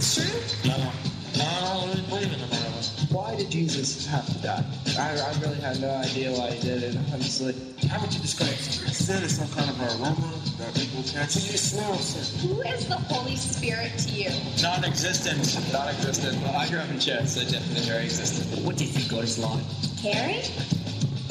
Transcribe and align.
it's 0.00 0.14
true? 0.16 0.70
No, 0.70 0.76
no, 0.78 1.44
I 1.44 1.60
don't 1.60 1.88
really 1.88 2.08
believe 2.08 2.32
in 2.32 2.40
the 2.40 2.46
Bible. 2.46 2.80
Why 3.12 3.36
did 3.36 3.50
Jesus 3.50 4.06
have 4.06 4.26
to 4.32 4.38
die? 4.40 4.64
I, 4.98 5.12
I 5.12 5.40
really 5.40 5.60
had 5.60 5.78
no 5.80 5.90
idea 5.90 6.32
why 6.32 6.52
he 6.52 6.60
did 6.60 6.82
it, 6.82 6.96
honestly. 7.12 7.54
How 7.86 8.00
would 8.00 8.12
you 8.14 8.20
describe 8.20 8.54
sin? 8.54 8.88
Sin 8.88 9.22
is 9.22 9.36
some 9.36 9.48
kind 9.50 9.68
of 9.68 9.76
aroma 9.80 10.32
that 10.56 10.74
people 10.74 11.02
catch. 11.02 11.36
You 11.36 11.58
smell 11.58 11.94
sin. 11.96 12.48
Who 12.48 12.62
is 12.62 12.88
the 12.88 12.96
Holy 12.96 13.36
Spirit 13.36 13.92
to 13.98 14.10
you? 14.10 14.30
Non-existent. 14.62 15.36
Non-existent. 15.72 16.40
Well, 16.42 16.56
I 16.56 16.68
grew 16.70 16.78
up 16.78 16.88
in 16.88 16.98
church, 16.98 17.26
so 17.26 17.42
definitely 17.42 17.84
very 17.84 18.04
existent. 18.04 18.64
What 18.64 18.76
do 18.78 18.84
you 18.84 18.90
think 18.90 19.10
God 19.10 19.24
is 19.24 19.38
like? 19.38 19.64
Carrie? 20.00 20.40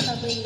Probably, 0.06 0.46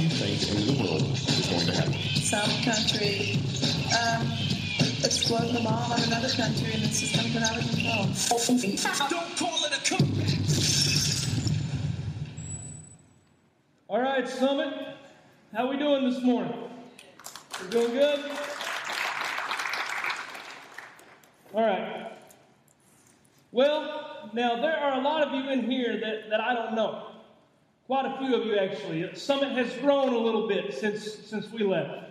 you 0.00 0.08
think 0.08 0.48
in 0.48 0.66
the 0.66 0.82
world 0.82 1.02
is 1.12 1.46
going 1.50 1.66
to 1.66 1.72
happen? 1.72 1.92
Some 2.16 2.50
country 2.64 3.38
um, 3.92 4.32
exploding 5.04 5.56
a 5.56 5.60
bomb 5.60 5.92
on 5.92 6.02
another 6.04 6.28
country 6.28 6.72
and 6.72 6.84
it's 6.84 7.00
just 7.00 7.14
going 7.14 7.26
to 7.26 7.32
get 7.32 7.42
out 7.42 7.58
of 7.58 7.68
control. 7.68 8.06
Don't 9.10 9.36
call 9.36 9.64
it 9.66 9.76
a 9.76 9.80
comeback. 9.84 10.40
All 13.88 14.00
right, 14.00 14.28
Summit. 14.28 14.72
How 15.52 15.68
we 15.68 15.76
doing 15.76 16.08
this 16.08 16.22
morning? 16.22 16.54
We're 17.60 17.70
doing 17.70 17.92
good? 17.92 18.20
All 21.52 21.66
right. 21.66 22.12
Well, 23.52 24.30
now 24.32 24.62
there 24.62 24.78
are 24.78 24.98
a 24.98 25.02
lot 25.02 25.26
of 25.26 25.34
you 25.34 25.50
in 25.50 25.68
here 25.68 25.98
that, 26.00 26.30
that 26.30 26.40
I 26.40 26.54
don't 26.54 26.74
know. 26.74 27.09
Quite 27.90 28.06
a 28.06 28.18
few 28.18 28.36
of 28.36 28.46
you, 28.46 28.56
actually. 28.56 29.12
Summit 29.16 29.50
has 29.58 29.72
grown 29.78 30.14
a 30.14 30.16
little 30.16 30.46
bit 30.46 30.72
since 30.72 31.12
since 31.26 31.50
we 31.50 31.64
left. 31.64 32.08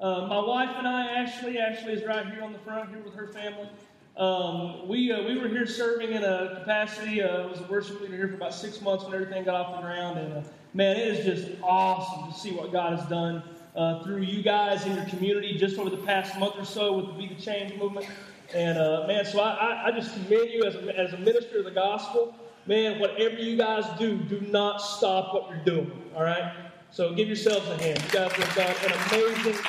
Uh, 0.00 0.26
my 0.26 0.40
wife 0.40 0.70
and 0.76 0.88
I, 0.88 1.06
Ashley, 1.06 1.56
Ashley 1.56 1.92
is 1.92 2.04
right 2.04 2.26
here 2.26 2.42
on 2.42 2.52
the 2.52 2.58
front 2.58 2.88
here 2.88 2.98
with 2.98 3.14
her 3.14 3.28
family. 3.28 3.68
Um, 4.16 4.88
we 4.88 5.12
uh, 5.12 5.22
we 5.22 5.38
were 5.38 5.46
here 5.46 5.68
serving 5.68 6.10
in 6.10 6.24
a 6.24 6.56
capacity. 6.58 7.22
Uh, 7.22 7.46
was 7.46 7.60
a 7.60 7.62
worship 7.70 8.00
leader 8.00 8.16
here 8.16 8.26
for 8.26 8.34
about 8.34 8.52
six 8.52 8.80
months 8.80 9.04
when 9.04 9.14
everything 9.14 9.44
got 9.44 9.54
off 9.54 9.76
the 9.76 9.86
ground, 9.86 10.18
and 10.18 10.32
uh, 10.32 10.42
man, 10.74 10.96
it 10.96 11.06
is 11.06 11.24
just 11.24 11.62
awesome 11.62 12.32
to 12.32 12.36
see 12.36 12.50
what 12.50 12.72
God 12.72 12.98
has 12.98 13.08
done 13.08 13.44
uh, 13.76 14.02
through 14.02 14.22
you 14.22 14.42
guys 14.42 14.84
in 14.84 14.96
your 14.96 15.04
community 15.04 15.56
just 15.56 15.78
over 15.78 15.90
the 15.90 15.98
past 15.98 16.36
month 16.40 16.56
or 16.58 16.64
so 16.64 16.92
with 16.94 17.06
the 17.06 17.12
Be 17.12 17.32
the 17.32 17.40
Change 17.40 17.76
movement. 17.76 18.08
And 18.52 18.76
uh, 18.76 19.04
man, 19.06 19.24
so 19.24 19.38
I, 19.38 19.50
I, 19.52 19.86
I 19.86 19.90
just 19.92 20.12
commend 20.12 20.50
you 20.50 20.64
as 20.64 20.74
a, 20.74 20.98
as 20.98 21.12
a 21.12 21.18
minister 21.18 21.60
of 21.60 21.66
the 21.66 21.70
gospel. 21.70 22.34
Man, 22.70 23.00
whatever 23.00 23.34
you 23.34 23.56
guys 23.56 23.84
do, 23.98 24.16
do 24.16 24.40
not 24.42 24.76
stop 24.80 25.34
what 25.34 25.50
you're 25.50 25.64
doing. 25.64 26.02
All 26.14 26.22
right. 26.22 26.54
So 26.92 27.12
give 27.12 27.26
yourselves 27.26 27.68
a 27.68 27.76
hand. 27.76 28.00
You 28.00 28.10
guys 28.10 28.30
have 28.30 28.54
done 28.54 28.76
an 28.84 28.92
amazing 29.08 29.60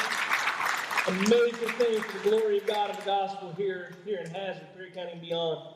amazing 1.07 1.69
thing 1.79 1.99
for 1.99 2.17
the 2.19 2.29
glory 2.29 2.59
of 2.59 2.67
God 2.67 2.91
and 2.91 2.99
the 2.99 3.05
gospel 3.05 3.55
here, 3.57 3.95
here 4.05 4.19
in 4.19 4.29
Hazard, 4.29 4.67
Perry 4.75 4.91
County 4.91 5.13
and 5.13 5.21
beyond. 5.21 5.73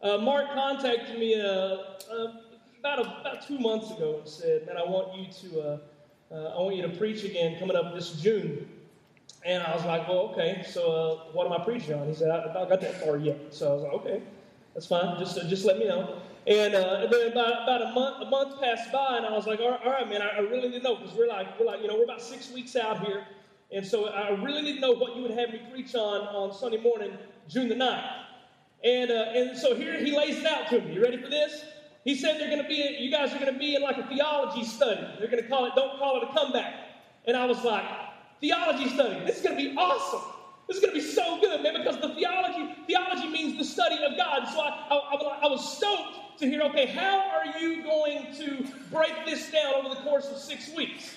Uh, 0.00 0.16
Mark 0.16 0.54
contacted 0.54 1.18
me 1.18 1.38
uh, 1.38 1.44
uh, 1.44 2.32
about, 2.80 3.00
a, 3.00 3.20
about 3.20 3.46
two 3.46 3.58
months 3.58 3.90
ago 3.90 4.20
and 4.20 4.26
said, 4.26 4.64
"Man, 4.64 4.78
I 4.78 4.82
want 4.82 5.14
you 5.14 5.26
to 5.30 5.60
uh, 5.60 5.78
uh, 6.32 6.54
I 6.56 6.58
want 6.58 6.74
you 6.74 6.82
to 6.84 6.96
preach 6.96 7.22
again 7.24 7.58
coming 7.58 7.76
up 7.76 7.94
this 7.94 8.12
June." 8.12 8.66
And 9.44 9.62
I 9.62 9.76
was 9.76 9.84
like, 9.84 10.08
"Well, 10.08 10.30
okay. 10.32 10.64
So 10.66 10.90
uh, 10.90 11.32
what 11.34 11.46
am 11.46 11.52
I 11.52 11.62
preaching 11.62 11.92
on?" 11.92 12.08
He 12.08 12.14
said, 12.14 12.30
"I, 12.30 12.48
I 12.48 12.66
got 12.66 12.80
that 12.80 13.04
far 13.04 13.18
yet." 13.18 13.52
So 13.52 13.70
I 13.70 13.74
was 13.74 13.82
like, 13.82 13.92
"Okay, 13.92 14.22
that's 14.74 14.86
fine. 14.86 15.18
Just 15.18 15.36
just 15.48 15.64
let 15.64 15.78
me 15.78 15.86
know." 15.86 16.20
And, 16.46 16.74
and 16.74 17.10
then 17.10 17.32
about, 17.32 17.62
about 17.62 17.82
a 17.82 17.92
month 17.92 18.22
a 18.22 18.28
month 18.28 18.60
passed 18.60 18.92
by, 18.92 19.16
and 19.16 19.24
I 19.24 19.32
was 19.32 19.46
like, 19.46 19.60
"All 19.60 19.70
right, 19.70 19.80
all 19.84 19.92
right 19.92 20.08
man, 20.08 20.20
I, 20.20 20.36
I 20.36 20.40
really 20.40 20.68
need 20.68 20.78
to 20.78 20.82
know 20.82 20.96
because 20.96 21.14
we're 21.14 21.28
like 21.28 21.58
we're 21.58 21.66
like 21.66 21.80
you 21.80 21.88
know 21.88 21.96
we're 21.96 22.04
about 22.04 22.20
six 22.20 22.50
weeks 22.50 22.76
out 22.76 23.06
here." 23.06 23.24
And 23.72 23.84
so 23.84 24.06
I 24.06 24.30
really 24.42 24.62
need 24.62 24.74
to 24.74 24.80
know 24.80 24.92
what 24.92 25.16
you 25.16 25.22
would 25.22 25.32
have 25.32 25.50
me 25.50 25.60
preach 25.70 25.94
on 25.94 26.20
on 26.28 26.52
Sunday 26.52 26.80
morning, 26.80 27.16
June 27.48 27.68
the 27.68 27.74
9th. 27.74 28.24
And, 28.84 29.10
uh, 29.10 29.32
and 29.34 29.58
so 29.58 29.74
here 29.74 29.98
he 29.98 30.16
lays 30.16 30.36
it 30.36 30.46
out 30.46 30.68
to 30.68 30.80
me. 30.80 30.94
You 30.94 31.02
ready 31.02 31.16
for 31.16 31.28
this? 31.28 31.64
He 32.04 32.14
said 32.14 32.38
they're 32.38 32.50
going 32.50 32.62
to 32.62 32.68
be, 32.68 32.98
you 33.00 33.10
guys 33.10 33.32
are 33.32 33.38
going 33.38 33.52
to 33.52 33.58
be 33.58 33.74
in 33.74 33.82
like 33.82 33.96
a 33.96 34.06
theology 34.06 34.62
study. 34.62 35.06
They're 35.18 35.30
going 35.30 35.42
to 35.42 35.48
call 35.48 35.64
it, 35.64 35.72
don't 35.74 35.98
call 35.98 36.18
it 36.18 36.28
a 36.28 36.32
comeback. 36.32 36.74
And 37.26 37.34
I 37.34 37.46
was 37.46 37.64
like, 37.64 37.84
theology 38.40 38.90
study. 38.90 39.24
This 39.24 39.38
is 39.38 39.42
going 39.42 39.56
to 39.56 39.70
be 39.70 39.74
awesome. 39.76 40.33
This 40.66 40.78
is 40.78 40.82
going 40.82 40.94
to 40.94 41.00
be 41.00 41.06
so 41.06 41.40
good, 41.40 41.62
man, 41.62 41.74
because 41.76 42.00
the 42.00 42.14
theology, 42.14 42.74
theology 42.86 43.28
means 43.28 43.58
the 43.58 43.64
study 43.64 43.96
of 44.02 44.16
God. 44.16 44.48
So 44.48 44.60
I, 44.60 44.86
I, 44.90 45.38
I, 45.42 45.46
was 45.46 45.76
stoked 45.76 46.38
to 46.38 46.46
hear, 46.46 46.62
okay, 46.62 46.86
how 46.86 47.20
are 47.20 47.58
you 47.58 47.82
going 47.82 48.34
to 48.36 48.66
break 48.90 49.12
this 49.26 49.50
down 49.50 49.74
over 49.74 49.90
the 49.90 50.00
course 50.00 50.28
of 50.28 50.38
six 50.38 50.74
weeks? 50.74 51.16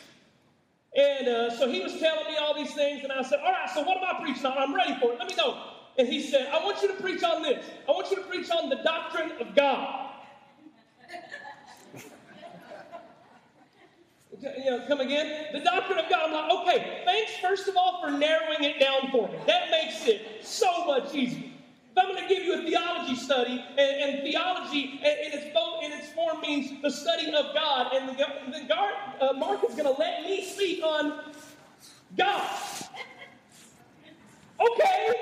And 0.96 1.28
uh, 1.28 1.58
so 1.58 1.70
he 1.70 1.82
was 1.82 1.98
telling 2.00 2.26
me 2.26 2.38
all 2.38 2.56
these 2.56 2.74
things, 2.74 3.04
and 3.04 3.12
I 3.12 3.22
said, 3.22 3.40
All 3.40 3.52
right, 3.52 3.70
so 3.70 3.84
what 3.84 3.98
am 3.98 4.04
I 4.04 4.20
preaching 4.24 4.46
on? 4.46 4.58
I'm 4.58 4.74
ready 4.74 4.96
for 5.00 5.14
it. 5.14 5.20
Let 5.20 5.30
me 5.30 5.36
know. 5.36 5.62
And 5.98 6.08
he 6.08 6.22
said, 6.22 6.50
I 6.52 6.64
want 6.64 6.82
you 6.82 6.88
to 6.90 6.96
preach 6.96 7.24
on 7.24 7.42
this. 7.42 7.66
I 7.88 7.92
want 7.92 8.10
you 8.10 8.18
to 8.18 8.24
preach 8.24 8.50
on 8.50 8.70
the 8.70 8.78
doctrine 8.78 9.32
of 9.40 9.56
God. 9.56 10.07
You 14.42 14.66
know, 14.66 14.86
come 14.88 15.00
again? 15.00 15.48
The 15.54 15.62
doctrine 15.62 16.00
of 16.00 16.10
God. 16.10 16.30
I'm 16.30 16.34
like, 16.34 16.68
okay, 16.68 17.02
thanks 17.06 17.38
first 17.38 17.68
of 17.68 17.78
all 17.78 18.02
for 18.02 18.12
narrowing 18.12 18.64
it 18.64 18.80
down 18.80 19.12
for 19.12 19.28
me. 19.28 19.38
That 19.48 19.70
makes 19.72 20.06
it 20.06 20.46
so 20.46 20.86
much 20.86 21.14
easier. 21.14 21.50
If 21.92 22.04
I'm 22.04 22.14
going 22.14 22.28
to 22.28 22.34
give 22.34 22.44
you 22.44 22.54
a 22.54 22.62
theology 22.62 23.16
study, 23.16 23.64
and, 23.72 23.80
and 23.80 24.22
theology 24.22 25.00
in 25.02 25.34
its, 25.34 25.46
in 25.46 25.92
its 25.92 26.12
form 26.14 26.42
means 26.42 26.82
the 26.82 26.92
study 26.92 27.34
of 27.34 27.54
God, 27.56 27.94
and 27.94 28.10
the, 28.10 28.26
the 28.52 28.66
God, 28.68 28.94
uh, 29.20 29.34
Mark 29.34 29.64
is 29.68 29.74
going 29.74 29.92
to 29.92 30.00
let 30.00 30.24
me 30.24 30.46
speak 30.46 30.84
on 30.84 31.34
God. 32.16 32.60
Okay. 34.60 35.14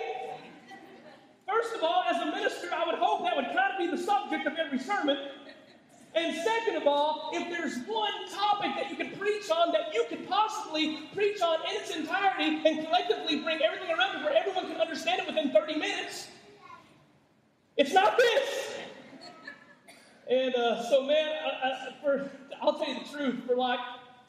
First 1.48 1.76
of 1.76 1.84
all, 1.84 2.04
as 2.10 2.22
a 2.22 2.26
minister, 2.26 2.70
I 2.76 2.86
would 2.86 2.96
hope 2.96 3.24
that 3.24 3.36
would 3.36 3.46
kind 3.46 3.74
of 3.74 3.78
be 3.78 3.88
the 3.88 4.02
subject 4.02 4.46
of 4.46 4.58
every 4.58 4.80
sermon. 4.80 5.18
And 6.16 6.34
second 6.44 6.78
of 6.78 6.88
all, 6.88 7.32
if 7.34 7.50
there's 7.50 7.78
one 7.88 8.30
topic 8.34 8.72
that 8.78 8.90
you 8.90 8.96
can 8.96 9.18
preach 9.18 9.50
on 9.52 9.74
that 9.74 9.94
you 9.94 10.06
could 10.08 10.28
possibly 10.30 11.10
preach 11.14 11.42
on 11.42 11.60
in 11.70 11.82
its 11.82 11.94
entirety 11.94 12.62
and 12.66 12.86
collectively 12.86 13.42
bring 13.42 13.60
everything 13.62 13.90
around 13.90 14.18
it 14.18 14.24
where 14.24 14.34
everyone 14.34 14.72
can 14.72 14.80
understand 14.80 15.22
it 15.22 15.28
within 15.28 15.52
30 15.52 15.78
minutes, 15.78 16.30
it's 17.76 17.92
not 17.92 18.18
this. 18.18 18.76
And 20.30 20.56
uh, 20.56 20.90
so, 20.90 21.04
man, 21.04 21.30
I, 21.44 21.68
I, 21.68 21.96
for, 22.02 22.32
I'll 22.62 22.80
tell 22.80 22.88
you 22.88 23.00
the 23.04 23.18
truth. 23.18 23.44
For 23.46 23.56
like, 23.56 23.80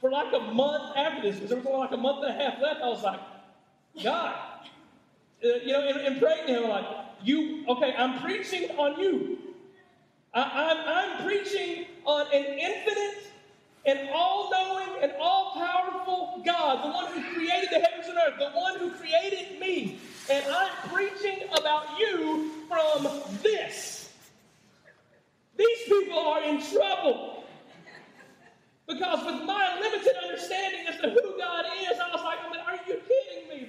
for 0.00 0.10
like 0.10 0.32
a 0.34 0.40
month 0.40 0.96
after 0.96 1.22
this, 1.22 1.36
because 1.36 1.50
there 1.50 1.58
was 1.58 1.66
only 1.66 1.78
like 1.78 1.92
a 1.92 1.96
month 1.96 2.24
and 2.24 2.38
a 2.38 2.44
half 2.44 2.60
left, 2.60 2.82
I 2.82 2.88
was 2.88 3.02
like, 3.02 3.20
God, 4.02 4.34
uh, 5.44 5.48
you 5.64 5.72
know, 5.72 5.88
and, 5.88 6.00
and 6.00 6.20
praying 6.20 6.48
to 6.48 6.62
Him, 6.64 6.68
like, 6.68 6.84
you, 7.22 7.64
okay, 7.68 7.94
I'm 7.96 8.20
preaching 8.20 8.70
on 8.76 9.00
you. 9.00 9.38
I, 10.36 10.42
I'm, 10.70 10.78
I'm 10.86 11.26
preaching 11.26 11.86
on 12.04 12.26
an 12.32 12.44
infinite 12.44 13.32
and 13.86 14.10
all 14.12 14.50
knowing 14.50 15.02
and 15.02 15.12
all 15.18 15.52
powerful 15.54 16.42
God, 16.44 16.84
the 16.84 16.90
one 16.90 17.12
who 17.12 17.34
created 17.34 17.70
the 17.72 17.80
heavens 17.80 18.06
and 18.08 18.18
earth, 18.18 18.38
the 18.38 18.50
one 18.50 18.78
who 18.78 18.90
created 18.90 19.58
me. 19.58 19.98
And 20.28 20.44
I'm 20.46 20.70
preaching 20.92 21.48
about 21.56 21.98
you 21.98 22.50
from 22.68 23.08
this. 23.42 24.12
These 25.56 25.82
people 25.88 26.18
are 26.18 26.42
in 26.44 26.60
trouble. 26.60 27.44
Because 28.86 29.24
with 29.24 29.42
my 29.46 29.78
limited 29.80 30.12
understanding 30.22 30.86
as 30.86 31.00
to 31.00 31.10
who 31.10 31.35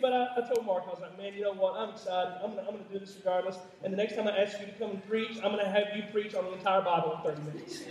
But 0.07 0.13
I, 0.13 0.37
I 0.37 0.47
told 0.47 0.65
Mark, 0.65 0.83
I 0.87 0.91
was 0.91 1.01
like, 1.01 1.17
man, 1.17 1.33
you 1.33 1.41
know 1.41 1.51
what? 1.51 1.75
I'm 1.75 1.89
excited. 1.89 2.35
I'm 2.41 2.53
going 2.53 2.65
I'm 2.65 2.77
to 2.77 2.93
do 2.93 2.97
this 2.97 3.17
regardless. 3.17 3.57
And 3.83 3.91
the 3.91 3.97
next 3.97 4.15
time 4.15 4.25
I 4.25 4.37
ask 4.37 4.57
you 4.57 4.65
to 4.65 4.71
come 4.71 4.91
and 4.91 5.05
preach, 5.05 5.35
I'm 5.43 5.51
going 5.51 5.59
to 5.59 5.69
have 5.69 5.87
you 5.97 6.03
preach 6.13 6.33
on 6.33 6.45
the 6.45 6.53
entire 6.53 6.81
Bible 6.81 7.19
in 7.25 7.35
30 7.35 7.41
minutes. 7.41 7.83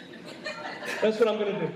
That's 1.03 1.21
what 1.21 1.29
I'm 1.29 1.39
going 1.39 1.53
to 1.57 1.67
do. 1.67 1.75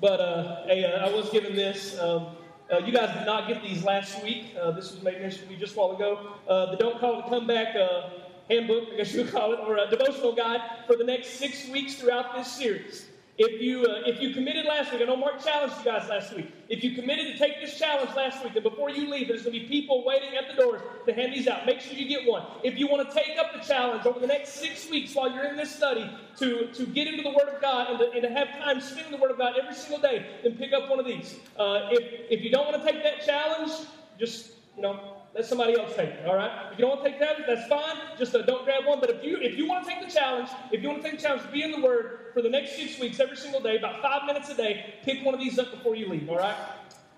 But 0.00 0.18
uh, 0.18 0.66
hey, 0.66 0.84
uh, 0.86 1.06
I 1.06 1.14
was 1.14 1.30
given 1.30 1.54
this. 1.54 1.96
Um, 2.00 2.34
uh, 2.72 2.78
you 2.78 2.92
guys 2.92 3.16
did 3.16 3.26
not 3.26 3.46
get 3.46 3.62
these 3.62 3.84
last 3.84 4.24
week. 4.24 4.56
Uh, 4.60 4.72
this 4.72 4.90
was 4.90 5.04
made 5.04 5.20
mention 5.20 5.44
to 5.44 5.48
me 5.48 5.54
just 5.54 5.76
a 5.76 5.78
while 5.78 5.92
ago. 5.92 6.32
Uh, 6.48 6.72
the 6.72 6.76
Don't 6.76 6.98
Call 6.98 7.20
It 7.20 7.26
Comeback 7.26 7.76
uh, 7.76 8.10
handbook, 8.50 8.88
I 8.92 8.96
guess 8.96 9.14
you 9.14 9.22
would 9.22 9.30
call 9.30 9.52
it, 9.52 9.60
or 9.60 9.76
a 9.76 9.88
devotional 9.88 10.34
guide 10.34 10.62
for 10.88 10.96
the 10.96 11.04
next 11.04 11.38
six 11.38 11.68
weeks 11.68 11.94
throughout 11.94 12.34
this 12.34 12.50
series. 12.50 13.07
If 13.38 13.62
you, 13.62 13.84
uh, 13.84 14.02
if 14.04 14.20
you 14.20 14.34
committed 14.34 14.66
last 14.66 14.90
week, 14.90 15.00
I 15.00 15.04
know 15.04 15.14
Mark 15.14 15.40
challenged 15.40 15.76
you 15.78 15.84
guys 15.84 16.08
last 16.08 16.34
week. 16.34 16.50
If 16.68 16.82
you 16.82 16.96
committed 16.96 17.28
to 17.32 17.38
take 17.38 17.60
this 17.60 17.78
challenge 17.78 18.10
last 18.16 18.42
week, 18.42 18.54
then 18.54 18.64
before 18.64 18.90
you 18.90 19.08
leave, 19.08 19.28
there's 19.28 19.44
going 19.44 19.54
to 19.54 19.60
be 19.60 19.66
people 19.66 20.04
waiting 20.04 20.36
at 20.36 20.48
the 20.48 20.60
doors 20.60 20.82
to 21.06 21.14
hand 21.14 21.32
these 21.32 21.46
out. 21.46 21.64
Make 21.64 21.80
sure 21.80 21.94
you 21.94 22.08
get 22.08 22.28
one. 22.28 22.44
If 22.64 22.76
you 22.76 22.88
want 22.88 23.08
to 23.08 23.14
take 23.14 23.38
up 23.38 23.52
the 23.52 23.60
challenge 23.60 24.06
over 24.06 24.18
the 24.18 24.26
next 24.26 24.54
six 24.54 24.90
weeks 24.90 25.14
while 25.14 25.32
you're 25.32 25.44
in 25.44 25.56
this 25.56 25.72
study 25.72 26.10
to, 26.38 26.66
to 26.72 26.86
get 26.86 27.06
into 27.06 27.22
the 27.22 27.30
Word 27.30 27.48
of 27.48 27.62
God 27.62 27.90
and 27.90 27.98
to, 28.00 28.10
and 28.10 28.22
to 28.22 28.28
have 28.28 28.48
time 28.58 28.80
spending 28.80 29.12
the 29.12 29.18
Word 29.18 29.30
of 29.30 29.38
God 29.38 29.54
every 29.56 29.74
single 29.74 30.00
day, 30.00 30.26
then 30.42 30.56
pick 30.56 30.72
up 30.72 30.90
one 30.90 30.98
of 30.98 31.06
these. 31.06 31.38
Uh, 31.56 31.90
if, 31.92 32.32
if 32.32 32.42
you 32.42 32.50
don't 32.50 32.66
want 32.66 32.84
to 32.84 32.92
take 32.92 33.04
that 33.04 33.24
challenge, 33.24 33.70
just, 34.18 34.50
you 34.74 34.82
know, 34.82 35.14
let 35.34 35.46
somebody 35.46 35.78
else 35.78 35.94
take 35.94 36.08
it, 36.08 36.26
all 36.26 36.34
right? 36.34 36.72
If 36.72 36.78
you 36.78 36.84
don't 36.84 36.96
want 36.96 37.04
to 37.04 37.10
take 37.10 37.20
that, 37.20 37.36
that's 37.46 37.68
fine. 37.68 37.96
Just 38.18 38.34
uh, 38.34 38.42
don't 38.42 38.64
grab 38.64 38.84
one. 38.84 38.98
But 38.98 39.10
if 39.10 39.22
you 39.22 39.36
if 39.40 39.56
you 39.56 39.68
want 39.68 39.86
to 39.86 39.92
take 39.92 40.04
the 40.04 40.12
challenge, 40.12 40.48
if 40.72 40.82
you 40.82 40.88
want 40.88 41.02
to 41.02 41.08
take 41.08 41.20
the 41.20 41.22
challenge 41.22 41.52
be 41.52 41.62
in 41.62 41.70
the 41.70 41.80
Word 41.80 42.27
for 42.38 42.42
the 42.42 42.48
next 42.48 42.76
six 42.76 43.00
weeks, 43.00 43.18
every 43.18 43.36
single 43.36 43.60
day, 43.60 43.76
about 43.78 44.00
five 44.00 44.24
minutes 44.24 44.48
a 44.48 44.54
day, 44.54 44.94
pick 45.02 45.24
one 45.24 45.34
of 45.34 45.40
these 45.40 45.58
up 45.58 45.72
before 45.72 45.96
you 45.96 46.08
leave, 46.08 46.30
all 46.30 46.36
right? 46.36 46.54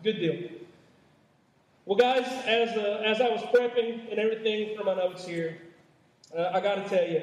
Good 0.02 0.14
deal. 0.14 0.48
Well, 1.84 1.98
guys, 1.98 2.24
as, 2.46 2.70
uh, 2.70 3.02
as 3.04 3.20
I 3.20 3.28
was 3.28 3.42
prepping 3.54 4.10
and 4.10 4.18
everything 4.18 4.74
for 4.78 4.82
my 4.82 4.94
notes 4.94 5.26
here, 5.26 5.58
uh, 6.34 6.52
I 6.54 6.60
got 6.60 6.76
to 6.76 6.88
tell 6.88 7.06
you, 7.06 7.20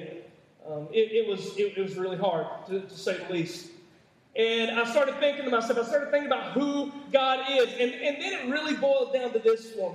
um, 0.69 0.87
it, 0.91 1.11
it, 1.11 1.27
was, 1.27 1.57
it, 1.57 1.75
it 1.75 1.81
was 1.81 1.95
really 1.95 2.17
hard, 2.17 2.45
to, 2.67 2.81
to 2.81 2.95
say 2.95 3.17
the 3.17 3.33
least. 3.33 3.71
And 4.35 4.79
I 4.79 4.85
started 4.91 5.15
thinking 5.19 5.45
to 5.45 5.49
myself, 5.49 5.79
I 5.79 5.83
started 5.83 6.11
thinking 6.11 6.27
about 6.27 6.51
who 6.51 6.91
God 7.11 7.45
is. 7.49 7.67
And, 7.79 7.95
and 7.95 8.21
then 8.21 8.33
it 8.33 8.51
really 8.51 8.75
boiled 8.75 9.11
down 9.11 9.33
to 9.33 9.39
this 9.39 9.75
me. 9.75 9.91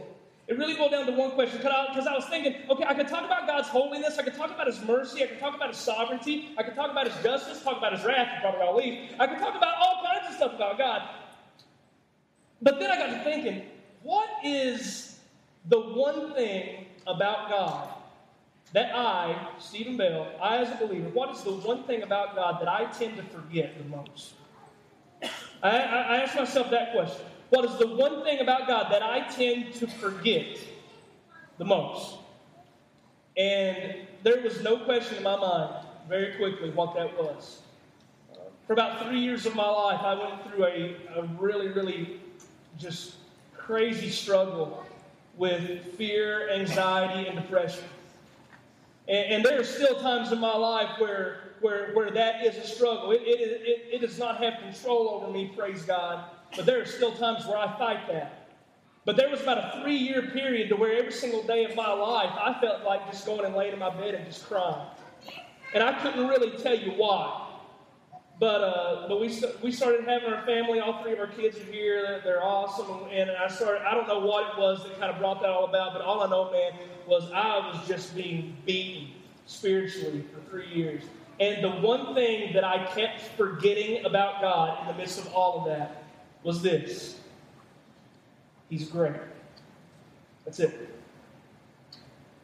It 0.53 0.59
really 0.59 0.75
boiled 0.75 0.91
down 0.91 1.07
to 1.07 1.13
one 1.13 1.31
question 1.31 1.57
because 1.57 2.07
I, 2.07 2.13
I, 2.13 2.15
was 2.15 2.27
thinking, 2.27 2.57
okay, 2.69 2.85
I 2.87 2.93
could 2.93 3.09
talk 3.09 3.25
about 3.25 3.47
God's 3.47 3.69
holiness, 3.69 4.19
I 4.19 4.23
could 4.23 4.35
talk 4.35 4.51
about 4.51 4.67
His 4.67 4.83
mercy, 4.83 5.25
I 5.25 5.29
could 5.29 5.41
talk 5.41 5.55
about 5.55 5.71
His 5.71 5.79
sovereignty, 5.79 6.51
I 6.59 6.63
could 6.63 6.75
talk 6.75 6.91
about 6.91 7.11
His 7.11 7.23
justice, 7.23 7.63
talk 7.63 7.79
about 7.79 7.95
His 7.95 8.05
wrath, 8.05 8.43
probably 8.43 8.61
all 8.61 8.77
leave. 8.77 9.13
I 9.19 9.29
could 9.29 9.39
talk 9.39 9.57
about 9.57 9.77
all 9.79 10.05
kinds 10.05 10.29
of 10.29 10.35
stuff 10.35 10.53
about 10.53 10.77
God. 10.77 11.09
But 12.61 12.79
then 12.79 12.91
I 12.91 12.99
got 12.99 13.17
to 13.17 13.25
thinking, 13.25 13.63
what 14.03 14.29
is 14.45 15.21
the 15.71 15.81
one 15.81 16.35
thing 16.35 16.85
about 17.07 17.49
God 17.49 17.89
that 18.75 18.95
I, 18.95 19.53
Stephen 19.59 19.97
Bell, 19.97 20.35
I 20.39 20.59
as 20.59 20.71
a 20.71 20.87
believer, 20.87 21.09
what 21.15 21.35
is 21.35 21.43
the 21.45 21.53
one 21.53 21.85
thing 21.85 22.03
about 22.03 22.37
God 22.37 22.61
that 22.61 22.69
I 22.69 22.85
tend 22.93 23.17
to 23.17 23.23
forget 23.23 23.79
the 23.79 23.85
most? 23.85 24.35
I, 25.63 25.71
I, 25.71 26.01
I 26.03 26.17
ask 26.17 26.37
myself 26.37 26.71
that 26.73 26.93
question. 26.93 27.25
What 27.53 27.67
is 27.67 27.77
the 27.77 27.87
one 27.87 28.25
thing 28.25 28.41
about 28.41 28.67
God 28.67 28.91
that 28.91 29.03
I 29.03 29.29
tend 29.29 29.75
to 29.75 29.87
forget 29.87 30.57
the 31.59 31.67
most? 31.67 32.17
And 33.37 34.07
there 34.23 34.41
was 34.41 34.63
no 34.63 34.79
question 34.79 35.19
in 35.19 35.23
my 35.23 35.37
mind 35.37 35.87
very 36.09 36.35
quickly 36.37 36.71
what 36.71 36.95
that 36.95 37.15
was. 37.15 37.61
For 38.67 38.73
about 38.73 39.07
three 39.07 39.21
years 39.21 39.45
of 39.45 39.55
my 39.55 39.69
life, 39.69 40.01
I 40.01 40.15
went 40.15 40.47
through 40.47 40.65
a, 40.65 40.97
a 41.15 41.25
really, 41.39 41.69
really 41.69 42.21
just 42.79 43.17
crazy 43.55 44.09
struggle 44.09 44.87
with 45.37 45.95
fear, 45.97 46.49
anxiety, 46.53 47.29
and 47.29 47.39
depression. 47.39 47.85
And, 49.09 49.27
and 49.31 49.45
there 49.45 49.61
are 49.61 49.65
still 49.65 50.01
times 50.01 50.33
in 50.33 50.41
my 50.41 50.57
life 50.57 50.99
where, 50.99 51.53
where, 51.61 51.93
where 51.93 52.11
that 52.13 52.47
is 52.47 52.57
a 52.57 52.67
struggle. 52.67 53.11
It, 53.11 53.21
it, 53.27 53.61
it, 53.63 53.89
it 53.93 54.01
does 54.01 54.19
not 54.19 54.43
have 54.43 54.59
control 54.61 55.11
over 55.11 55.31
me, 55.31 55.53
praise 55.55 55.83
God. 55.83 56.31
But 56.57 56.67
there 56.67 56.81
are 56.81 56.87
still 56.87 57.13
times 57.13 57.47
where 57.47 57.57
I 57.57 57.77
fight 57.79 58.07
that. 58.09 58.43
But 59.05 59.17
there 59.17 59.31
was 59.31 59.41
about 59.41 59.59
a 59.59 59.83
three 59.83 59.97
year 59.97 60.23
period 60.23 60.69
to 60.69 60.77
where 60.77 60.97
every 60.97 61.13
single 61.13 61.43
day 61.43 61.65
of 61.65 61.75
my 61.75 61.93
life 61.93 62.31
I 62.39 62.59
felt 62.61 62.85
like 62.85 63.11
just 63.11 63.27
going 63.27 63.45
and 63.45 63.55
laying 63.55 63.73
in 63.73 63.79
my 63.79 63.91
bed 63.91 64.15
and 64.15 64.27
just 64.27 64.47
crying. 64.47 64.87
And 65.75 65.83
I 65.83 66.01
couldn't 66.01 66.29
really 66.29 66.57
tell 66.63 66.79
you 66.79 66.93
why. 66.93 67.49
But, 68.39 68.61
uh, 68.61 69.07
but 69.09 69.21
we, 69.21 69.33
we 69.63 69.71
started 69.71 70.05
having 70.05 70.33
our 70.33 70.45
family, 70.45 70.81
all 70.81 71.03
three 71.03 71.13
of 71.13 71.21
our 71.21 71.29
kids 71.29 71.57
are 71.59 71.65
here, 71.65 72.03
they're, 72.03 72.21
they're 72.21 72.43
awesome. 72.43 73.09
And 73.11 73.31
I 73.31 73.47
started, 73.49 73.83
I 73.87 73.95
don't 73.95 74.09
know 74.09 74.21
what 74.21 74.53
it 74.53 74.59
was 74.59 74.83
that 74.83 74.99
kind 74.99 75.13
of 75.13 75.19
brought 75.19 75.41
that 75.43 75.51
all 75.51 75.65
about, 75.65 75.93
but 75.93 76.03
all 76.03 76.23
I 76.23 76.29
know, 76.29 76.51
man, 76.51 76.73
was 77.07 77.31
I 77.33 77.59
was 77.59 77.87
just 77.87 78.17
being 78.17 78.57
beaten 78.67 79.13
spiritually 79.47 80.25
for 80.33 80.41
three 80.51 80.69
years. 80.69 81.05
And 81.39 81.63
the 81.63 81.71
one 81.71 82.15
thing 82.15 82.53
that 82.55 82.65
I 82.65 82.85
kept 82.87 83.21
forgetting 83.37 84.05
about 84.05 84.41
God 84.41 84.81
in 84.81 84.89
the 84.89 84.95
midst 84.95 85.19
of 85.19 85.33
all 85.33 85.61
of 85.61 85.67
that 85.67 86.02
was 86.43 86.63
this 86.63 87.17
He's 88.73 88.89
great. 88.89 89.13
That's 90.47 90.59
it. 90.61 90.97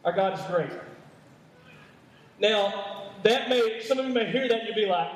Our 0.05 0.13
God 0.13 0.39
is 0.39 0.45
great. 0.45 0.71
Now, 2.39 3.13
that 3.23 3.49
may, 3.49 3.81
some 3.83 3.99
of 3.99 4.07
you 4.07 4.13
may 4.13 4.31
hear 4.31 4.47
that 4.47 4.59
and 4.59 4.67
you'll 4.67 4.75
be 4.75 4.85
like, 4.85 5.11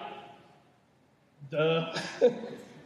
duh. 1.50 1.94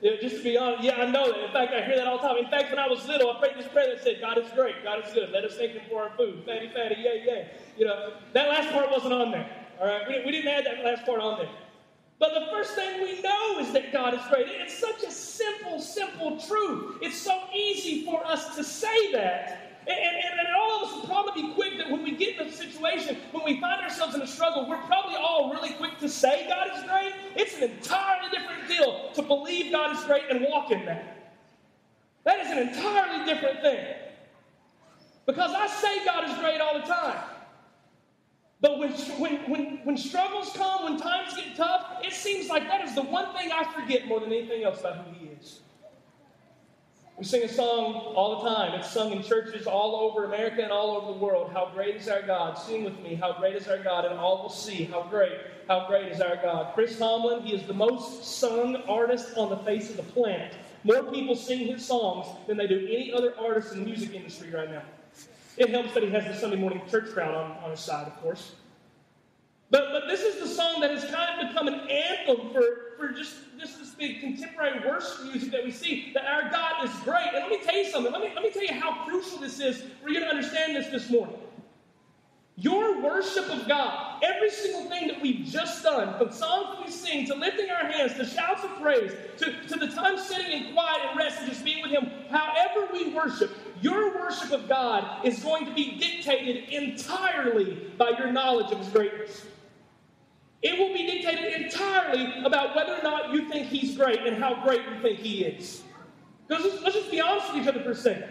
yeah, 0.02 0.16
just 0.20 0.38
to 0.38 0.42
be 0.42 0.58
honest, 0.58 0.82
yeah, 0.82 0.96
I 0.96 1.08
know 1.08 1.30
that. 1.30 1.44
In 1.44 1.52
fact, 1.52 1.72
I 1.72 1.84
hear 1.84 1.96
that 1.96 2.08
all 2.08 2.20
the 2.20 2.26
time. 2.26 2.36
In 2.38 2.50
fact, 2.50 2.70
when 2.70 2.80
I 2.80 2.88
was 2.88 3.06
little, 3.06 3.30
I 3.30 3.38
prayed 3.38 3.56
this 3.56 3.68
prayer 3.72 3.94
that 3.94 4.02
said, 4.02 4.16
God 4.20 4.38
is 4.38 4.50
great, 4.50 4.82
God 4.82 5.04
is 5.06 5.12
good. 5.14 5.30
Let 5.30 5.44
us 5.44 5.56
thank 5.56 5.72
Him 5.72 5.82
for 5.88 6.02
our 6.02 6.10
food. 6.16 6.42
Fatty, 6.44 6.68
fatty, 6.74 6.96
yay, 6.96 7.22
yay. 7.24 7.50
You 7.78 7.86
know, 7.86 8.14
that 8.32 8.48
last 8.48 8.72
part 8.72 8.90
wasn't 8.90 9.12
on 9.12 9.30
there. 9.30 9.48
All 9.80 9.86
right, 9.86 10.02
we, 10.08 10.24
we 10.24 10.32
didn't 10.32 10.48
add 10.48 10.66
that 10.66 10.84
last 10.84 11.06
part 11.06 11.20
on 11.20 11.38
there. 11.38 11.50
But 12.18 12.32
the 12.32 12.46
first 12.50 12.74
thing 12.74 13.02
we 13.02 13.20
know 13.20 13.58
is 13.60 13.72
that 13.72 13.92
God 13.92 14.14
is 14.14 14.20
great. 14.30 14.46
It's 14.48 14.78
such 14.78 15.02
a 15.02 15.10
simple, 15.10 15.80
simple 15.80 16.38
truth. 16.40 16.96
It's 17.02 17.18
so 17.18 17.42
easy 17.54 18.04
for 18.04 18.26
us 18.26 18.56
to 18.56 18.64
say 18.64 19.12
that. 19.12 19.62
And, 19.86 19.98
and, 19.98 20.40
and, 20.40 20.48
all 20.58 20.82
of 20.82 20.88
us 20.88 20.94
will 20.96 21.06
probably 21.06 21.42
be 21.42 21.54
quick 21.54 21.78
that 21.78 21.88
when 21.88 22.02
we 22.02 22.16
get 22.16 22.40
in 22.40 22.48
a 22.48 22.52
situation, 22.52 23.18
when 23.30 23.44
we 23.44 23.60
find 23.60 23.80
ourselves 23.82 24.16
in 24.16 24.22
a 24.22 24.26
struggle, 24.26 24.68
we're 24.68 24.82
probably 24.82 25.14
all 25.14 25.52
really 25.52 25.74
quick 25.74 25.98
to 26.00 26.08
say 26.08 26.48
God 26.48 26.76
is 26.76 26.82
great. 26.84 27.12
It's 27.36 27.54
an 27.56 27.70
entirely 27.70 28.28
different 28.30 28.66
deal 28.66 29.12
to 29.14 29.22
believe 29.22 29.70
God 29.70 29.96
is 29.96 30.02
great 30.02 30.24
and 30.28 30.44
walk 30.48 30.72
in 30.72 30.84
that. 30.86 31.34
That 32.24 32.40
is 32.40 32.50
an 32.50 32.58
entirely 32.58 33.24
different 33.26 33.60
thing. 33.60 33.94
Because 35.24 35.52
I 35.54 35.68
say 35.68 36.04
God 36.04 36.28
is 36.28 36.36
great 36.38 36.60
all 36.60 36.80
the 36.80 36.86
time. 36.86 37.35
But 38.66 38.80
when, 38.80 38.90
when, 39.20 39.36
when, 39.48 39.78
when 39.84 39.96
struggles 39.96 40.50
come, 40.56 40.82
when 40.82 40.98
times 40.98 41.36
get 41.36 41.54
tough, 41.54 42.00
it 42.02 42.12
seems 42.12 42.48
like 42.48 42.64
that 42.64 42.80
is 42.80 42.96
the 42.96 43.02
one 43.02 43.32
thing 43.32 43.52
I 43.52 43.62
forget 43.72 44.08
more 44.08 44.18
than 44.18 44.32
anything 44.32 44.64
else 44.64 44.80
about 44.80 45.06
who 45.06 45.12
He 45.12 45.26
is. 45.26 45.60
We 47.16 47.24
sing 47.24 47.44
a 47.44 47.48
song 47.48 47.94
all 48.16 48.42
the 48.42 48.48
time. 48.50 48.74
It's 48.80 48.90
sung 48.90 49.12
in 49.12 49.22
churches 49.22 49.68
all 49.68 49.94
over 49.94 50.24
America 50.24 50.64
and 50.64 50.72
all 50.72 50.96
over 50.96 51.12
the 51.12 51.18
world. 51.24 51.52
How 51.52 51.70
great 51.72 51.94
is 51.94 52.08
our 52.08 52.22
God? 52.22 52.58
Sing 52.58 52.82
with 52.82 52.98
me. 52.98 53.14
How 53.14 53.38
great 53.38 53.54
is 53.54 53.68
our 53.68 53.78
God? 53.78 54.04
And 54.04 54.18
all 54.18 54.42
will 54.42 54.50
see 54.50 54.82
how 54.82 55.04
great, 55.04 55.38
how 55.68 55.86
great 55.86 56.10
is 56.10 56.20
our 56.20 56.34
God. 56.34 56.74
Chris 56.74 56.98
Tomlin, 56.98 57.42
he 57.42 57.54
is 57.54 57.62
the 57.68 57.72
most 57.72 58.24
sung 58.24 58.74
artist 58.88 59.28
on 59.36 59.48
the 59.48 59.58
face 59.58 59.90
of 59.90 59.96
the 59.96 60.02
planet. 60.02 60.56
More 60.82 61.04
people 61.04 61.36
sing 61.36 61.68
his 61.68 61.84
songs 61.84 62.26
than 62.48 62.56
they 62.56 62.66
do 62.66 62.84
any 62.90 63.12
other 63.12 63.32
artist 63.38 63.72
in 63.72 63.78
the 63.78 63.84
music 63.84 64.12
industry 64.12 64.50
right 64.50 64.68
now. 64.68 64.82
It 65.56 65.70
helps 65.70 65.94
that 65.94 66.02
he 66.02 66.10
has 66.10 66.24
the 66.24 66.34
Sunday 66.34 66.56
morning 66.56 66.82
church 66.90 67.12
crowd 67.12 67.34
on, 67.34 67.52
on 67.64 67.70
his 67.70 67.80
side, 67.80 68.06
of 68.06 68.20
course. 68.20 68.52
But, 69.70 69.88
but 69.90 70.06
this 70.06 70.20
is 70.20 70.40
the 70.40 70.46
song 70.46 70.80
that 70.80 70.90
has 70.90 71.04
kind 71.10 71.40
of 71.40 71.48
become 71.48 71.66
an 71.66 71.88
anthem 71.90 72.52
for, 72.52 72.62
for 72.96 73.08
just 73.08 73.34
this, 73.58 73.74
this 73.76 73.94
big 73.94 74.20
contemporary 74.20 74.86
worship 74.86 75.24
music 75.24 75.50
that 75.50 75.64
we 75.64 75.72
see, 75.72 76.12
that 76.14 76.24
our 76.24 76.50
God 76.50 76.84
is 76.84 76.94
great. 77.00 77.28
And 77.34 77.38
let 77.38 77.50
me 77.50 77.58
tell 77.64 77.76
you 77.76 77.90
something. 77.90 78.12
Let 78.12 78.22
me, 78.22 78.30
let 78.34 78.44
me 78.44 78.50
tell 78.50 78.62
you 78.62 78.74
how 78.74 79.04
crucial 79.04 79.38
this 79.38 79.58
is 79.58 79.82
for 80.02 80.10
you 80.10 80.20
to 80.20 80.26
understand 80.26 80.76
this 80.76 80.86
this 80.88 81.10
morning. 81.10 81.36
Your 82.58 83.02
worship 83.02 83.50
of 83.50 83.68
God, 83.68 84.22
every 84.22 84.50
single 84.50 84.84
thing 84.84 85.08
that 85.08 85.20
we've 85.20 85.44
just 85.46 85.82
done, 85.82 86.16
from 86.16 86.32
songs 86.32 86.78
we 86.82 86.90
sing 86.90 87.26
to 87.26 87.34
lifting 87.34 87.68
our 87.70 87.90
hands 87.90 88.14
to 88.14 88.24
shouts 88.24 88.64
of 88.64 88.70
praise 88.80 89.12
to, 89.38 89.52
to 89.68 89.78
the 89.78 89.88
time 89.88 90.16
sitting 90.18 90.52
in 90.52 90.72
quiet 90.72 91.00
and 91.10 91.18
rest 91.18 91.40
and 91.40 91.50
just 91.50 91.64
being 91.64 91.82
with 91.82 91.90
Him, 91.90 92.10
however 92.30 92.88
we 92.92 93.12
worship, 93.12 93.50
your 93.80 94.14
worship 94.14 94.52
of 94.52 94.68
God 94.68 95.24
is 95.24 95.42
going 95.42 95.66
to 95.66 95.74
be 95.74 95.98
dictated 95.98 96.68
entirely 96.70 97.90
by 97.98 98.10
your 98.10 98.32
knowledge 98.32 98.72
of 98.72 98.78
His 98.78 98.88
greatness. 98.88 99.44
It 100.62 100.78
will 100.78 100.92
be 100.92 101.06
dictated 101.06 101.62
entirely 101.62 102.44
about 102.44 102.74
whether 102.74 102.94
or 102.94 103.02
not 103.02 103.32
you 103.32 103.48
think 103.48 103.68
He's 103.68 103.96
great 103.96 104.20
and 104.20 104.42
how 104.42 104.62
great 104.64 104.80
you 104.80 105.00
think 105.02 105.18
He 105.18 105.44
is. 105.44 105.82
Because 106.48 106.64
let's, 106.82 106.94
just 106.94 107.10
be 107.10 107.20
honest 107.20 107.52
with 107.52 107.62
each 107.62 107.68
other 107.68 107.82
for 107.82 107.90
a 107.90 107.96
second. 107.96 108.30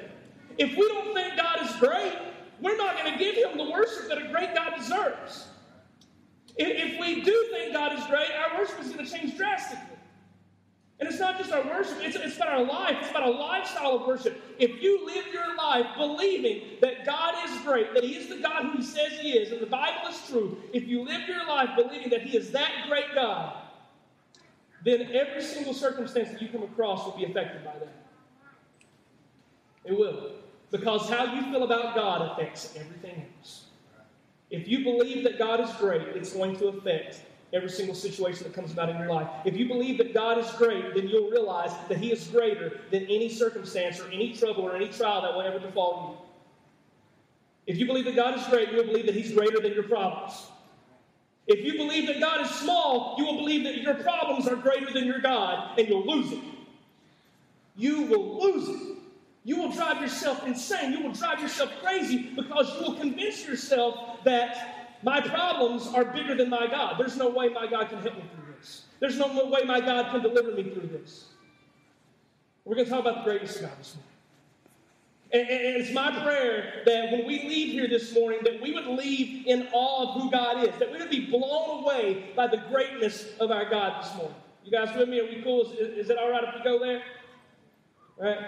If 0.57 0.71
we 0.71 0.87
don't 0.87 1.13
think 1.13 1.35
God 1.37 1.65
is 1.65 1.75
great, 1.77 2.13
we're 2.61 2.77
not 2.77 2.97
going 2.97 3.11
to 3.11 3.19
give 3.19 3.35
Him 3.35 3.57
the 3.57 3.69
worship 3.69 4.07
that 4.09 4.17
a 4.17 4.27
great 4.29 4.55
God 4.55 4.75
deserves. 4.77 5.47
If 6.57 6.99
we 6.99 7.21
do 7.21 7.47
think 7.51 7.73
God 7.73 7.99
is 7.99 8.05
great, 8.07 8.31
our 8.31 8.57
worship 8.59 8.79
is 8.79 8.89
going 8.91 9.05
to 9.05 9.11
change 9.11 9.35
drastically. 9.35 9.94
And 10.99 11.09
it's 11.09 11.19
not 11.19 11.37
just 11.37 11.51
our 11.51 11.63
worship, 11.65 11.97
it's, 11.99 12.15
it's 12.15 12.37
about 12.37 12.47
our 12.47 12.63
life. 12.63 12.95
It's 13.01 13.09
about 13.09 13.27
a 13.27 13.31
lifestyle 13.31 13.97
of 13.97 14.07
worship. 14.07 14.41
If 14.59 14.81
you 14.81 15.05
live 15.05 15.25
your 15.33 15.55
life 15.57 15.85
believing 15.97 16.77
that 16.81 17.05
God 17.05 17.35
is 17.49 17.59
great, 17.61 17.93
that 17.93 18.03
He 18.03 18.15
is 18.15 18.29
the 18.29 18.37
God 18.37 18.63
who 18.63 18.77
He 18.77 18.83
says 18.83 19.11
He 19.19 19.31
is, 19.31 19.51
and 19.51 19.61
the 19.61 19.65
Bible 19.65 20.07
is 20.09 20.21
true, 20.29 20.57
if 20.71 20.87
you 20.87 21.03
live 21.03 21.27
your 21.27 21.45
life 21.47 21.71
believing 21.75 22.09
that 22.11 22.21
He 22.21 22.37
is 22.37 22.51
that 22.51 22.71
great 22.87 23.13
God, 23.13 23.57
then 24.85 25.09
every 25.11 25.41
single 25.41 25.73
circumstance 25.73 26.29
that 26.29 26.41
you 26.41 26.47
come 26.47 26.63
across 26.63 27.03
will 27.05 27.17
be 27.17 27.25
affected 27.25 27.65
by 27.65 27.73
that. 27.73 28.05
It 29.83 29.97
will. 29.97 30.31
Because 30.71 31.09
how 31.09 31.33
you 31.33 31.41
feel 31.51 31.63
about 31.63 31.95
God 31.95 32.31
affects 32.31 32.73
everything 32.77 33.25
else. 33.37 33.65
If 34.49 34.67
you 34.67 34.83
believe 34.83 35.23
that 35.23 35.37
God 35.37 35.59
is 35.59 35.71
great, 35.75 36.03
it's 36.15 36.33
going 36.33 36.55
to 36.57 36.67
affect 36.67 37.21
every 37.53 37.69
single 37.69 37.95
situation 37.95 38.43
that 38.43 38.53
comes 38.53 38.71
about 38.71 38.89
in 38.89 38.97
your 38.97 39.07
life. 39.07 39.27
If 39.45 39.55
you 39.55 39.67
believe 39.67 39.97
that 39.99 40.13
God 40.13 40.37
is 40.37 40.49
great, 40.53 40.93
then 40.93 41.07
you'll 41.07 41.29
realize 41.29 41.71
that 41.87 41.97
He 41.97 42.11
is 42.11 42.27
greater 42.27 42.81
than 42.91 43.03
any 43.03 43.29
circumstance 43.29 43.99
or 43.99 44.07
any 44.09 44.33
trouble 44.33 44.63
or 44.63 44.75
any 44.75 44.89
trial 44.89 45.21
that 45.21 45.33
will 45.33 45.41
ever 45.41 45.59
befall 45.59 46.11
you. 47.67 47.73
If 47.73 47.79
you 47.79 47.85
believe 47.85 48.05
that 48.05 48.15
God 48.15 48.37
is 48.37 48.45
great, 48.47 48.71
you'll 48.71 48.85
believe 48.85 49.05
that 49.05 49.15
He's 49.15 49.31
greater 49.31 49.59
than 49.59 49.73
your 49.73 49.83
problems. 49.83 50.33
If 51.47 51.63
you 51.63 51.73
believe 51.73 52.07
that 52.07 52.19
God 52.19 52.41
is 52.41 52.49
small, 52.49 53.15
you 53.17 53.25
will 53.25 53.37
believe 53.37 53.63
that 53.63 53.81
your 53.81 53.93
problems 53.95 54.47
are 54.47 54.55
greater 54.55 54.91
than 54.91 55.05
your 55.05 55.19
God, 55.19 55.77
and 55.77 55.87
you'll 55.87 56.05
lose 56.05 56.31
it. 56.31 56.41
You 57.75 58.03
will 58.03 58.41
lose 58.41 58.69
it. 58.69 58.97
You 59.43 59.57
will 59.57 59.71
drive 59.71 60.01
yourself 60.01 60.45
insane. 60.47 60.91
You 60.91 61.03
will 61.03 61.11
drive 61.11 61.39
yourself 61.39 61.71
crazy 61.83 62.31
because 62.35 62.73
you 62.75 62.81
will 62.81 62.95
convince 62.95 63.45
yourself 63.45 64.23
that 64.23 64.74
my 65.05 65.21
problems 65.21 65.87
are 65.93 66.03
bigger 66.03 66.33
than 66.33 66.49
my 66.49 66.65
God. 66.65 66.95
There's 66.97 67.15
no 67.15 67.29
way 67.29 67.49
my 67.49 67.67
God 67.67 67.89
can 67.89 67.99
help 67.99 68.15
me 68.15 68.23
through 68.33 68.55
this. 68.57 68.85
There's 68.99 69.19
no 69.19 69.45
way 69.45 69.61
my 69.63 69.79
God 69.79 70.11
can 70.11 70.23
deliver 70.23 70.51
me 70.51 70.63
through 70.63 70.87
this. 70.87 71.25
We're 72.65 72.73
going 72.73 72.87
to 72.87 72.91
talk 72.91 73.01
about 73.01 73.17
the 73.17 73.29
greatness 73.29 73.57
of 73.57 73.61
God 73.69 73.79
this 73.79 73.95
morning. 73.95 74.11
And, 75.31 75.47
and 75.47 75.83
it's 75.83 75.93
my 75.93 76.23
prayer 76.23 76.81
that 76.87 77.11
when 77.11 77.27
we 77.27 77.47
leave 77.47 77.73
here 77.73 77.87
this 77.87 78.15
morning, 78.15 78.39
that 78.45 78.59
we 78.59 78.73
would 78.73 78.87
leave 78.87 79.45
in 79.45 79.67
awe 79.73 80.07
of 80.07 80.21
who 80.21 80.31
God 80.31 80.67
is, 80.67 80.75
that 80.79 80.91
we 80.91 80.97
would 80.97 81.11
be 81.11 81.29
blown 81.29 81.83
away 81.83 82.31
by 82.35 82.47
the 82.47 82.57
greatness 82.57 83.27
of 83.39 83.51
our 83.51 83.69
God 83.69 84.03
this 84.03 84.15
morning. 84.15 84.35
You 84.63 84.71
guys 84.71 84.97
with 84.97 85.07
me? 85.07 85.19
Are 85.19 85.25
we 85.25 85.43
cool? 85.43 85.71
Is, 85.73 86.05
is 86.05 86.09
it 86.09 86.17
all 86.17 86.31
right 86.31 86.43
if 86.43 86.55
we 86.55 86.63
go 86.63 86.79
there? 86.79 87.03
All 88.17 88.25
right. 88.25 88.39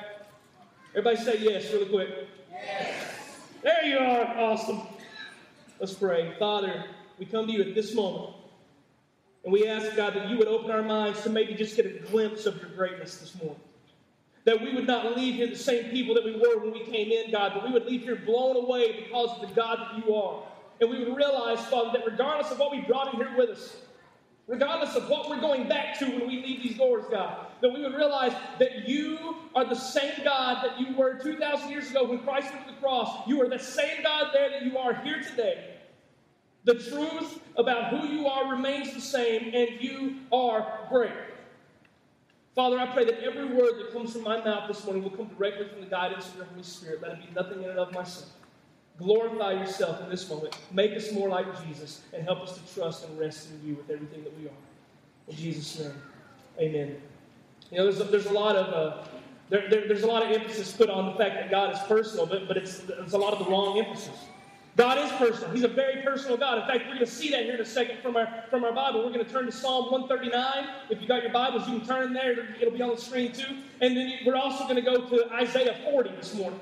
Everybody 0.95 1.17
say 1.17 1.37
yes 1.37 1.71
really 1.71 1.85
quick. 1.85 2.09
Yes. 2.51 3.13
There 3.61 3.85
you 3.85 3.99
are. 3.99 4.25
Awesome. 4.39 4.81
Let's 5.79 5.93
pray. 5.93 6.33
Father, 6.39 6.85
we 7.19 7.27
come 7.27 7.45
to 7.45 7.53
you 7.53 7.61
at 7.61 7.75
this 7.75 7.93
moment. 7.93 8.33
And 9.43 9.53
we 9.53 9.67
ask, 9.67 9.95
God, 9.95 10.15
that 10.15 10.27
you 10.29 10.37
would 10.37 10.47
open 10.47 10.71
our 10.71 10.81
minds 10.81 11.21
to 11.21 11.29
maybe 11.29 11.53
just 11.53 11.75
get 11.75 11.85
a 11.85 11.99
glimpse 12.09 12.45
of 12.47 12.59
your 12.59 12.69
greatness 12.71 13.17
this 13.17 13.35
morning. 13.35 13.61
That 14.45 14.59
we 14.61 14.73
would 14.73 14.87
not 14.87 15.15
leave 15.15 15.35
here 15.35 15.47
the 15.47 15.55
same 15.55 15.91
people 15.91 16.15
that 16.15 16.25
we 16.25 16.33
were 16.33 16.57
when 16.57 16.71
we 16.71 16.83
came 16.83 17.11
in, 17.11 17.31
God, 17.31 17.51
but 17.53 17.63
we 17.63 17.71
would 17.71 17.85
leave 17.85 18.01
here 18.01 18.15
blown 18.15 18.55
away 18.55 19.03
because 19.03 19.29
of 19.39 19.47
the 19.47 19.53
God 19.53 19.79
that 19.79 20.05
you 20.05 20.15
are. 20.15 20.43
And 20.81 20.89
we 20.89 21.03
would 21.03 21.15
realize, 21.15 21.63
Father, 21.67 21.97
that 21.97 22.05
regardless 22.05 22.51
of 22.51 22.59
what 22.59 22.71
we 22.71 22.81
brought 22.81 23.13
in 23.13 23.19
here 23.19 23.37
with 23.37 23.51
us, 23.51 23.77
regardless 24.47 24.95
of 24.95 25.09
what 25.09 25.29
we're 25.29 25.41
going 25.41 25.67
back 25.67 25.99
to 25.99 26.05
when 26.05 26.27
we 26.27 26.41
leave 26.41 26.63
these 26.63 26.77
doors, 26.77 27.05
God, 27.11 27.46
that 27.61 27.73
we 27.73 27.81
would 27.81 27.95
realize 27.95 28.33
that 28.59 28.87
you 28.87 29.35
are 29.55 29.65
the 29.65 29.75
same 29.75 30.23
God 30.23 30.63
that 30.63 30.79
you 30.79 30.95
were 30.95 31.15
2,000 31.15 31.69
years 31.69 31.89
ago 31.89 32.05
when 32.05 32.19
Christ 32.19 32.53
went 32.53 32.67
to 32.67 32.73
the 32.73 32.79
cross. 32.79 33.27
You 33.27 33.41
are 33.41 33.49
the 33.49 33.59
same 33.59 34.03
God 34.03 34.31
there 34.33 34.49
that 34.49 34.63
you 34.63 34.77
are 34.77 34.93
here 34.93 35.21
today. 35.21 35.75
The 36.63 36.75
truth 36.75 37.39
about 37.55 37.89
who 37.91 38.07
you 38.07 38.27
are 38.27 38.51
remains 38.51 38.93
the 38.93 39.01
same, 39.01 39.53
and 39.55 39.81
you 39.81 40.17
are 40.31 40.85
great. 40.89 41.13
Father, 42.55 42.79
I 42.79 42.87
pray 42.87 43.05
that 43.05 43.23
every 43.23 43.45
word 43.45 43.77
that 43.77 43.93
comes 43.93 44.13
from 44.13 44.23
my 44.23 44.43
mouth 44.43 44.67
this 44.67 44.83
morning 44.83 45.03
will 45.03 45.11
come 45.11 45.27
directly 45.37 45.67
from 45.69 45.79
the 45.79 45.87
guidance 45.87 46.27
of 46.27 46.35
your 46.37 46.45
Holy 46.45 46.63
Spirit. 46.63 47.01
Let 47.01 47.11
it 47.11 47.27
be 47.27 47.33
nothing 47.33 47.63
in 47.63 47.69
and 47.69 47.79
of 47.79 47.93
myself. 47.93 48.31
Glorify 48.97 49.53
yourself 49.53 50.01
in 50.01 50.09
this 50.09 50.27
moment. 50.27 50.57
Make 50.71 50.91
us 50.93 51.11
more 51.11 51.29
like 51.29 51.45
Jesus 51.65 52.01
and 52.13 52.23
help 52.23 52.41
us 52.41 52.57
to 52.57 52.73
trust 52.73 53.05
and 53.05 53.19
rest 53.19 53.49
in 53.51 53.67
you 53.67 53.75
with 53.75 53.89
everything 53.91 54.23
that 54.23 54.37
we 54.39 54.47
are. 54.47 54.57
In 55.27 55.35
Jesus' 55.35 55.79
name, 55.79 55.93
amen. 56.59 57.01
You 57.71 57.77
know, 57.77 57.83
there's 57.83 57.99
a, 57.99 58.05
there's 58.05 58.25
a 58.27 58.33
lot 58.33 58.55
of 58.55 58.73
uh, 58.73 59.07
there, 59.49 59.69
there, 59.69 59.87
there's 59.87 60.03
a 60.03 60.07
lot 60.07 60.23
of 60.23 60.31
emphasis 60.31 60.71
put 60.71 60.89
on 60.89 61.05
the 61.05 61.13
fact 61.13 61.35
that 61.35 61.49
God 61.49 61.73
is 61.73 61.79
personal, 61.87 62.25
but, 62.25 62.47
but 62.47 62.57
it's, 62.57 62.81
it's 62.89 63.13
a 63.13 63.17
lot 63.17 63.33
of 63.33 63.39
the 63.39 63.49
wrong 63.49 63.79
emphasis. 63.79 64.25
God 64.75 64.99
is 64.99 65.11
personal. 65.13 65.51
He's 65.51 65.63
a 65.63 65.69
very 65.69 66.03
personal 66.03 66.37
God. 66.37 66.59
In 66.59 66.67
fact, 66.67 66.81
we're 66.85 66.93
going 66.93 66.99
to 66.99 67.11
see 67.11 67.31
that 67.31 67.45
here 67.45 67.55
in 67.55 67.61
a 67.61 67.65
second 67.65 67.99
from 68.01 68.15
our, 68.15 68.43
from 68.49 68.63
our 68.63 68.73
Bible. 68.73 69.03
We're 69.03 69.11
going 69.11 69.25
to 69.25 69.31
turn 69.31 69.47
to 69.47 69.51
Psalm 69.51 69.91
139. 69.91 70.67
If 70.91 71.01
you 71.01 71.07
got 71.07 71.23
your 71.23 71.31
Bibles, 71.31 71.67
you 71.67 71.79
can 71.79 71.87
turn 71.87 72.13
there. 72.13 72.55
It'll 72.61 72.73
be 72.73 72.81
on 72.81 72.91
the 72.91 73.01
screen 73.01 73.31
too. 73.31 73.57
And 73.81 73.97
then 73.97 74.19
we're 74.25 74.35
also 74.35 74.65
going 74.65 74.75
to 74.75 74.81
go 74.81 75.07
to 75.09 75.33
Isaiah 75.33 75.77
40 75.89 76.11
this 76.11 76.35
morning. 76.35 76.59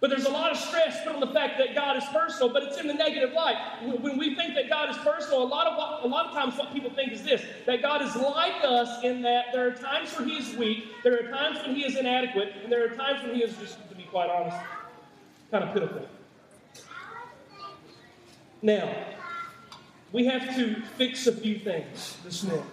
But 0.00 0.08
there's 0.08 0.24
a 0.24 0.30
lot 0.30 0.50
of 0.50 0.56
stress 0.56 1.04
put 1.04 1.12
on 1.12 1.20
the 1.20 1.26
fact 1.26 1.58
that 1.58 1.74
God 1.74 1.98
is 1.98 2.04
personal, 2.10 2.48
but 2.48 2.62
it's 2.62 2.78
in 2.78 2.86
the 2.86 2.94
negative 2.94 3.34
light. 3.34 3.56
When 3.82 4.16
we 4.16 4.34
think 4.34 4.54
that 4.54 4.70
God 4.70 4.88
is 4.88 4.96
personal, 4.98 5.42
a 5.42 5.44
lot 5.44 5.66
of 5.66 5.76
what, 5.76 6.04
a 6.04 6.06
lot 6.06 6.26
of 6.26 6.32
times 6.32 6.56
what 6.56 6.72
people 6.72 6.90
think 6.90 7.12
is 7.12 7.22
this: 7.22 7.42
that 7.66 7.82
God 7.82 8.00
is 8.00 8.16
like 8.16 8.64
us 8.64 9.04
in 9.04 9.20
that 9.22 9.46
there 9.52 9.68
are 9.68 9.72
times 9.72 10.10
where 10.16 10.26
He 10.26 10.38
is 10.38 10.56
weak, 10.56 10.84
there 11.04 11.14
are 11.14 11.30
times 11.30 11.58
when 11.66 11.76
He 11.76 11.84
is 11.84 11.96
inadequate, 11.96 12.54
and 12.62 12.72
there 12.72 12.82
are 12.82 12.96
times 12.96 13.22
when 13.22 13.34
He 13.34 13.42
is 13.42 13.54
just, 13.58 13.76
to 13.90 13.94
be 13.94 14.04
quite 14.04 14.30
honest, 14.30 14.56
kind 15.50 15.64
of 15.64 15.74
pitiful. 15.74 16.06
Now, 18.62 18.94
we 20.12 20.24
have 20.24 20.56
to 20.56 20.80
fix 20.96 21.26
a 21.26 21.32
few 21.32 21.58
things 21.58 22.16
this 22.24 22.42
morning 22.42 22.66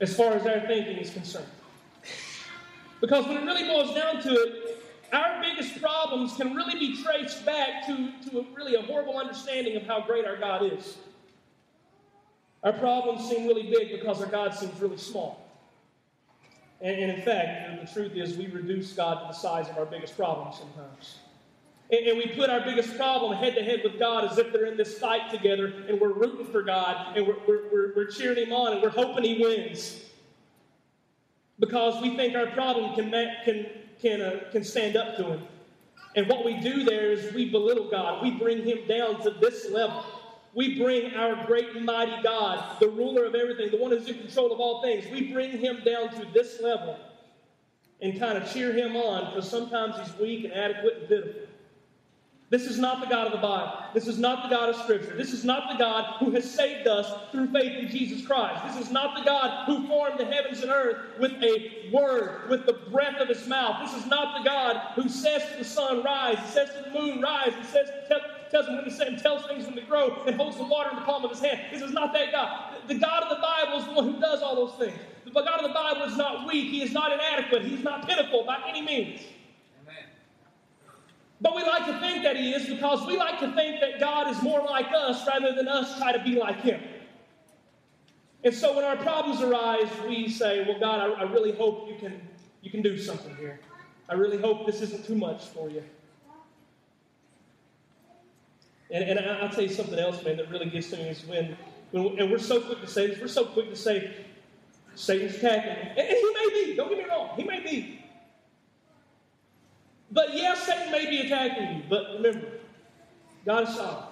as 0.00 0.16
far 0.16 0.32
as 0.32 0.46
our 0.46 0.60
thinking 0.60 0.96
is 0.98 1.10
concerned. 1.10 1.46
Because 3.00 3.26
when 3.26 3.36
it 3.36 3.44
really 3.44 3.64
boils 3.64 3.94
down 3.94 4.22
to 4.22 4.32
it, 4.32 4.67
our 5.12 5.40
biggest 5.40 5.80
problems 5.80 6.34
can 6.34 6.54
really 6.54 6.78
be 6.78 7.02
traced 7.02 7.44
back 7.46 7.86
to, 7.86 8.12
to 8.30 8.40
a, 8.40 8.44
really 8.54 8.74
a 8.74 8.82
horrible 8.82 9.16
understanding 9.16 9.76
of 9.76 9.84
how 9.84 10.00
great 10.00 10.24
our 10.24 10.36
God 10.36 10.70
is. 10.72 10.98
Our 12.62 12.72
problems 12.72 13.28
seem 13.28 13.46
really 13.46 13.70
big 13.70 13.92
because 13.92 14.20
our 14.20 14.26
God 14.26 14.54
seems 14.54 14.78
really 14.80 14.96
small. 14.96 15.48
And, 16.80 16.98
and 16.98 17.12
in 17.12 17.22
fact, 17.22 17.80
the 17.80 17.92
truth 17.92 18.12
is, 18.16 18.36
we 18.36 18.46
reduce 18.48 18.92
God 18.92 19.20
to 19.20 19.26
the 19.28 19.32
size 19.32 19.68
of 19.68 19.78
our 19.78 19.86
biggest 19.86 20.16
problem 20.16 20.52
sometimes. 20.52 21.16
And, 21.90 22.18
we 22.18 22.26
put 22.26 22.50
our 22.50 22.60
biggest 22.60 22.96
problem 22.98 23.32
head 23.38 23.54
to 23.54 23.62
head 23.62 23.80
with 23.82 23.98
God 23.98 24.30
as 24.30 24.36
if 24.36 24.52
they're 24.52 24.66
in 24.66 24.76
this 24.76 24.98
fight 24.98 25.30
together 25.30 25.72
and 25.88 25.98
we're 25.98 26.12
rooting 26.12 26.44
for 26.44 26.62
God 26.62 27.16
and 27.16 27.26
we're, 27.26 27.38
we're, 27.46 27.62
we're, 27.72 27.92
we're 27.96 28.06
cheering 28.10 28.46
Him 28.46 28.52
on 28.52 28.74
and 28.74 28.82
we're 28.82 28.90
hoping 28.90 29.24
He 29.24 29.42
wins. 29.42 30.04
Because 31.58 32.00
we 32.02 32.14
think 32.14 32.36
our 32.36 32.48
problem 32.48 32.94
can, 32.94 33.10
can, 33.44 33.66
can, 34.00 34.20
uh, 34.20 34.40
can 34.52 34.64
stand 34.64 34.96
up 34.96 35.16
to 35.16 35.24
Him. 35.24 35.42
And 36.16 36.26
what 36.28 36.44
we 36.44 36.58
do 36.60 36.84
there 36.84 37.12
is 37.12 37.32
we 37.34 37.50
belittle 37.50 37.90
God, 37.90 38.22
we 38.22 38.30
bring 38.32 38.64
Him 38.64 38.78
down 38.88 39.22
to 39.22 39.30
this 39.30 39.70
level. 39.70 40.04
We 40.54 40.78
bring 40.78 41.14
our 41.14 41.46
great 41.46 41.76
and 41.76 41.84
mighty 41.84 42.22
God, 42.22 42.80
the 42.80 42.88
ruler 42.88 43.26
of 43.26 43.34
everything, 43.34 43.70
the 43.70 43.76
one 43.76 43.90
who's 43.90 44.08
in 44.08 44.18
control 44.18 44.52
of 44.52 44.60
all 44.60 44.82
things, 44.82 45.04
we 45.12 45.30
bring 45.32 45.58
him 45.58 45.82
down 45.84 46.08
to 46.14 46.26
this 46.32 46.60
level 46.60 46.98
and 48.00 48.18
kind 48.18 48.38
of 48.38 48.50
cheer 48.52 48.72
him 48.72 48.96
on 48.96 49.26
because 49.26 49.48
sometimes 49.48 49.96
he's 49.98 50.18
weak 50.18 50.44
and 50.44 50.52
adequate 50.54 50.96
and 51.00 51.08
pitiful. 51.08 51.47
This 52.50 52.64
is 52.64 52.78
not 52.78 53.00
the 53.00 53.06
God 53.06 53.26
of 53.26 53.32
the 53.34 53.46
Bible. 53.46 53.72
This 53.92 54.06
is 54.06 54.18
not 54.18 54.48
the 54.48 54.48
God 54.48 54.70
of 54.70 54.76
Scripture. 54.76 55.14
This 55.14 55.34
is 55.34 55.44
not 55.44 55.70
the 55.70 55.78
God 55.78 56.16
who 56.18 56.30
has 56.30 56.50
saved 56.50 56.86
us 56.86 57.12
through 57.30 57.52
faith 57.52 57.76
in 57.76 57.88
Jesus 57.88 58.26
Christ. 58.26 58.64
This 58.66 58.86
is 58.86 58.90
not 58.90 59.18
the 59.18 59.24
God 59.24 59.66
who 59.66 59.86
formed 59.86 60.18
the 60.18 60.24
heavens 60.24 60.62
and 60.62 60.70
earth 60.70 60.96
with 61.20 61.32
a 61.42 61.90
word, 61.92 62.48
with 62.48 62.64
the 62.64 62.72
breath 62.72 63.20
of 63.20 63.28
his 63.28 63.46
mouth. 63.46 63.86
This 63.86 64.02
is 64.02 64.08
not 64.08 64.38
the 64.38 64.48
God 64.48 64.76
who 64.94 65.10
says 65.10 65.42
to 65.52 65.58
the 65.58 65.64
sun, 65.64 66.02
rise, 66.02 66.38
he 66.38 66.46
says 66.46 66.70
to 66.70 66.90
the 66.90 66.98
moon, 66.98 67.20
rise, 67.20 67.52
he 67.54 67.64
says 67.64 67.90
tell, 68.08 68.20
tells 68.50 68.64
them 68.64 68.76
when 68.76 68.84
to 68.84 68.90
set 68.90 69.08
and 69.08 69.18
tells 69.18 69.44
things 69.46 69.66
when 69.66 69.74
to 69.74 69.82
grow 69.82 70.22
and 70.26 70.34
holds 70.34 70.56
the 70.56 70.64
water 70.64 70.88
in 70.88 70.96
the 70.96 71.02
palm 71.02 71.24
of 71.26 71.30
his 71.30 71.40
hand. 71.40 71.60
This 71.70 71.82
is 71.82 71.92
not 71.92 72.14
that 72.14 72.32
God. 72.32 72.76
The 72.88 72.94
God 72.94 73.24
of 73.24 73.28
the 73.28 73.42
Bible 73.42 73.78
is 73.78 73.84
the 73.84 73.92
one 73.92 74.10
who 74.10 74.20
does 74.20 74.40
all 74.40 74.56
those 74.56 74.78
things. 74.78 74.98
The 75.26 75.32
God 75.32 75.60
of 75.60 75.68
the 75.68 75.74
Bible 75.74 76.04
is 76.04 76.16
not 76.16 76.46
weak. 76.48 76.70
He 76.70 76.82
is 76.82 76.92
not 76.92 77.12
inadequate. 77.12 77.62
He 77.62 77.74
is 77.74 77.84
not 77.84 78.08
pitiful 78.08 78.44
by 78.44 78.58
any 78.66 78.80
means. 78.80 79.20
But 81.40 81.54
we 81.54 81.62
like 81.62 81.86
to 81.86 81.98
think 82.00 82.24
that 82.24 82.36
He 82.36 82.52
is 82.52 82.66
because 82.66 83.06
we 83.06 83.16
like 83.16 83.38
to 83.40 83.52
think 83.52 83.80
that 83.80 84.00
God 84.00 84.28
is 84.28 84.42
more 84.42 84.62
like 84.62 84.86
us 84.94 85.26
rather 85.26 85.54
than 85.54 85.68
us 85.68 85.96
try 85.98 86.12
to 86.12 86.22
be 86.22 86.36
like 86.36 86.60
Him. 86.60 86.80
And 88.44 88.54
so 88.54 88.74
when 88.74 88.84
our 88.84 88.96
problems 88.96 89.40
arise, 89.42 89.88
we 90.06 90.28
say, 90.28 90.64
Well, 90.66 90.78
God, 90.78 91.00
I, 91.00 91.22
I 91.22 91.30
really 91.30 91.52
hope 91.52 91.88
you 91.88 91.96
can, 91.96 92.20
you 92.62 92.70
can 92.70 92.82
do 92.82 92.98
something 92.98 93.34
here. 93.36 93.60
I 94.08 94.14
really 94.14 94.38
hope 94.38 94.66
this 94.66 94.80
isn't 94.80 95.06
too 95.06 95.16
much 95.16 95.46
for 95.46 95.68
you. 95.68 95.82
And, 98.90 99.04
and 99.04 99.20
I'll 99.20 99.50
tell 99.50 99.62
you 99.62 99.68
something 99.68 99.98
else, 99.98 100.22
man, 100.24 100.38
that 100.38 100.50
really 100.50 100.70
gets 100.70 100.88
to 100.90 100.96
me 100.96 101.04
is 101.04 101.24
when, 101.26 101.56
when, 101.90 102.18
and 102.18 102.30
we're 102.30 102.38
so 102.38 102.60
quick 102.60 102.80
to 102.80 102.86
say 102.86 103.08
this, 103.08 103.20
we're 103.20 103.28
so 103.28 103.44
quick 103.44 103.68
to 103.68 103.76
say, 103.76 104.24
Satan's 104.94 105.36
attacking. 105.36 105.70
And, 105.70 105.98
and 105.98 106.08
he 106.08 106.34
may 106.34 106.64
be, 106.64 106.74
don't 106.74 106.88
get 106.88 106.98
me 106.98 107.04
wrong, 107.04 107.30
he 107.36 107.44
may 107.44 107.60
be. 107.60 107.97
But 110.10 110.34
yes, 110.34 110.62
Satan 110.62 110.90
may 110.90 111.08
be 111.08 111.20
attacking 111.20 111.76
you, 111.76 111.82
but 111.88 112.14
remember, 112.14 112.48
God 113.44 113.68
is 113.68 113.74
sovereign. 113.74 114.08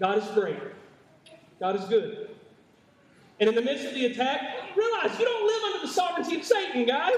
God 0.00 0.18
is 0.18 0.24
great. 0.28 0.58
God 1.60 1.76
is 1.76 1.84
good. 1.84 2.30
And 3.40 3.48
in 3.48 3.54
the 3.54 3.62
midst 3.62 3.84
of 3.84 3.94
the 3.94 4.06
attack, 4.06 4.40
realize 4.76 5.18
you 5.18 5.24
don't 5.24 5.46
live 5.46 5.62
under 5.74 5.86
the 5.86 5.92
sovereignty 5.92 6.36
of 6.36 6.44
Satan, 6.44 6.84
guys. 6.86 7.14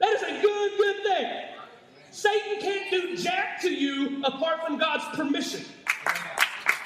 That 0.00 0.14
is 0.14 0.22
a 0.22 0.40
good, 0.40 0.70
good 0.76 1.02
thing. 1.02 1.32
Satan 2.10 2.60
can't 2.60 2.90
do 2.90 3.16
jack 3.16 3.60
to 3.62 3.70
you 3.72 4.22
apart 4.24 4.64
from 4.64 4.78
God's 4.78 5.04
permission. 5.16 5.64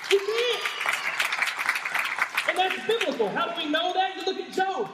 He 0.08 0.18
can't. 0.18 0.62
And 2.48 2.58
that's 2.58 2.86
biblical. 2.86 3.28
How 3.30 3.48
do 3.48 3.62
we 3.62 3.70
know 3.70 3.92
that? 3.94 4.16
You 4.16 4.24
look 4.24 4.40
at 4.40 4.52
Job. 4.52 4.90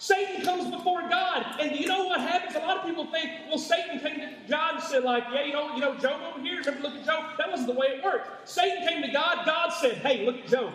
Satan 0.00 0.42
comes 0.42 0.70
before 0.70 1.02
God, 1.10 1.60
and 1.60 1.78
you 1.78 1.86
know 1.86 2.06
what 2.06 2.22
happens? 2.22 2.56
A 2.56 2.60
lot 2.60 2.78
of 2.78 2.86
people 2.86 3.04
think, 3.04 3.32
well, 3.46 3.58
Satan 3.58 4.00
came 4.00 4.18
to 4.18 4.30
God 4.48 4.76
and 4.76 4.82
said, 4.82 5.04
like, 5.04 5.24
yeah, 5.30 5.44
you 5.44 5.52
know, 5.52 5.74
you 5.74 5.82
know, 5.82 5.94
Job 5.94 6.22
over 6.22 6.40
here. 6.40 6.58
Remember, 6.60 6.88
look 6.88 6.94
at 6.96 7.04
Job. 7.04 7.36
That 7.36 7.50
wasn't 7.50 7.68
the 7.68 7.78
way 7.78 7.88
it 7.88 8.02
worked. 8.02 8.48
Satan 8.48 8.88
came 8.88 9.02
to 9.02 9.12
God. 9.12 9.44
God 9.44 9.68
said, 9.78 9.98
hey, 9.98 10.24
look 10.24 10.36
at 10.36 10.46
Job. 10.46 10.72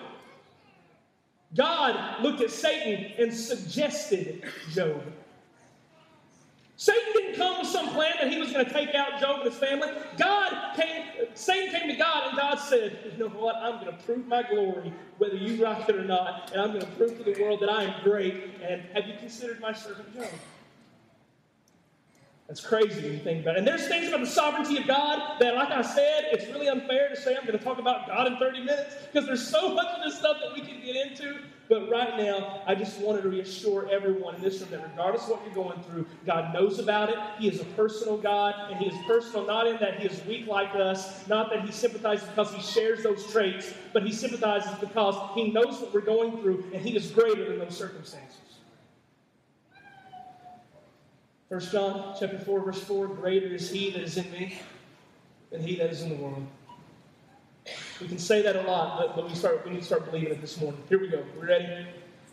God 1.55 2.21
looked 2.21 2.41
at 2.41 2.51
Satan 2.51 3.13
and 3.17 3.33
suggested 3.33 4.43
Job. 4.71 5.01
Satan 6.77 7.13
didn't 7.13 7.35
come 7.35 7.59
with 7.59 7.67
some 7.67 7.89
plan 7.89 8.15
that 8.21 8.31
he 8.31 8.37
was 8.37 8.51
going 8.51 8.65
to 8.65 8.71
take 8.71 8.93
out 8.95 9.19
Job 9.19 9.41
and 9.41 9.49
his 9.49 9.57
family. 9.57 9.87
God 10.17 10.75
came, 10.75 11.05
Satan 11.33 11.73
came 11.73 11.89
to 11.89 11.95
God, 11.95 12.29
and 12.29 12.37
God 12.37 12.55
said, 12.55 12.97
You 13.13 13.17
know 13.17 13.29
what? 13.29 13.55
I'm 13.55 13.83
going 13.83 13.95
to 13.95 14.03
prove 14.03 14.27
my 14.27 14.43
glory, 14.43 14.91
whether 15.17 15.35
you 15.35 15.63
like 15.63 15.87
it 15.87 15.95
or 15.95 16.03
not, 16.03 16.51
and 16.51 16.61
I'm 16.61 16.69
going 16.69 16.81
to 16.81 16.91
prove 16.91 17.17
to 17.17 17.23
the 17.23 17.41
world 17.41 17.61
that 17.61 17.69
I 17.69 17.83
am 17.83 18.03
great. 18.03 18.55
And 18.61 18.81
have 18.93 19.07
you 19.07 19.13
considered 19.17 19.61
my 19.61 19.71
servant 19.71 20.13
Job? 20.13 20.27
That's 22.47 22.61
crazy 22.61 23.01
when 23.01 23.13
you 23.13 23.19
think 23.19 23.41
about 23.41 23.55
it. 23.55 23.59
And 23.59 23.67
there's 23.67 23.87
things 23.87 24.07
about 24.07 24.19
the 24.19 24.27
sovereignty 24.27 24.77
of 24.77 24.85
God 24.85 25.39
that, 25.39 25.55
like 25.55 25.69
I 25.69 25.81
said, 25.81 26.25
it's 26.31 26.45
really 26.45 26.67
unfair 26.67 27.09
to 27.09 27.15
say 27.15 27.35
I'm 27.35 27.45
going 27.45 27.57
to 27.57 27.63
talk 27.63 27.79
about 27.79 28.05
God 28.05 28.27
in 28.27 28.37
30 28.37 28.59
minutes 28.59 28.95
because 29.11 29.25
there's 29.25 29.47
so 29.47 29.73
much 29.73 29.87
of 29.87 30.03
this 30.03 30.19
stuff 30.19 30.37
that 30.43 30.53
we 30.53 30.61
can 30.61 30.79
get 30.79 30.95
into. 30.95 31.39
But 31.67 31.89
right 31.89 32.15
now, 32.15 32.61
I 32.67 32.75
just 32.75 32.99
wanted 32.99 33.23
to 33.23 33.29
reassure 33.29 33.89
everyone 33.91 34.35
in 34.35 34.41
this 34.41 34.61
room 34.61 34.69
that 34.69 34.83
regardless 34.83 35.23
of 35.23 35.31
what 35.31 35.41
you're 35.43 35.55
going 35.55 35.81
through, 35.85 36.05
God 36.23 36.53
knows 36.53 36.77
about 36.77 37.09
it. 37.09 37.17
He 37.39 37.47
is 37.47 37.59
a 37.59 37.65
personal 37.65 38.17
God, 38.17 38.53
and 38.69 38.79
He 38.79 38.85
is 38.85 39.05
personal 39.07 39.47
not 39.47 39.65
in 39.65 39.77
that 39.77 39.99
He 39.99 40.05
is 40.05 40.23
weak 40.25 40.45
like 40.45 40.75
us, 40.75 41.27
not 41.27 41.49
that 41.49 41.65
He 41.65 41.71
sympathizes 41.71 42.27
because 42.27 42.53
He 42.53 42.61
shares 42.61 43.01
those 43.01 43.25
traits, 43.31 43.73
but 43.93 44.03
He 44.03 44.11
sympathizes 44.11 44.71
because 44.79 45.15
He 45.33 45.51
knows 45.51 45.81
what 45.81 45.91
we're 45.91 46.01
going 46.01 46.39
through, 46.43 46.63
and 46.71 46.85
He 46.85 46.95
is 46.95 47.09
greater 47.09 47.49
than 47.49 47.57
those 47.57 47.75
circumstances. 47.75 48.37
1 51.49 51.59
John 51.71 52.15
chapter 52.19 52.39
4, 52.39 52.59
verse 52.61 52.83
4, 52.83 53.07
greater 53.07 53.47
is 53.47 53.69
he 53.69 53.91
that 53.91 54.01
is 54.01 54.17
in 54.17 54.31
me 54.31 54.59
than 55.51 55.61
he 55.61 55.75
that 55.75 55.91
is 55.91 56.01
in 56.01 56.09
the 56.09 56.15
world. 56.15 56.45
We 58.01 58.07
can 58.07 58.17
say 58.17 58.41
that 58.41 58.55
a 58.55 58.61
lot, 58.63 58.97
but, 58.97 59.15
but 59.15 59.29
we, 59.29 59.35
start, 59.35 59.63
we 59.63 59.71
need 59.71 59.81
to 59.81 59.85
start 59.85 60.09
believing 60.09 60.33
it 60.33 60.41
this 60.41 60.59
morning. 60.59 60.81
Here 60.89 60.99
we 60.99 61.07
go. 61.07 61.23
We 61.39 61.47
ready? 61.47 61.87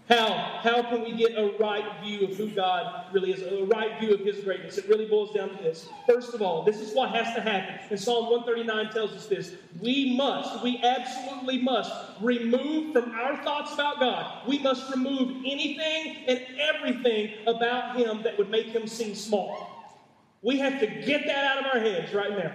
How? 0.08 0.58
How 0.62 0.82
can 0.82 1.04
we 1.04 1.12
get 1.12 1.38
a 1.38 1.56
right 1.58 1.84
view 2.02 2.26
of 2.26 2.36
who 2.36 2.48
God 2.48 3.06
really 3.12 3.32
is, 3.32 3.42
a 3.42 3.64
right 3.66 4.00
view 4.00 4.12
of 4.12 4.20
His 4.20 4.40
greatness? 4.40 4.76
It 4.76 4.88
really 4.88 5.06
boils 5.06 5.32
down 5.32 5.50
to 5.50 5.62
this. 5.62 5.88
First 6.08 6.34
of 6.34 6.42
all, 6.42 6.64
this 6.64 6.80
is 6.80 6.92
what 6.92 7.10
has 7.10 7.34
to 7.36 7.40
happen. 7.40 7.76
And 7.88 7.98
Psalm 7.98 8.28
139 8.30 8.92
tells 8.92 9.12
us 9.12 9.26
this. 9.26 9.54
We 9.80 10.16
must, 10.16 10.62
we 10.62 10.80
absolutely 10.82 11.62
must 11.62 11.92
remove 12.20 12.92
from 12.92 13.12
our 13.12 13.42
thoughts 13.44 13.74
about 13.74 14.00
God, 14.00 14.46
we 14.46 14.58
must 14.58 14.90
remove 14.92 15.36
anything 15.46 16.24
and 16.26 16.40
everything 16.58 17.34
about 17.46 17.96
Him 17.96 18.22
that 18.24 18.36
would 18.38 18.50
make 18.50 18.66
Him 18.66 18.88
seem 18.88 19.14
small. 19.14 19.68
We 20.42 20.58
have 20.58 20.80
to 20.80 20.86
get 20.86 21.26
that 21.26 21.44
out 21.44 21.58
of 21.60 21.66
our 21.72 21.80
heads 21.80 22.12
right 22.12 22.36
now. 22.36 22.52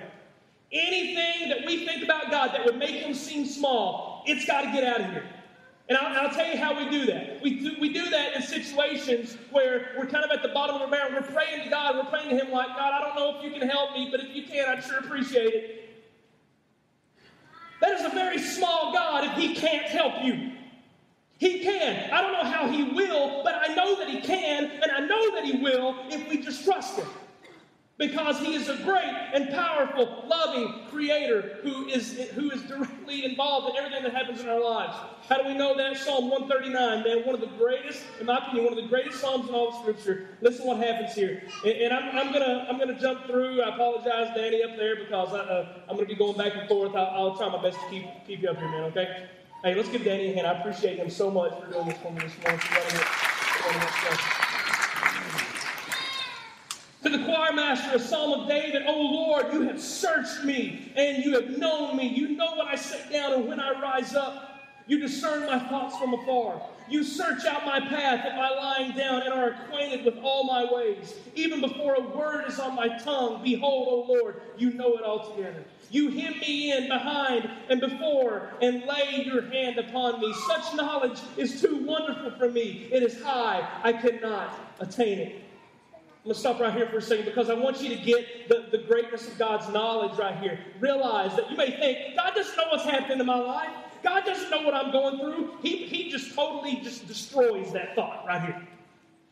Anything 0.70 1.48
that 1.48 1.66
we 1.66 1.86
think 1.86 2.04
about 2.04 2.30
God 2.30 2.52
that 2.54 2.66
would 2.66 2.78
make 2.78 2.96
Him 2.96 3.14
seem 3.14 3.46
small, 3.46 4.24
it's 4.28 4.46
got 4.46 4.64
to 4.64 4.72
get 4.74 4.84
out 4.84 5.00
of 5.00 5.12
here. 5.12 5.30
And 5.90 5.98
I'll, 5.98 6.28
I'll, 6.28 6.34
tell 6.34 6.50
you 6.52 6.58
how 6.58 6.78
we 6.78 6.90
do 6.90 7.06
that. 7.06 7.42
We 7.42 7.62
do, 7.62 7.76
we 7.80 7.94
do 7.94 8.10
that 8.10 8.36
in 8.36 8.42
situations 8.42 9.38
where 9.52 9.96
we're 9.98 10.06
kind 10.06 10.26
of 10.26 10.32
at 10.32 10.42
the 10.42 10.50
bottom 10.50 10.76
of 10.76 10.82
our 10.82 10.90
barrel. 10.90 11.14
We're 11.14 11.22
praying 11.22 11.64
to 11.64 11.70
God. 11.70 11.96
We're 11.96 12.12
praying 12.12 12.30
to 12.30 12.36
Him 12.36 12.52
like, 12.52 12.68
God, 12.68 12.92
I 12.94 13.00
don't 13.02 13.16
know 13.16 13.38
if 13.38 13.44
you 13.44 13.58
can 13.58 13.68
help 13.70 13.94
me, 13.94 14.10
but 14.12 14.20
if 14.20 14.36
you 14.36 14.44
can, 14.44 14.68
I'd 14.68 14.84
sure 14.84 15.00
appreciate 15.00 15.54
it. 15.54 15.84
That 17.80 17.92
is 18.00 18.06
a 18.06 18.10
very 18.10 18.40
small 18.40 18.92
God 18.94 19.24
if 19.26 19.34
He 19.34 19.56
can't 19.56 19.86
help 19.86 20.24
you. 20.24 20.52
He 21.38 21.60
can. 21.60 22.12
I 22.12 22.22
don't 22.22 22.34
know 22.34 22.52
how 22.52 22.68
He 22.68 22.84
will, 22.84 23.44
but 23.44 23.56
I 23.56 23.74
know 23.74 23.98
that 24.00 24.10
He 24.10 24.20
can, 24.20 24.66
and 24.66 24.92
I 24.92 25.00
know 25.00 25.36
that 25.36 25.46
He 25.46 25.62
will 25.62 25.96
if 26.10 26.28
we 26.30 26.42
just 26.42 26.66
trust 26.66 26.98
Him 26.98 27.08
because 27.98 28.40
he 28.40 28.54
is 28.54 28.70
a 28.70 28.76
great 28.78 29.12
and 29.34 29.50
powerful, 29.50 30.24
loving 30.28 30.82
creator 30.92 31.58
who 31.64 31.88
is, 31.88 32.14
who 32.36 32.52
is 32.52 32.62
directly 32.64 33.26
involved 33.26 33.70
in 33.70 33.84
everything 33.84 34.04
that 34.04 34.14
happens 34.14 34.40
in 34.40 34.48
our 34.48 34.64
lives. 34.64 34.96
How 35.28 35.42
do 35.42 35.48
we 35.48 35.56
know 35.56 35.76
that? 35.76 35.98
Psalm 35.98 36.30
139, 36.30 37.04
man, 37.04 37.26
one 37.26 37.34
of 37.34 37.42
the 37.42 37.50
greatest, 37.58 38.04
in 38.20 38.28
my 38.28 38.38
opinion, 38.38 38.66
one 38.66 38.78
of 38.78 38.84
the 38.84 38.88
greatest 38.88 39.20
Psalms 39.20 39.50
in 39.50 39.56
all 39.56 39.70
of 39.70 39.76
Scripture. 39.82 40.28
Listen 40.42 40.68
what 40.68 40.78
happens 40.78 41.16
here. 41.16 41.42
And, 41.66 41.74
and 41.74 41.92
I'm, 41.94 42.16
I'm 42.18 42.32
going 42.32 42.46
to 42.46 42.68
I'm 42.70 42.78
gonna 42.78 43.00
jump 43.00 43.26
through. 43.26 43.62
I 43.62 43.74
apologize, 43.74 44.32
Danny, 44.36 44.62
up 44.62 44.78
there, 44.78 44.96
because 44.96 45.34
I, 45.34 45.40
uh, 45.40 45.80
I'm 45.90 45.96
going 45.96 46.08
to 46.08 46.14
be 46.14 46.18
going 46.18 46.38
back 46.38 46.54
and 46.56 46.68
forth. 46.68 46.96
I'll, 46.96 47.06
I'll, 47.06 47.38
try 47.38 47.50
my 47.50 47.62
best 47.62 47.80
to 47.80 47.90
keep, 47.90 48.06
keep 48.28 48.42
you 48.42 48.50
up 48.50 48.58
here, 48.58 48.70
man, 48.70 48.84
okay? 48.86 49.28
Hey, 49.64 49.74
let's 49.74 49.90
give 49.90 50.04
Danny 50.04 50.32
a 50.32 50.36
hand. 50.36 50.46
I 50.46 50.60
appreciate 50.60 50.98
him 50.98 51.10
so 51.10 51.32
much 51.32 51.52
for 51.60 51.66
doing 51.72 51.88
this 51.88 51.98
for 51.98 52.12
me 52.12 52.22
this 52.22 52.34
morning. 52.44 52.62
To 57.08 57.18
the 57.18 57.24
choir 57.24 57.54
master, 57.54 57.96
a 57.96 58.00
psalm 58.00 58.38
of 58.38 58.50
David, 58.50 58.84
O 58.86 59.00
Lord, 59.00 59.54
you 59.54 59.62
have 59.62 59.80
searched 59.80 60.44
me 60.44 60.92
and 60.98 61.24
you 61.24 61.36
have 61.36 61.58
known 61.58 61.96
me. 61.96 62.10
You 62.10 62.36
know 62.36 62.58
when 62.58 62.68
I 62.68 62.76
sit 62.76 63.10
down 63.10 63.32
and 63.32 63.48
when 63.48 63.62
I 63.62 63.80
rise 63.80 64.14
up. 64.14 64.60
You 64.88 65.00
discern 65.00 65.46
my 65.46 65.58
thoughts 65.58 65.98
from 65.98 66.14
afar. 66.14 66.62
You 66.90 67.06
search 67.06 67.46
out 67.46 67.66
my 67.66 67.80
path 67.80 68.26
at 68.26 68.36
my 68.36 68.50
lying 68.50 68.92
down 68.92 69.22
and 69.22 69.34
are 69.34 69.52
acquainted 69.52 70.04
with 70.04 70.18
all 70.22 70.44
my 70.44 70.70
ways. 70.70 71.16
Even 71.34 71.62
before 71.62 71.96
a 71.96 72.02
word 72.02 72.44
is 72.50 72.60
on 72.60 72.76
my 72.76 72.98
tongue, 72.98 73.42
behold, 73.42 73.88
O 73.88 74.12
Lord, 74.12 74.42
you 74.58 74.74
know 74.74 74.96
it 74.96 75.04
altogether. 75.04 75.64
You 75.90 76.10
hem 76.10 76.38
me 76.40 76.74
in 76.74 76.90
behind 76.90 77.50
and 77.70 77.80
before 77.80 78.52
and 78.62 78.84
lay 78.84 79.24
your 79.26 79.44
hand 79.44 79.78
upon 79.78 80.20
me. 80.20 80.34
Such 80.46 80.76
knowledge 80.76 81.22
is 81.38 81.62
too 81.62 81.86
wonderful 81.86 82.32
for 82.32 82.50
me. 82.50 82.90
It 82.92 83.02
is 83.02 83.22
high, 83.24 83.66
I 83.82 83.94
cannot 83.94 84.54
attain 84.82 85.20
it. 85.20 85.47
I'm 86.28 86.32
going 86.32 86.36
to 86.36 86.40
stop 86.42 86.60
right 86.60 86.74
here 86.74 86.90
for 86.90 86.98
a 86.98 87.02
second 87.02 87.24
because 87.24 87.50
I 87.50 87.54
want 87.54 87.82
you 87.82 87.88
to 87.88 87.96
get 87.96 88.50
the, 88.50 88.66
the 88.70 88.84
greatness 88.84 89.30
of 89.30 89.38
God's 89.38 89.72
knowledge 89.72 90.20
right 90.20 90.38
here. 90.40 90.60
Realize 90.82 91.34
that 91.38 91.50
you 91.50 91.56
may 91.56 91.72
think, 91.72 92.18
God 92.18 92.34
doesn't 92.36 92.58
know 92.58 92.66
what's 92.70 92.84
happening 92.84 93.22
in 93.22 93.26
my 93.26 93.40
life. 93.40 93.70
God 94.04 94.26
doesn't 94.26 94.50
know 94.50 94.62
what 94.62 94.74
I'm 94.74 94.92
going 94.92 95.20
through. 95.20 95.58
He, 95.62 95.86
he 95.86 96.12
just 96.12 96.36
totally 96.36 96.82
just 96.84 97.08
destroys 97.08 97.72
that 97.72 97.96
thought 97.96 98.26
right 98.28 98.42
here. 98.42 98.68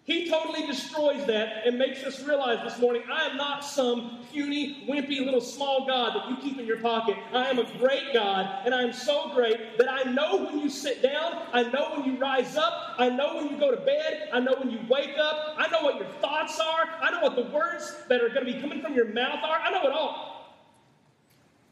He 0.06 0.30
totally 0.30 0.68
destroys 0.68 1.26
that 1.26 1.66
and 1.66 1.80
makes 1.80 2.04
us 2.04 2.24
realize 2.24 2.60
this 2.64 2.80
morning 2.80 3.02
I 3.12 3.24
am 3.24 3.38
not 3.38 3.66
some 3.66 4.20
puny, 4.32 4.86
wimpy 4.88 5.26
little 5.26 5.42
small 5.42 5.88
God 5.88 6.16
that 6.16 6.30
you 6.30 6.38
keep 6.38 6.60
in 6.60 6.68
your 6.68 6.78
pocket. 6.78 7.18
I 7.34 7.50
am 7.50 7.58
a 7.58 7.66
great 7.80 8.14
God, 8.14 8.66
and 8.66 8.76
I 8.76 8.84
am 8.84 8.94
so 8.94 9.32
great 9.34 9.80
that 9.80 9.92
I 9.92 10.04
know 10.04 10.46
when 10.46 10.60
you 10.60 10.70
sit 10.70 11.02
down, 11.02 11.42
I 11.54 11.64
know 11.64 11.96
when 11.96 12.06
you 12.06 12.20
rise 12.20 12.56
up, 12.56 12.94
I 13.00 13.10
know 13.10 13.38
when 13.38 13.50
you 13.50 13.58
go 13.58 13.72
to 13.72 13.82
bed, 13.82 14.30
I 14.32 14.40
know 14.42 14.54
when 14.54 14.70
you 14.70 14.80
wake 14.88 15.18
up, 15.18 15.56
I 15.58 15.68
know 15.70 15.82
what 15.82 15.96
your 15.96 16.08
thoughts 16.22 16.60
are, 16.60 16.88
I 17.02 17.10
know 17.10 17.22
what 17.22 17.36
the 17.36 17.52
words 17.52 17.96
that 18.08 18.22
are 18.22 18.30
going 18.30 18.46
to 18.46 18.54
be 18.54 18.62
coming 18.62 18.84
from 18.84 18.94
your 18.94 19.12
mouth 19.12 19.44
are. 19.44 19.58
I 19.58 19.72
know 19.72 19.88
it 19.88 19.92
all. 19.92 20.54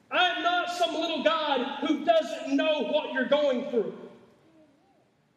I 0.09 0.29
am 0.29 0.41
not 0.41 0.71
some 0.71 0.95
little 0.95 1.23
God 1.23 1.85
who 1.85 2.03
doesn't 2.03 2.55
know 2.55 2.81
what 2.85 3.13
you're 3.13 3.29
going 3.29 3.69
through. 3.69 3.93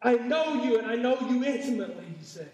I 0.01 0.15
know 0.15 0.63
you, 0.63 0.79
and 0.79 0.87
I 0.87 0.95
know 0.95 1.19
you 1.29 1.43
intimately, 1.43 2.05
he 2.17 2.25
says. 2.25 2.47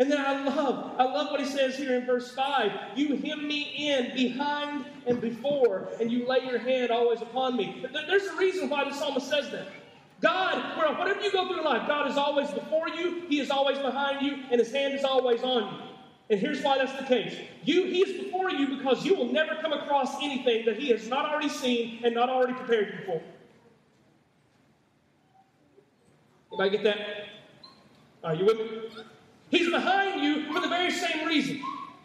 And 0.00 0.10
then 0.10 0.18
I 0.18 0.42
love, 0.46 0.94
I 0.98 1.04
love 1.04 1.30
what 1.30 1.40
he 1.40 1.46
says 1.46 1.76
here 1.76 1.94
in 1.94 2.06
verse 2.06 2.34
5. 2.34 2.96
You 2.96 3.16
hem 3.16 3.46
me 3.46 3.90
in 3.90 4.14
behind 4.14 4.86
and 5.06 5.20
before, 5.20 5.88
and 6.00 6.10
you 6.10 6.26
lay 6.26 6.38
your 6.46 6.58
hand 6.58 6.90
always 6.90 7.20
upon 7.20 7.54
me. 7.54 7.84
There's 8.08 8.24
a 8.24 8.36
reason 8.36 8.70
why 8.70 8.84
the 8.84 8.94
psalmist 8.94 9.28
says 9.28 9.50
that. 9.50 9.68
God, 10.22 10.78
whatever 10.98 11.20
you 11.20 11.30
go 11.30 11.46
through 11.48 11.58
in 11.58 11.64
life, 11.64 11.86
God 11.86 12.10
is 12.10 12.16
always 12.16 12.50
before 12.50 12.88
you, 12.88 13.26
He 13.28 13.40
is 13.40 13.50
always 13.50 13.76
behind 13.76 14.24
you, 14.24 14.42
and 14.50 14.58
His 14.58 14.72
hand 14.72 14.94
is 14.94 15.04
always 15.04 15.42
on 15.42 15.64
you. 15.64 15.80
And 16.30 16.40
here's 16.40 16.62
why 16.62 16.78
that's 16.78 16.98
the 16.98 17.06
case. 17.06 17.36
You, 17.64 17.84
He 17.84 18.00
is 18.00 18.24
before 18.24 18.50
you 18.50 18.78
because 18.78 19.04
you 19.04 19.14
will 19.14 19.30
never 19.30 19.56
come 19.56 19.74
across 19.74 20.16
anything 20.22 20.64
that 20.64 20.78
He 20.78 20.88
has 20.88 21.08
not 21.08 21.30
already 21.30 21.50
seen 21.50 22.00
and 22.04 22.14
not 22.14 22.30
already 22.30 22.54
prepared 22.54 22.94
you 23.00 23.04
for. 23.04 23.22
Anybody 26.52 26.70
get 26.70 26.84
that? 26.84 27.26
Are 28.24 28.34
you 28.34 28.46
with 28.46 28.56
me? 28.56 29.02
He's 29.50 29.70
behind 29.70 30.22
you 30.22 30.52
for 30.52 30.60
the 30.60 30.68
very 30.68 30.90
same 30.90 31.26
reason. 31.26 31.62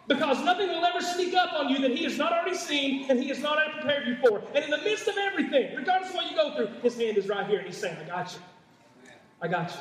Because 0.07 0.43
nothing 0.43 0.69
will 0.69 0.85
ever 0.85 1.01
sneak 1.01 1.33
up 1.33 1.53
on 1.53 1.69
you 1.69 1.79
that 1.79 1.91
he 1.91 2.03
has 2.03 2.17
not 2.17 2.31
already 2.31 2.55
seen 2.55 3.09
and 3.09 3.19
he 3.19 3.27
has 3.29 3.39
not 3.39 3.57
prepared 3.73 4.07
you 4.07 4.17
for. 4.17 4.41
And 4.53 4.63
in 4.63 4.69
the 4.69 4.77
midst 4.77 5.07
of 5.07 5.15
everything, 5.17 5.75
regardless 5.75 6.09
of 6.09 6.15
what 6.15 6.29
you 6.29 6.35
go 6.35 6.55
through, 6.55 6.67
his 6.81 6.95
hand 6.95 7.17
is 7.17 7.27
right 7.27 7.47
here 7.47 7.59
and 7.59 7.67
he's 7.67 7.77
saying, 7.77 7.97
I 7.99 8.05
got 8.05 8.33
you. 8.33 8.39
I 9.41 9.47
got 9.47 9.71
you. 9.71 9.79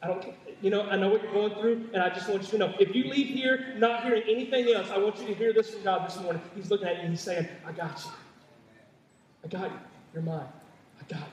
I 0.00 0.06
don't, 0.06 0.24
you 0.62 0.70
know, 0.70 0.82
I 0.82 0.96
know 0.96 1.08
what 1.08 1.22
you're 1.22 1.32
going 1.32 1.54
through, 1.54 1.90
and 1.92 2.00
I 2.00 2.08
just 2.10 2.28
want 2.28 2.42
you 2.42 2.50
to 2.50 2.58
know 2.58 2.74
if 2.78 2.94
you 2.94 3.04
leave 3.04 3.34
here 3.34 3.74
not 3.78 4.04
hearing 4.04 4.22
anything 4.28 4.72
else, 4.72 4.90
I 4.90 4.98
want 4.98 5.18
you 5.18 5.26
to 5.26 5.34
hear 5.34 5.52
this 5.52 5.70
from 5.70 5.82
God 5.82 6.08
this 6.08 6.20
morning. 6.20 6.40
He's 6.54 6.70
looking 6.70 6.86
at 6.86 6.96
you 6.96 7.02
and 7.02 7.10
he's 7.10 7.20
saying, 7.20 7.48
I 7.66 7.72
got 7.72 8.04
you. 8.04 8.10
I 9.44 9.48
got 9.48 9.70
you. 9.72 9.78
You're 10.14 10.22
mine. 10.22 10.46
I 11.00 11.12
got 11.12 11.20
you. 11.20 11.26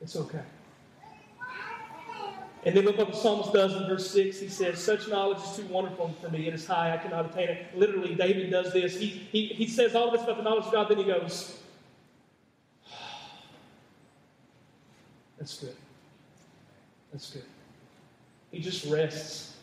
It's 0.00 0.16
okay. 0.16 0.42
And 2.66 2.76
then 2.76 2.84
look 2.84 2.98
what 2.98 3.12
the 3.12 3.16
psalmist 3.16 3.52
does 3.52 3.76
in 3.76 3.86
verse 3.86 4.10
6. 4.10 4.40
He 4.40 4.48
says, 4.48 4.82
Such 4.82 5.06
knowledge 5.06 5.38
is 5.38 5.56
too 5.56 5.66
wonderful 5.66 6.12
for 6.20 6.28
me. 6.30 6.48
It 6.48 6.54
is 6.54 6.66
high. 6.66 6.92
I 6.92 6.96
cannot 6.96 7.30
attain 7.30 7.48
it. 7.48 7.78
Literally, 7.78 8.16
David 8.16 8.50
does 8.50 8.72
this. 8.72 8.98
He, 8.98 9.06
he, 9.06 9.46
he 9.46 9.68
says 9.68 9.94
all 9.94 10.10
this 10.10 10.22
about 10.22 10.38
the 10.38 10.42
knowledge 10.42 10.64
of 10.64 10.72
God, 10.72 10.88
then 10.88 10.98
he 10.98 11.04
goes, 11.04 11.60
That's 15.38 15.60
good. 15.60 15.76
That's 17.12 17.30
good. 17.30 17.44
He 18.50 18.58
just 18.58 18.84
rests. 18.86 19.54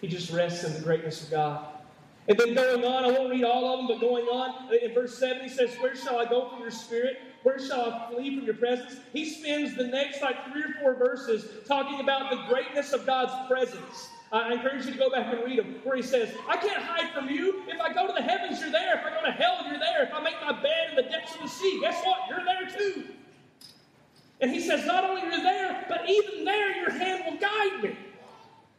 He 0.00 0.08
just 0.08 0.32
rests 0.32 0.64
in 0.64 0.74
the 0.74 0.80
greatness 0.80 1.22
of 1.22 1.30
God. 1.30 1.66
And 2.26 2.36
then 2.36 2.54
going 2.54 2.84
on, 2.84 3.04
I 3.04 3.12
won't 3.12 3.30
read 3.30 3.44
all 3.44 3.72
of 3.72 3.78
them, 3.78 3.86
but 3.86 4.00
going 4.00 4.26
on, 4.26 4.74
in 4.74 4.92
verse 4.92 5.16
7, 5.16 5.40
he 5.40 5.48
says, 5.48 5.76
Where 5.76 5.94
shall 5.94 6.18
I 6.18 6.24
go 6.24 6.48
from 6.48 6.60
your 6.62 6.72
spirit? 6.72 7.20
Where 7.42 7.58
shall 7.58 7.90
I 7.90 8.10
flee 8.10 8.36
from 8.36 8.44
your 8.44 8.54
presence? 8.54 8.96
He 9.12 9.24
spends 9.28 9.74
the 9.76 9.84
next 9.84 10.20
like 10.20 10.52
three 10.52 10.62
or 10.62 10.74
four 10.80 10.94
verses 10.94 11.46
talking 11.66 12.00
about 12.00 12.30
the 12.30 12.54
greatness 12.54 12.92
of 12.92 13.06
God's 13.06 13.32
presence. 13.48 14.08
I 14.32 14.52
encourage 14.52 14.86
you 14.86 14.92
to 14.92 14.98
go 14.98 15.10
back 15.10 15.32
and 15.32 15.42
read 15.44 15.58
them, 15.58 15.80
where 15.82 15.96
he 15.96 16.02
says, 16.02 16.32
I 16.48 16.56
can't 16.56 16.82
hide 16.82 17.12
from 17.12 17.28
you. 17.28 17.64
If 17.66 17.80
I 17.80 17.92
go 17.92 18.06
to 18.06 18.12
the 18.12 18.22
heavens, 18.22 18.60
you're 18.60 18.70
there. 18.70 18.98
If 18.98 19.04
I 19.04 19.10
go 19.10 19.26
to 19.26 19.32
hell, 19.32 19.58
you're 19.68 19.80
there. 19.80 20.04
If 20.04 20.14
I 20.14 20.22
make 20.22 20.40
my 20.40 20.52
bed 20.52 20.90
in 20.90 20.96
the 20.96 21.02
depths 21.02 21.34
of 21.34 21.42
the 21.42 21.48
sea, 21.48 21.80
guess 21.80 22.04
what? 22.04 22.18
You're 22.28 22.44
there 22.44 22.78
too. 22.78 23.04
And 24.40 24.50
he 24.50 24.60
says, 24.60 24.86
Not 24.86 25.04
only 25.04 25.22
you're 25.22 25.42
there, 25.42 25.84
but 25.88 26.08
even 26.08 26.44
there, 26.44 26.76
your 26.76 26.90
hand 26.90 27.24
will 27.26 27.38
guide 27.38 27.82
me. 27.82 27.96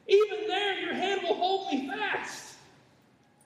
Even 0.08 0.47
there, 0.47 0.80
your 0.80 0.93
hand 0.93 1.21
will 1.24 1.36
hold 1.36 1.71
me 1.71 1.88
fast. 1.88 2.56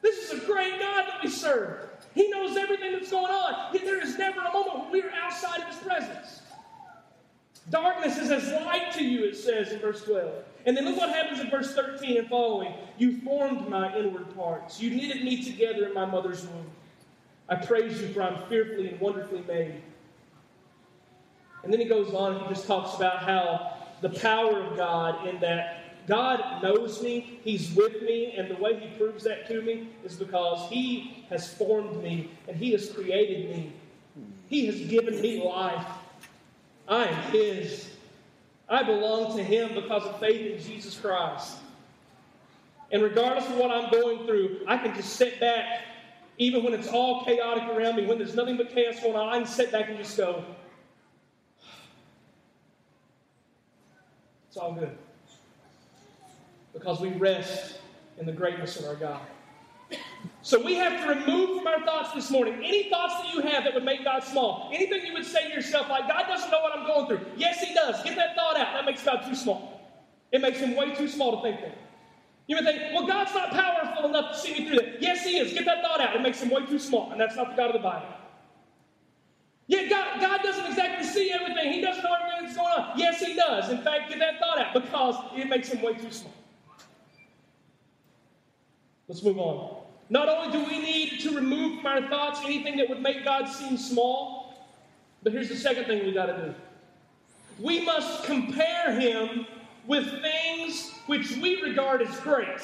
This 0.01 0.31
is 0.31 0.43
a 0.43 0.45
great 0.45 0.79
God 0.79 1.07
that 1.07 1.23
we 1.23 1.29
serve. 1.29 1.89
He 2.15 2.29
knows 2.29 2.57
everything 2.57 2.93
that's 2.93 3.11
going 3.11 3.31
on. 3.31 3.73
Yet 3.73 3.83
there 3.83 4.01
is 4.01 4.17
never 4.17 4.39
a 4.39 4.51
moment 4.51 4.79
when 4.79 4.91
we 4.91 5.01
are 5.03 5.11
outside 5.11 5.61
of 5.61 5.67
His 5.67 5.77
presence. 5.77 6.41
Darkness 7.69 8.17
is 8.17 8.31
as 8.31 8.49
light 8.63 8.93
to 8.93 9.03
you, 9.03 9.25
it 9.25 9.35
says 9.35 9.71
in 9.71 9.79
verse 9.79 10.03
12. 10.03 10.31
And 10.65 10.75
then 10.75 10.85
look 10.85 10.97
what 10.97 11.09
happens 11.09 11.39
in 11.39 11.49
verse 11.49 11.75
13 11.75 12.17
and 12.17 12.27
following. 12.27 12.73
You 12.97 13.19
formed 13.21 13.67
my 13.67 13.95
inward 13.97 14.35
parts. 14.35 14.81
You 14.81 14.91
knitted 14.91 15.23
me 15.23 15.43
together 15.43 15.85
in 15.87 15.93
my 15.93 16.05
mother's 16.05 16.45
womb. 16.47 16.65
I 17.49 17.55
praise 17.55 18.01
you, 18.01 18.07
for 18.09 18.23
I'm 18.23 18.47
fearfully 18.47 18.89
and 18.89 18.99
wonderfully 18.99 19.43
made. 19.47 19.81
And 21.63 21.73
then 21.73 21.79
he 21.79 21.85
goes 21.85 22.13
on 22.13 22.33
and 22.33 22.41
he 22.43 22.47
just 22.49 22.65
talks 22.65 22.95
about 22.95 23.23
how 23.23 23.77
the 24.01 24.09
power 24.09 24.61
of 24.61 24.77
God 24.77 25.27
in 25.27 25.39
that 25.41 25.84
God 26.07 26.61
knows 26.61 27.01
me, 27.01 27.39
He's 27.43 27.73
with 27.73 28.01
me, 28.03 28.33
and 28.37 28.49
the 28.49 28.61
way 28.61 28.79
He 28.79 28.95
proves 28.97 29.23
that 29.23 29.47
to 29.47 29.61
me 29.61 29.89
is 30.03 30.15
because 30.15 30.69
He 30.69 31.25
has 31.29 31.51
formed 31.53 32.01
me 32.03 32.29
and 32.47 32.55
He 32.55 32.71
has 32.73 32.91
created 32.91 33.49
me. 33.49 33.73
He 34.47 34.67
has 34.67 34.79
given 34.81 35.19
me 35.19 35.43
life. 35.43 35.85
I 36.87 37.05
am 37.05 37.31
His. 37.31 37.89
I 38.69 38.83
belong 38.83 39.35
to 39.37 39.43
Him 39.43 39.73
because 39.73 40.03
of 40.03 40.19
faith 40.19 40.59
in 40.59 40.63
Jesus 40.63 40.99
Christ. 40.99 41.57
And 42.91 43.01
regardless 43.01 43.47
of 43.47 43.57
what 43.57 43.71
I'm 43.71 43.91
going 43.91 44.25
through, 44.25 44.59
I 44.67 44.77
can 44.77 44.93
just 44.95 45.13
sit 45.15 45.39
back, 45.39 45.81
even 46.37 46.63
when 46.63 46.73
it's 46.73 46.87
all 46.87 47.25
chaotic 47.25 47.63
around 47.63 47.95
me, 47.95 48.05
when 48.05 48.19
there's 48.19 48.35
nothing 48.35 48.57
but 48.57 48.69
chaos 48.69 48.99
going 49.01 49.15
on, 49.15 49.29
I 49.29 49.39
can 49.39 49.47
sit 49.47 49.71
back 49.71 49.89
and 49.89 49.97
just 49.97 50.15
go, 50.15 50.45
It's 54.47 54.57
all 54.57 54.73
good. 54.73 54.95
Because 56.85 57.01
we 57.01 57.09
rest 57.13 57.79
in 58.19 58.27
the 58.27 58.31
greatness 58.31 58.79
of 58.79 58.85
our 58.85 58.93
God. 58.93 59.19
So 60.43 60.63
we 60.63 60.75
have 60.75 61.01
to 61.01 61.19
remove 61.19 61.57
from 61.57 61.65
our 61.65 61.83
thoughts 61.83 62.13
this 62.13 62.29
morning 62.29 62.63
any 62.63 62.91
thoughts 62.91 63.15
that 63.15 63.33
you 63.33 63.41
have 63.41 63.63
that 63.63 63.73
would 63.73 63.83
make 63.83 64.03
God 64.03 64.23
small. 64.23 64.69
Anything 64.71 65.03
you 65.03 65.13
would 65.13 65.25
say 65.25 65.49
to 65.49 65.55
yourself, 65.55 65.89
like, 65.89 66.07
God 66.07 66.27
doesn't 66.27 66.51
know 66.51 66.61
what 66.61 66.77
I'm 66.77 66.85
going 66.85 67.07
through. 67.07 67.25
Yes, 67.37 67.59
He 67.59 67.73
does. 67.73 68.03
Get 68.03 68.15
that 68.17 68.35
thought 68.35 68.55
out. 68.55 68.75
That 68.75 68.85
makes 68.85 69.03
God 69.03 69.25
too 69.27 69.33
small. 69.33 69.81
It 70.31 70.41
makes 70.41 70.59
Him 70.59 70.75
way 70.75 70.93
too 70.93 71.07
small 71.07 71.35
to 71.35 71.41
think 71.41 71.59
that. 71.61 71.75
You 72.45 72.57
would 72.57 72.65
think, 72.65 72.93
well, 72.93 73.07
God's 73.07 73.33
not 73.33 73.49
powerful 73.49 74.07
enough 74.07 74.33
to 74.33 74.37
see 74.37 74.53
me 74.53 74.67
through 74.67 74.75
that. 74.75 75.01
Yes, 75.01 75.25
He 75.25 75.37
is. 75.37 75.53
Get 75.53 75.65
that 75.65 75.81
thought 75.81 76.01
out. 76.01 76.15
It 76.15 76.21
makes 76.21 76.39
Him 76.39 76.51
way 76.51 76.67
too 76.67 76.77
small. 76.77 77.11
And 77.11 77.19
that's 77.19 77.35
not 77.35 77.49
the 77.49 77.55
God 77.55 77.71
of 77.71 77.81
the 77.81 77.87
Bible. 77.87 78.13
Yet 79.65 79.89
God, 79.89 80.21
God 80.21 80.43
doesn't 80.43 80.67
exactly 80.67 81.07
see 81.07 81.31
everything. 81.31 81.73
He 81.73 81.81
doesn't 81.81 82.03
know 82.03 82.13
everything 82.13 82.45
that's 82.45 82.55
going 82.55 82.67
on. 82.67 82.99
Yes, 82.99 83.19
He 83.21 83.33
does. 83.33 83.71
In 83.71 83.81
fact, 83.81 84.09
get 84.09 84.19
that 84.19 84.39
thought 84.39 84.59
out 84.59 84.75
because 84.75 85.15
it 85.35 85.49
makes 85.49 85.69
Him 85.69 85.81
way 85.81 85.95
too 85.95 86.11
small. 86.11 86.31
Let's 89.07 89.23
move 89.23 89.37
on. 89.37 89.83
Not 90.09 90.29
only 90.29 90.51
do 90.51 90.65
we 90.65 90.79
need 90.79 91.19
to 91.21 91.35
remove 91.35 91.81
from 91.81 91.87
our 91.87 92.09
thoughts 92.09 92.41
anything 92.43 92.77
that 92.77 92.89
would 92.89 93.01
make 93.01 93.23
God 93.23 93.47
seem 93.47 93.77
small, 93.77 94.53
but 95.23 95.33
here's 95.33 95.49
the 95.49 95.55
second 95.55 95.85
thing 95.85 96.05
we 96.05 96.11
got 96.11 96.27
to 96.27 96.37
do. 96.37 96.55
We 97.59 97.83
must 97.83 98.25
compare 98.25 98.99
him 98.99 99.47
with 99.87 100.21
things 100.21 100.93
which 101.07 101.35
we 101.37 101.61
regard 101.61 102.01
as 102.01 102.19
great. 102.19 102.59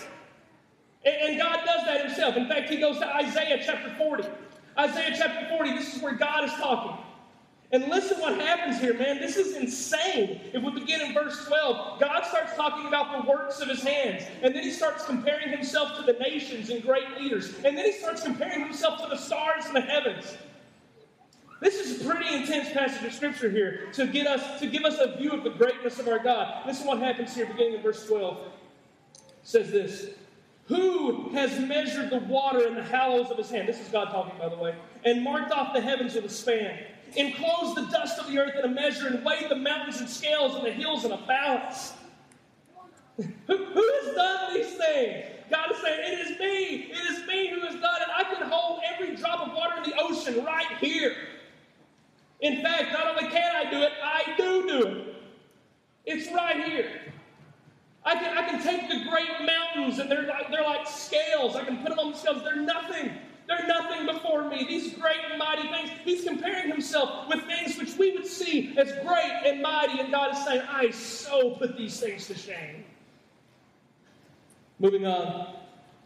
And, 1.04 1.39
God 1.39 1.65
does 1.65 1.86
that 1.86 2.06
himself. 2.06 2.36
In 2.36 2.47
fact, 2.47 2.69
he 2.69 2.77
goes 2.77 2.99
to 2.99 3.08
Isaiah 3.08 3.60
chapter 3.65 3.91
40. 3.97 4.23
Isaiah 4.77 5.15
chapter 5.17 5.47
40, 5.49 5.73
this 5.73 5.95
is 5.95 6.01
where 6.01 6.13
God 6.13 6.45
is 6.45 6.51
talking. 6.54 7.04
And 7.73 7.88
listen 7.88 8.19
what 8.19 8.38
happens 8.38 8.81
here, 8.81 8.93
man. 8.93 9.19
This 9.19 9.38
is 9.38 9.55
insane. 9.55 10.41
If 10.53 10.62
we 10.62 10.71
begin 10.71 11.01
in 11.01 11.13
verse 11.13 11.45
12, 11.45 12.01
God 12.01 12.25
starts 12.25 12.53
talking 12.55 12.86
about 12.86 13.23
the 13.23 13.29
works 13.29 13.62
of 13.62 13.69
his 13.69 13.81
hands. 13.81 14.23
And 14.41 14.53
then 14.53 14.63
he 14.63 14.71
starts 14.71 15.05
comparing 15.05 15.49
himself 15.49 15.97
to 15.97 16.03
the 16.03 16.19
nations 16.19 16.69
and 16.69 16.84
great 16.84 17.17
leaders. 17.17 17.53
And 17.63 17.77
then 17.77 17.86
he 17.86 17.93
starts 17.93 18.23
comparing 18.23 18.60
himself 18.60 19.01
to 19.01 19.07
the 19.07 19.15
stars 19.15 19.65
in 19.67 19.73
the 19.73 19.81
heavens. 19.81 20.36
This 21.62 21.75
is 21.75 22.01
a 22.01 22.10
pretty 22.10 22.34
intense 22.34 22.71
passage 22.71 23.05
of 23.05 23.13
scripture 23.13 23.49
here 23.49 23.88
to 23.93 24.07
get 24.07 24.27
us 24.27 24.60
to 24.60 24.67
give 24.67 24.84
us 24.84 24.97
a 24.99 25.15
view 25.15 25.31
of 25.31 25.43
the 25.43 25.51
greatness 25.51 25.99
of 25.99 26.07
our 26.07 26.19
God. 26.19 26.65
Listen 26.65 26.88
what 26.88 26.99
happens 26.99 27.36
here, 27.36 27.45
beginning 27.45 27.75
in 27.75 27.81
verse 27.81 28.05
12. 28.05 28.38
It 28.38 29.23
says 29.43 29.71
this. 29.71 30.07
Who 30.65 31.29
has 31.29 31.60
measured 31.60 32.10
the 32.10 32.19
water 32.19 32.67
in 32.67 32.75
the 32.75 32.84
hollows 32.84 33.29
of 33.29 33.38
his 33.38 33.49
hand? 33.49 33.67
This 33.67 33.79
is 33.79 33.88
God 33.89 34.05
talking, 34.05 34.38
by 34.39 34.49
the 34.49 34.57
way. 34.57 34.75
And 35.05 35.23
marked 35.23 35.51
off 35.51 35.73
the 35.73 35.81
heavens 35.81 36.15
with 36.15 36.25
a 36.25 36.29
span 36.29 36.79
enclosed 37.15 37.76
the 37.76 37.86
dust 37.91 38.19
of 38.19 38.28
the 38.28 38.38
earth 38.39 38.56
in 38.58 38.65
a 38.65 38.74
measure, 38.74 39.08
and 39.08 39.24
weigh 39.24 39.47
the 39.47 39.56
mountains 39.56 40.02
in 40.02 40.08
scales 40.08 40.56
and 40.56 40.65
the 40.65 40.71
hills 40.71 41.06
in 41.06 41.12
a 41.12 41.17
balance. 41.28 41.93
who, 43.17 43.58
who 43.58 43.93
has 44.04 44.15
done 44.15 44.54
these 44.54 44.74
things? 44.76 45.26
God 45.50 45.71
is 45.71 45.78
saying, 45.82 46.13
It 46.13 46.19
is 46.19 46.39
me. 46.39 46.91
It 46.91 47.12
is 47.12 47.28
me 47.28 47.50
who 47.50 47.60
has 47.62 47.74
done 47.74 48.02
it. 48.02 48.08
I 48.15 48.24
can 48.24 48.50
hold 48.50 48.82
every 48.93 49.15
drop 49.15 49.47
of 49.47 49.54
water 49.54 49.78
in 49.84 49.89
the 49.89 49.95
ocean 50.00 50.43
right 50.45 50.78
here. 50.80 51.15
In 52.39 52.62
fact, 52.63 52.93
not 52.93 53.08
only 53.08 53.30
can 53.30 53.56
I 53.56 53.69
do 53.69 53.82
it, 53.82 53.91
I 54.04 54.34
do 54.38 54.67
do 54.67 54.88
it. 54.88 55.15
It's 56.06 56.32
right 56.32 56.63
here. 56.65 56.89
I 58.04 58.15
can, 58.15 58.38
I 58.38 58.50
can 58.50 58.63
take 58.63 58.89
the 58.89 59.08
great 59.10 59.45
mountains, 59.45 60.00
and 60.00 60.10
they're 60.10 60.26
like, 60.26 60.50
they're 60.50 60.63
like 60.63 60.88
scales. 60.88 61.56
I 61.56 61.63
can 61.63 61.78
put 61.78 61.89
them 61.89 62.00
on 62.00 62.12
the 62.13 62.17
scales. 62.17 62.43
They're 62.43 62.56
nothing. 62.56 63.12
They're 63.52 63.68
nothing 63.68 64.06
before 64.06 64.48
me. 64.48 64.66
These 64.66 64.94
great 64.94 65.18
and 65.30 65.38
mighty 65.38 65.68
things. 65.68 65.90
He's 66.06 66.24
comparing 66.24 66.70
himself 66.70 67.28
with 67.28 67.44
things 67.44 67.78
which 67.78 67.98
we 67.98 68.14
would 68.14 68.26
see 68.26 68.74
as 68.78 68.94
great 69.06 69.42
and 69.46 69.62
mighty, 69.62 70.00
and 70.00 70.10
God 70.10 70.34
is 70.34 70.46
saying, 70.46 70.62
I 70.70 70.92
so 70.92 71.52
put 71.52 71.76
these 71.76 72.00
things 72.00 72.28
to 72.28 72.36
shame. 72.36 72.86
Moving 74.80 75.06
on. 75.06 75.56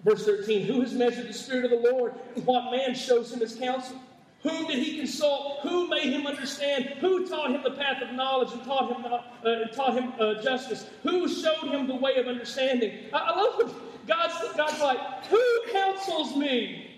Verse 0.03 0.25
13 0.25 0.65
Who 0.65 0.81
has 0.81 0.93
measured 0.93 1.27
the 1.27 1.33
Spirit 1.33 1.65
of 1.65 1.83
the 1.83 1.91
Lord? 1.91 2.15
And 2.35 2.43
what 2.47 2.71
man 2.71 2.95
shows 2.95 3.31
him 3.31 3.41
his 3.41 3.55
counsel? 3.55 4.01
Whom 4.41 4.65
did 4.65 4.79
he 4.79 4.97
consult? 4.97 5.59
Who 5.61 5.87
made 5.87 6.13
him 6.13 6.25
understand? 6.25 6.85
Who 6.99 7.27
taught 7.27 7.51
him 7.51 7.61
the 7.61 7.71
path 7.71 8.01
of 8.01 8.11
knowledge 8.13 8.53
and 8.53 8.63
taught 8.63 8.91
him, 8.91 9.05
uh, 9.05 9.67
taught 9.67 9.93
him 9.93 10.13
uh, 10.19 10.41
justice? 10.41 10.87
Who 11.03 11.29
showed 11.29 11.69
him 11.69 11.85
the 11.87 11.95
way 11.95 12.15
of 12.15 12.27
understanding? 12.27 13.05
I, 13.13 13.17
I 13.17 13.39
love 13.39 13.55
what 13.55 14.07
God's, 14.07 14.33
God's 14.57 14.81
like, 14.81 15.25
Who 15.25 15.61
counsels 15.71 16.35
me? 16.35 16.94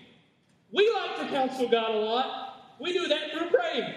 We 0.72 0.92
like 0.92 1.16
to 1.18 1.34
counsel 1.34 1.68
God 1.68 1.94
a 1.94 1.98
lot. 1.98 2.76
We 2.80 2.92
do 2.92 3.08
that 3.08 3.32
through 3.32 3.50
praying. 3.50 3.94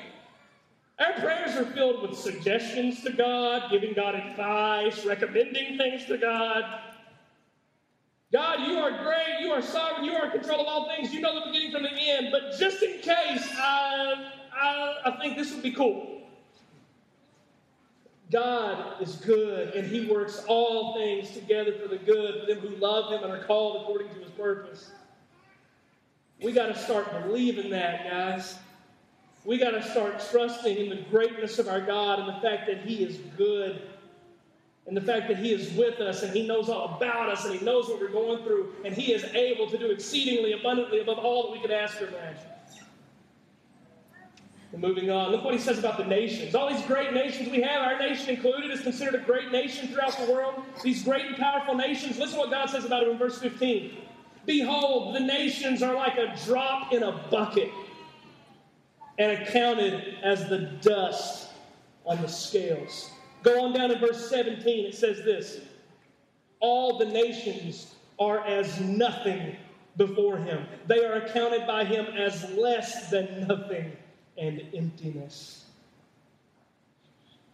Our 0.99 1.13
prayers 1.19 1.55
are 1.57 1.65
filled 1.65 2.01
with 2.01 2.17
suggestions 2.17 3.01
to 3.03 3.11
God, 3.11 3.71
giving 3.71 3.93
God 3.93 4.15
advice, 4.15 5.03
recommending 5.05 5.77
things 5.77 6.05
to 6.05 6.17
God. 6.17 6.63
God, 8.31 8.67
you 8.67 8.77
are 8.77 9.03
great, 9.03 9.41
you 9.41 9.51
are 9.51 9.61
sovereign, 9.61 10.05
you 10.05 10.13
are 10.13 10.25
in 10.25 10.31
control 10.31 10.61
of 10.61 10.67
all 10.67 10.87
things, 10.87 11.13
you 11.13 11.19
know 11.19 11.37
the 11.37 11.51
beginning 11.51 11.71
from 11.71 11.83
the 11.83 11.91
end, 11.91 12.29
but 12.31 12.57
just 12.57 12.81
in 12.81 12.99
case, 12.99 13.49
I, 13.57 14.31
I, 14.53 14.95
I 15.05 15.17
think 15.19 15.37
this 15.37 15.51
would 15.51 15.63
be 15.63 15.71
cool. 15.71 16.21
God 18.31 19.01
is 19.01 19.15
good, 19.17 19.73
and 19.73 19.85
He 19.85 20.05
works 20.05 20.45
all 20.47 20.95
things 20.95 21.31
together 21.31 21.73
for 21.73 21.89
the 21.89 21.97
good 21.97 22.41
for 22.41 22.45
them 22.45 22.59
who 22.59 22.75
love 22.77 23.11
Him 23.11 23.23
and 23.23 23.33
are 23.33 23.43
called 23.43 23.81
according 23.81 24.09
to 24.13 24.19
His 24.21 24.31
purpose. 24.31 24.91
We 26.41 26.51
got 26.51 26.67
to 26.67 26.77
start 26.77 27.11
believing 27.23 27.69
that, 27.69 28.09
guys. 28.09 28.57
We 29.45 29.57
got 29.57 29.71
to 29.71 29.83
start 29.83 30.23
trusting 30.31 30.75
in 30.75 30.89
the 30.89 31.03
greatness 31.09 31.59
of 31.59 31.67
our 31.67 31.81
God 31.81 32.19
and 32.19 32.27
the 32.27 32.41
fact 32.41 32.67
that 32.67 32.81
He 32.81 33.03
is 33.03 33.17
good 33.37 33.81
and 34.87 34.97
the 34.97 35.01
fact 35.01 35.27
that 35.27 35.37
He 35.37 35.51
is 35.51 35.71
with 35.73 35.99
us 35.99 36.23
and 36.23 36.33
He 36.33 36.45
knows 36.45 36.67
all 36.67 36.95
about 36.95 37.29
us 37.29 37.45
and 37.45 37.53
He 37.53 37.63
knows 37.63 37.87
what 37.87 37.99
we're 37.99 38.09
going 38.09 38.43
through 38.43 38.73
and 38.85 38.93
He 38.93 39.13
is 39.13 39.23
able 39.35 39.69
to 39.69 39.77
do 39.77 39.91
exceedingly 39.91 40.53
abundantly 40.53 40.99
above 40.99 41.19
all 41.19 41.43
that 41.43 41.51
we 41.51 41.59
could 41.59 41.71
ask 41.71 42.01
or 42.01 42.07
imagine. 42.07 42.47
And 44.73 44.81
moving 44.81 45.09
on, 45.11 45.31
look 45.31 45.43
what 45.43 45.53
He 45.53 45.59
says 45.59 45.77
about 45.77 45.97
the 45.97 46.05
nations. 46.05 46.55
All 46.55 46.69
these 46.69 46.85
great 46.85 47.13
nations 47.13 47.49
we 47.49 47.61
have, 47.61 47.81
our 47.81 47.99
nation 47.99 48.29
included, 48.29 48.71
is 48.71 48.81
considered 48.81 49.15
a 49.15 49.23
great 49.23 49.51
nation 49.51 49.89
throughout 49.89 50.17
the 50.17 50.31
world. 50.31 50.63
These 50.83 51.03
great 51.03 51.25
and 51.25 51.35
powerful 51.35 51.75
nations. 51.75 52.17
Listen 52.17 52.35
to 52.35 52.39
what 52.41 52.51
God 52.51 52.69
says 52.69 52.85
about 52.85 53.03
it 53.03 53.09
in 53.09 53.17
verse 53.17 53.39
15. 53.39 53.97
Behold, 54.45 55.15
the 55.15 55.19
nations 55.19 55.83
are 55.83 55.93
like 55.93 56.17
a 56.17 56.35
drop 56.45 56.93
in 56.93 57.03
a 57.03 57.11
bucket 57.29 57.69
and 59.19 59.31
accounted 59.31 60.15
as 60.23 60.49
the 60.49 60.59
dust 60.81 61.49
on 62.05 62.21
the 62.21 62.27
scales. 62.27 63.11
Go 63.43 63.63
on 63.63 63.73
down 63.73 63.89
to 63.89 63.99
verse 63.99 64.29
17. 64.29 64.85
It 64.87 64.95
says 64.95 65.17
this 65.23 65.59
All 66.59 66.97
the 66.97 67.05
nations 67.05 67.93
are 68.19 68.45
as 68.45 68.79
nothing 68.79 69.55
before 69.97 70.37
him, 70.37 70.65
they 70.87 71.03
are 71.03 71.13
accounted 71.13 71.67
by 71.67 71.83
him 71.83 72.05
as 72.05 72.49
less 72.51 73.09
than 73.09 73.45
nothing 73.47 73.91
and 74.37 74.61
emptiness. 74.73 75.60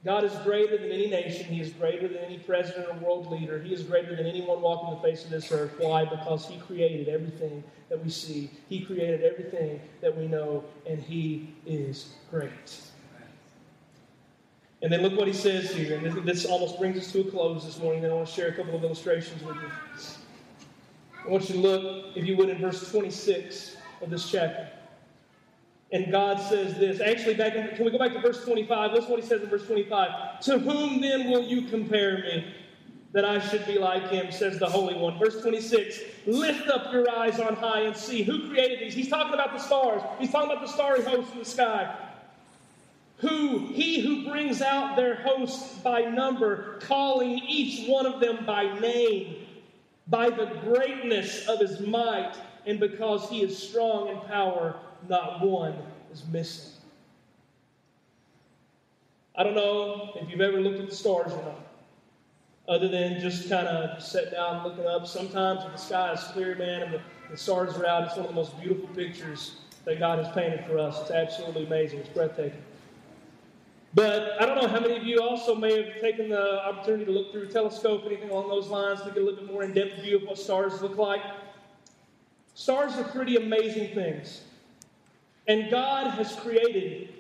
God 0.08 0.24
is 0.24 0.34
greater 0.46 0.78
than 0.78 0.90
any 0.90 1.10
nation. 1.10 1.54
He 1.54 1.60
is 1.60 1.74
greater 1.74 2.08
than 2.08 2.20
any 2.20 2.38
president 2.38 2.88
or 2.88 2.94
world 2.94 3.30
leader. 3.30 3.62
He 3.62 3.74
is 3.74 3.84
greater 3.84 4.16
than 4.16 4.26
anyone 4.26 4.62
walking 4.62 4.96
the 4.96 5.02
face 5.02 5.26
of 5.26 5.30
this 5.30 5.52
earth. 5.52 5.74
Why? 5.80 6.06
Because 6.06 6.48
He 6.48 6.58
created 6.60 7.10
everything 7.10 7.62
that 7.90 8.02
we 8.02 8.10
see, 8.10 8.50
He 8.70 8.86
created 8.86 9.22
everything 9.22 9.82
that 10.00 10.18
we 10.18 10.30
know, 10.30 10.64
and 10.86 11.02
He 11.02 11.54
is 11.66 12.14
great. 12.32 12.80
And 14.82 14.90
then 14.90 15.02
look 15.02 15.18
what 15.18 15.28
He 15.28 15.34
says 15.34 15.74
here. 15.74 15.98
And 15.98 16.26
this 16.26 16.46
almost 16.46 16.80
brings 16.80 16.98
us 16.98 17.12
to 17.12 17.28
a 17.28 17.30
close 17.30 17.66
this 17.66 17.78
morning. 17.78 18.06
And 18.06 18.14
I 18.14 18.16
want 18.16 18.30
to 18.30 18.34
share 18.34 18.48
a 18.48 18.54
couple 18.54 18.76
of 18.76 18.86
illustrations 18.86 19.44
with 19.44 19.58
you. 19.58 19.70
I 21.26 21.30
want 21.30 21.50
you 21.50 21.56
to 21.56 21.62
look, 21.62 22.16
if 22.16 22.26
you 22.26 22.38
would, 22.38 22.48
in 22.48 22.60
verse 22.60 22.90
26 22.90 23.76
of 24.02 24.10
this 24.10 24.32
chapter. 24.32 24.70
And 25.92 26.12
God 26.12 26.40
says 26.40 26.78
this. 26.78 27.00
Actually, 27.00 27.36
back 27.36 27.56
in, 27.56 27.68
can 27.76 27.86
we 27.86 27.92
go 27.92 27.98
back 27.98 28.14
to 28.14 28.20
verse 28.20 28.44
25? 28.44 28.92
Listen 28.92 29.10
what 29.10 29.22
he 29.22 29.26
says 29.26 29.42
in 29.42 29.50
verse 29.50 29.66
25. 29.66 30.42
To 30.42 30.60
whom 30.60 31.02
then 31.02 31.30
will 31.32 31.44
you 31.44 31.64
compare 31.64 32.18
me? 32.18 32.54
That 33.14 33.24
I 33.24 33.40
should 33.40 33.66
be 33.66 33.80
like 33.80 34.10
him, 34.10 34.32
says 34.32 34.60
the 34.60 34.68
Holy 34.68 34.94
One. 34.94 35.18
Verse 35.18 35.42
26 35.42 36.02
Lift 36.26 36.68
up 36.68 36.92
your 36.92 37.10
eyes 37.10 37.40
on 37.40 37.56
high 37.56 37.82
and 37.82 37.96
see 37.96 38.22
who 38.22 38.50
created 38.50 38.80
these. 38.80 38.94
He's 38.94 39.08
talking 39.08 39.34
about 39.34 39.54
the 39.54 39.60
stars, 39.60 40.02
he's 40.20 40.32
talking 40.32 40.52
about 40.52 40.66
the 40.66 40.72
starry 40.72 41.04
host 41.04 41.32
in 41.32 41.40
the 41.40 41.46
sky. 41.46 41.96
Who, 43.20 43.70
he 43.74 44.02
who 44.02 44.30
brings 44.30 44.62
out 44.62 44.96
their 44.96 45.16
host 45.16 45.84
by 45.84 46.02
number, 46.02 46.80
calling 46.82 47.40
each 47.40 47.88
one 47.90 48.06
of 48.06 48.20
them 48.20 48.46
by 48.46 48.78
name, 48.80 49.38
by 50.08 50.30
the 50.30 50.46
greatness 50.64 51.48
of 51.48 51.60
his 51.60 51.80
might, 51.80 52.36
and 52.68 52.80
because 52.80 53.28
he 53.28 53.42
is 53.42 53.58
strong 53.58 54.10
in 54.10 54.20
power, 54.22 54.76
not 55.08 55.42
one 55.42 55.76
is 56.12 56.24
missing. 56.32 56.72
I 59.36 59.44
don't 59.44 59.56
know 59.56 60.14
if 60.16 60.30
you've 60.30 60.42
ever 60.42 60.60
looked 60.60 60.80
at 60.80 60.90
the 60.90 60.96
stars 60.96 61.32
or 61.32 61.44
not, 61.44 61.60
other 62.68 62.88
than 62.88 63.20
just 63.20 63.50
kind 63.50 63.68
of 63.68 64.02
sit 64.02 64.32
down 64.32 64.58
and 64.58 64.66
looking 64.66 64.88
up. 64.88 65.06
Sometimes 65.06 65.64
if 65.64 65.72
the 65.72 65.78
sky 65.78 66.14
is 66.14 66.24
clear, 66.34 66.56
man, 66.56 66.82
and 66.84 66.94
the, 66.94 67.02
the 67.30 67.38
stars 67.38 67.76
are 67.78 67.86
out, 67.86 68.04
it's 68.04 68.16
one 68.16 68.26
of 68.26 68.30
the 68.30 68.36
most 68.36 68.60
beautiful 68.60 68.88
pictures 68.96 69.58
that 69.86 70.00
God 70.00 70.24
has 70.24 70.34
painted 70.34 70.66
for 70.66 70.80
us. 70.80 71.00
It's 71.02 71.12
absolutely 71.12 71.66
amazing. 71.66 72.00
It's 72.00 72.10
breathtaking. 72.10 72.62
But 73.94 74.42
I 74.42 74.46
don't 74.46 74.62
know 74.62 74.68
how 74.68 74.80
many 74.80 74.98
of 74.98 75.04
you 75.04 75.22
also 75.22 75.56
may 75.56 75.84
have 75.84 76.02
taken 76.02 76.30
the 76.30 76.66
opportunity 76.66 77.06
to 77.06 77.12
look 77.12 77.32
through 77.32 77.44
a 77.44 77.48
telescope, 77.48 78.04
anything 78.06 78.30
along 78.30 78.50
those 78.50 78.68
lines, 78.68 79.02
to 79.02 79.08
get 79.08 79.18
a 79.18 79.26
little 79.26 79.46
bit 79.46 79.52
more 79.52 79.64
in 79.64 79.74
depth 79.74 80.02
view 80.02 80.18
of 80.18 80.24
what 80.24 80.38
stars 80.38 80.82
look 80.82 80.98
like. 80.98 81.22
Stars 82.54 82.96
are 82.98 83.04
pretty 83.06 83.38
amazing 83.38 83.94
things. 83.94 84.42
And 85.48 85.72
God 85.72 86.12
has 86.12 86.36
created 86.36 87.14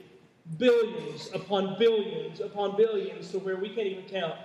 billions 0.57 1.29
upon 1.33 1.77
billions 1.77 2.39
upon 2.39 2.77
billions 2.77 3.31
to 3.31 3.39
where 3.39 3.57
we 3.57 3.69
can't 3.69 3.87
even 3.87 4.03
count 4.05 4.35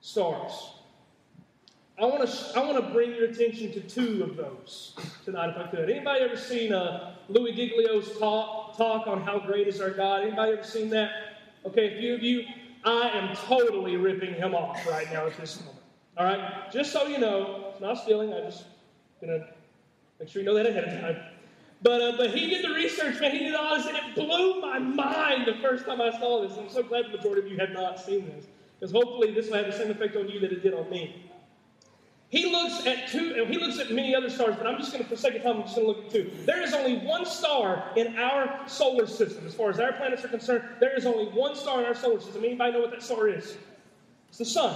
stars. 0.00 0.74
I 1.98 2.06
want 2.06 2.28
to 2.28 2.58
I 2.58 2.60
want 2.60 2.84
to 2.84 2.92
bring 2.92 3.14
your 3.14 3.26
attention 3.26 3.72
to 3.72 3.80
two 3.80 4.22
of 4.24 4.36
those 4.36 4.96
tonight, 5.24 5.50
if 5.50 5.56
I 5.56 5.66
could. 5.68 5.90
Anybody 5.90 6.24
ever 6.24 6.36
seen 6.36 6.72
uh, 6.72 7.16
Louie 7.28 7.54
Giglio's 7.54 8.18
talk 8.18 8.76
talk 8.76 9.06
on 9.06 9.22
how 9.22 9.38
great 9.38 9.68
is 9.68 9.80
our 9.80 9.90
God? 9.90 10.22
Anybody 10.22 10.52
ever 10.52 10.64
seen 10.64 10.88
that? 10.90 11.10
Okay, 11.66 11.94
a 11.94 12.00
few 12.00 12.14
of 12.14 12.22
you. 12.22 12.44
I 12.84 13.10
am 13.10 13.36
totally 13.36 13.96
ripping 13.96 14.34
him 14.34 14.54
off 14.54 14.84
right 14.88 15.10
now 15.12 15.26
at 15.26 15.36
this 15.36 15.60
moment. 15.60 15.78
All 16.16 16.24
right, 16.24 16.72
just 16.72 16.92
so 16.92 17.06
you 17.06 17.18
know, 17.18 17.66
it's 17.70 17.80
not 17.80 17.98
stealing. 17.98 18.32
I'm 18.32 18.42
just 18.44 18.64
gonna 19.20 19.46
make 20.18 20.28
sure 20.28 20.42
you 20.42 20.46
know 20.46 20.54
that 20.54 20.66
ahead 20.66 20.84
of 20.84 21.00
time. 21.00 21.31
But 21.82 22.00
uh, 22.00 22.12
but 22.16 22.30
he 22.30 22.48
did 22.48 22.64
the 22.64 22.70
research, 22.70 23.20
man. 23.20 23.32
He 23.32 23.38
did 23.40 23.54
all 23.54 23.76
this, 23.76 23.86
and 23.86 23.96
it 23.96 24.14
blew 24.14 24.60
my 24.60 24.78
mind 24.78 25.46
the 25.46 25.56
first 25.60 25.84
time 25.84 26.00
I 26.00 26.10
saw 26.18 26.46
this. 26.46 26.56
I'm 26.56 26.68
so 26.68 26.82
glad 26.82 27.06
the 27.06 27.16
majority 27.16 27.42
of 27.42 27.48
you 27.48 27.58
have 27.58 27.70
not 27.70 27.98
seen 27.98 28.26
this, 28.26 28.46
because 28.78 28.92
hopefully 28.92 29.32
this 29.32 29.48
will 29.48 29.56
have 29.56 29.66
the 29.66 29.72
same 29.72 29.90
effect 29.90 30.16
on 30.16 30.28
you 30.28 30.38
that 30.40 30.52
it 30.52 30.62
did 30.62 30.74
on 30.74 30.88
me. 30.90 31.30
He 32.28 32.50
looks 32.50 32.86
at 32.86 33.08
two, 33.08 33.34
and 33.36 33.52
he 33.52 33.58
looks 33.58 33.78
at 33.78 33.90
many 33.90 34.14
other 34.14 34.30
stars, 34.30 34.54
but 34.56 34.66
I'm 34.66 34.78
just 34.78 34.90
going 34.90 35.04
to, 35.04 35.08
for 35.10 35.16
the 35.16 35.20
sake 35.20 35.34
of 35.34 35.42
time, 35.42 35.56
I'm 35.56 35.62
just 35.64 35.76
going 35.76 35.86
to 35.86 35.92
look 35.92 36.06
at 36.06 36.10
two. 36.12 36.30
There 36.46 36.62
is 36.62 36.72
only 36.72 36.96
one 36.98 37.26
star 37.26 37.92
in 37.94 38.16
our 38.16 38.66
solar 38.66 39.06
system, 39.06 39.46
as 39.46 39.54
far 39.54 39.68
as 39.68 39.78
our 39.78 39.92
planets 39.92 40.24
are 40.24 40.28
concerned. 40.28 40.64
There 40.80 40.96
is 40.96 41.04
only 41.04 41.26
one 41.26 41.54
star 41.54 41.80
in 41.80 41.84
our 41.84 41.94
solar 41.94 42.20
system. 42.20 42.42
Anybody 42.42 42.72
know 42.72 42.80
what 42.80 42.90
that 42.92 43.02
star 43.02 43.28
is? 43.28 43.58
It's 44.30 44.38
the 44.38 44.46
sun. 44.46 44.74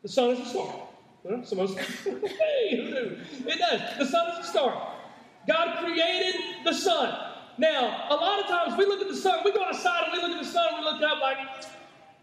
The 0.00 0.08
sun 0.08 0.30
is 0.30 0.40
a 0.40 0.44
star. 0.46 0.74
Well, 1.22 1.44
so 1.44 1.56
most, 1.56 1.78
hey, 2.04 2.76
who 2.76 2.90
knew? 2.94 3.18
It 3.46 3.58
does. 3.58 3.98
The 3.98 4.06
sun 4.06 4.30
is 4.30 4.46
a 4.46 4.48
star. 4.48 4.87
God 5.48 5.84
created 5.84 6.36
the 6.64 6.72
sun. 6.72 7.32
Now, 7.56 8.06
a 8.10 8.14
lot 8.14 8.38
of 8.38 8.46
times 8.46 8.78
we 8.78 8.86
look 8.86 9.00
at 9.00 9.08
the 9.08 9.16
sun, 9.16 9.40
we 9.44 9.52
go 9.52 9.64
outside 9.64 10.04
and 10.04 10.12
we 10.12 10.22
look 10.22 10.38
at 10.38 10.44
the 10.44 10.50
sun 10.50 10.78
we 10.78 10.84
look 10.84 11.02
up 11.02 11.20
like, 11.20 11.38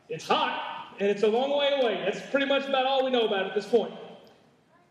it's 0.08 0.26
hot 0.26 0.94
and 1.00 1.10
it's 1.10 1.24
a 1.24 1.28
long 1.28 1.58
way 1.58 1.70
away. 1.82 2.02
That's 2.06 2.22
pretty 2.32 2.46
much 2.46 2.68
about 2.68 2.86
all 2.86 3.04
we 3.04 3.12
know 3.12 3.26
about 3.26 3.46
at 3.46 3.56
this 3.56 3.66
point. 3.66 3.94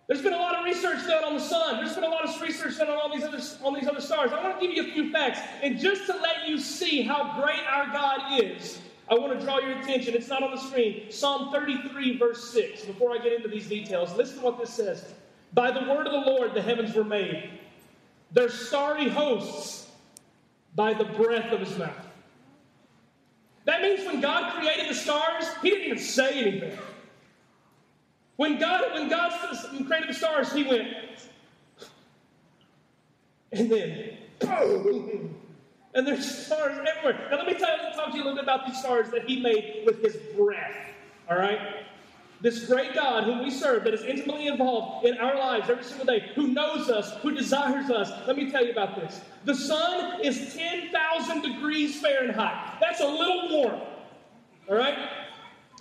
There's 0.07 0.21
been 0.21 0.35
a 0.35 0.39
lot 0.39 0.57
of 0.57 0.65
research 0.65 1.07
done 1.07 1.25
on 1.25 1.35
the 1.35 1.41
sun. 1.41 1.83
There's 1.83 1.95
been 1.95 2.05
a 2.05 2.09
lot 2.09 2.29
of 2.29 2.43
research 2.43 2.77
done 2.77 2.89
on 2.89 2.99
all 2.99 3.11
these 3.11 3.25
other 3.25 3.41
on 3.65 3.73
these 3.73 3.89
other 3.89 4.03
stars. 4.03 4.33
I 4.33 4.43
want 4.43 4.61
to 4.61 4.67
give 4.67 4.77
you 4.77 4.91
a 4.91 4.93
few 4.93 5.11
facts, 5.11 5.41
and 5.63 5.79
just 5.79 6.05
to 6.07 6.13
let 6.13 6.47
you 6.47 6.59
see 6.59 7.01
how 7.01 7.41
great 7.41 7.61
our 7.67 7.87
God 7.87 8.39
is, 8.43 8.81
I 9.11 9.15
want 9.15 9.39
to 9.39 9.43
draw 9.43 9.61
your 9.61 9.79
attention. 9.79 10.15
It's 10.15 10.29
not 10.29 10.43
on 10.43 10.51
the 10.51 10.61
screen. 10.61 11.11
Psalm 11.11 11.51
33, 11.51 12.19
verse 12.19 12.53
6. 12.53 12.85
Before 12.85 13.13
I 13.13 13.19
get 13.19 13.33
into 13.33 13.49
these 13.49 13.67
details, 13.67 14.15
listen 14.15 14.41
to 14.41 14.45
what 14.45 14.59
this 14.59 14.75
says. 14.75 15.15
By 15.55 15.71
the 15.71 15.81
word 15.81 16.07
of 16.07 16.13
the 16.13 16.31
Lord 16.31 16.53
the 16.53 16.61
heavens 16.61 16.95
were 16.95 17.05
made, 17.05 17.49
their 18.33 18.49
starry 18.49 19.09
hosts 19.09 19.89
by 20.75 20.93
the 20.93 21.05
breath 21.05 21.53
of 21.53 21.61
his 21.61 21.77
mouth. 21.79 21.93
That 23.65 23.81
means 23.81 24.05
when 24.05 24.21
God 24.21 24.55
created 24.55 24.91
the 24.91 24.95
stars, 24.95 25.47
he 25.63 25.71
didn't 25.71 25.87
even 25.87 25.99
say 25.99 26.41
anything. 26.41 26.79
When 28.37 28.59
God, 28.59 28.93
when 28.95 29.09
God 29.09 29.33
created 29.87 30.09
the 30.09 30.15
stars, 30.15 30.53
He 30.53 30.65
went, 30.65 30.89
and 33.53 33.71
then 33.71 34.17
boom, 34.41 35.37
and 35.95 36.07
there's 36.07 36.47
stars 36.47 36.77
everywhere. 36.77 37.29
Now 37.31 37.37
let 37.37 37.47
me 37.47 37.55
tell 37.55 37.71
you, 37.71 37.95
talk 37.95 38.11
to 38.11 38.17
you 38.17 38.23
a 38.23 38.25
little 38.25 38.35
bit 38.35 38.43
about 38.43 38.67
these 38.67 38.79
stars 38.79 39.11
that 39.11 39.29
He 39.29 39.41
made 39.41 39.85
with 39.87 40.03
His 40.03 40.17
breath. 40.37 40.75
All 41.31 41.39
right. 41.39 41.84
This 42.45 42.67
great 42.67 42.93
God 42.93 43.25
whom 43.25 43.43
we 43.43 43.51
serve, 43.51 43.85
that 43.85 43.95
is 43.95 44.03
intimately 44.03 44.49
involved 44.49 45.07
in 45.07 45.17
our 45.17 45.35
lives 45.35 45.71
every 45.71 45.83
single 45.83 46.05
day, 46.05 46.31
who 46.35 46.49
knows 46.49 46.91
us, 46.91 47.17
who 47.23 47.35
desires 47.35 47.89
us. 47.89 48.11
Let 48.27 48.37
me 48.37 48.51
tell 48.51 48.63
you 48.63 48.71
about 48.71 48.97
this. 48.97 49.23
The 49.47 49.55
sun 49.55 50.21
is 50.21 50.55
10,000 50.55 51.41
degrees 51.41 51.99
Fahrenheit. 52.03 52.77
That's 52.83 53.01
a 53.01 53.07
little 53.07 53.49
warm. 53.49 53.81
All 54.69 54.77
right? 54.77 55.09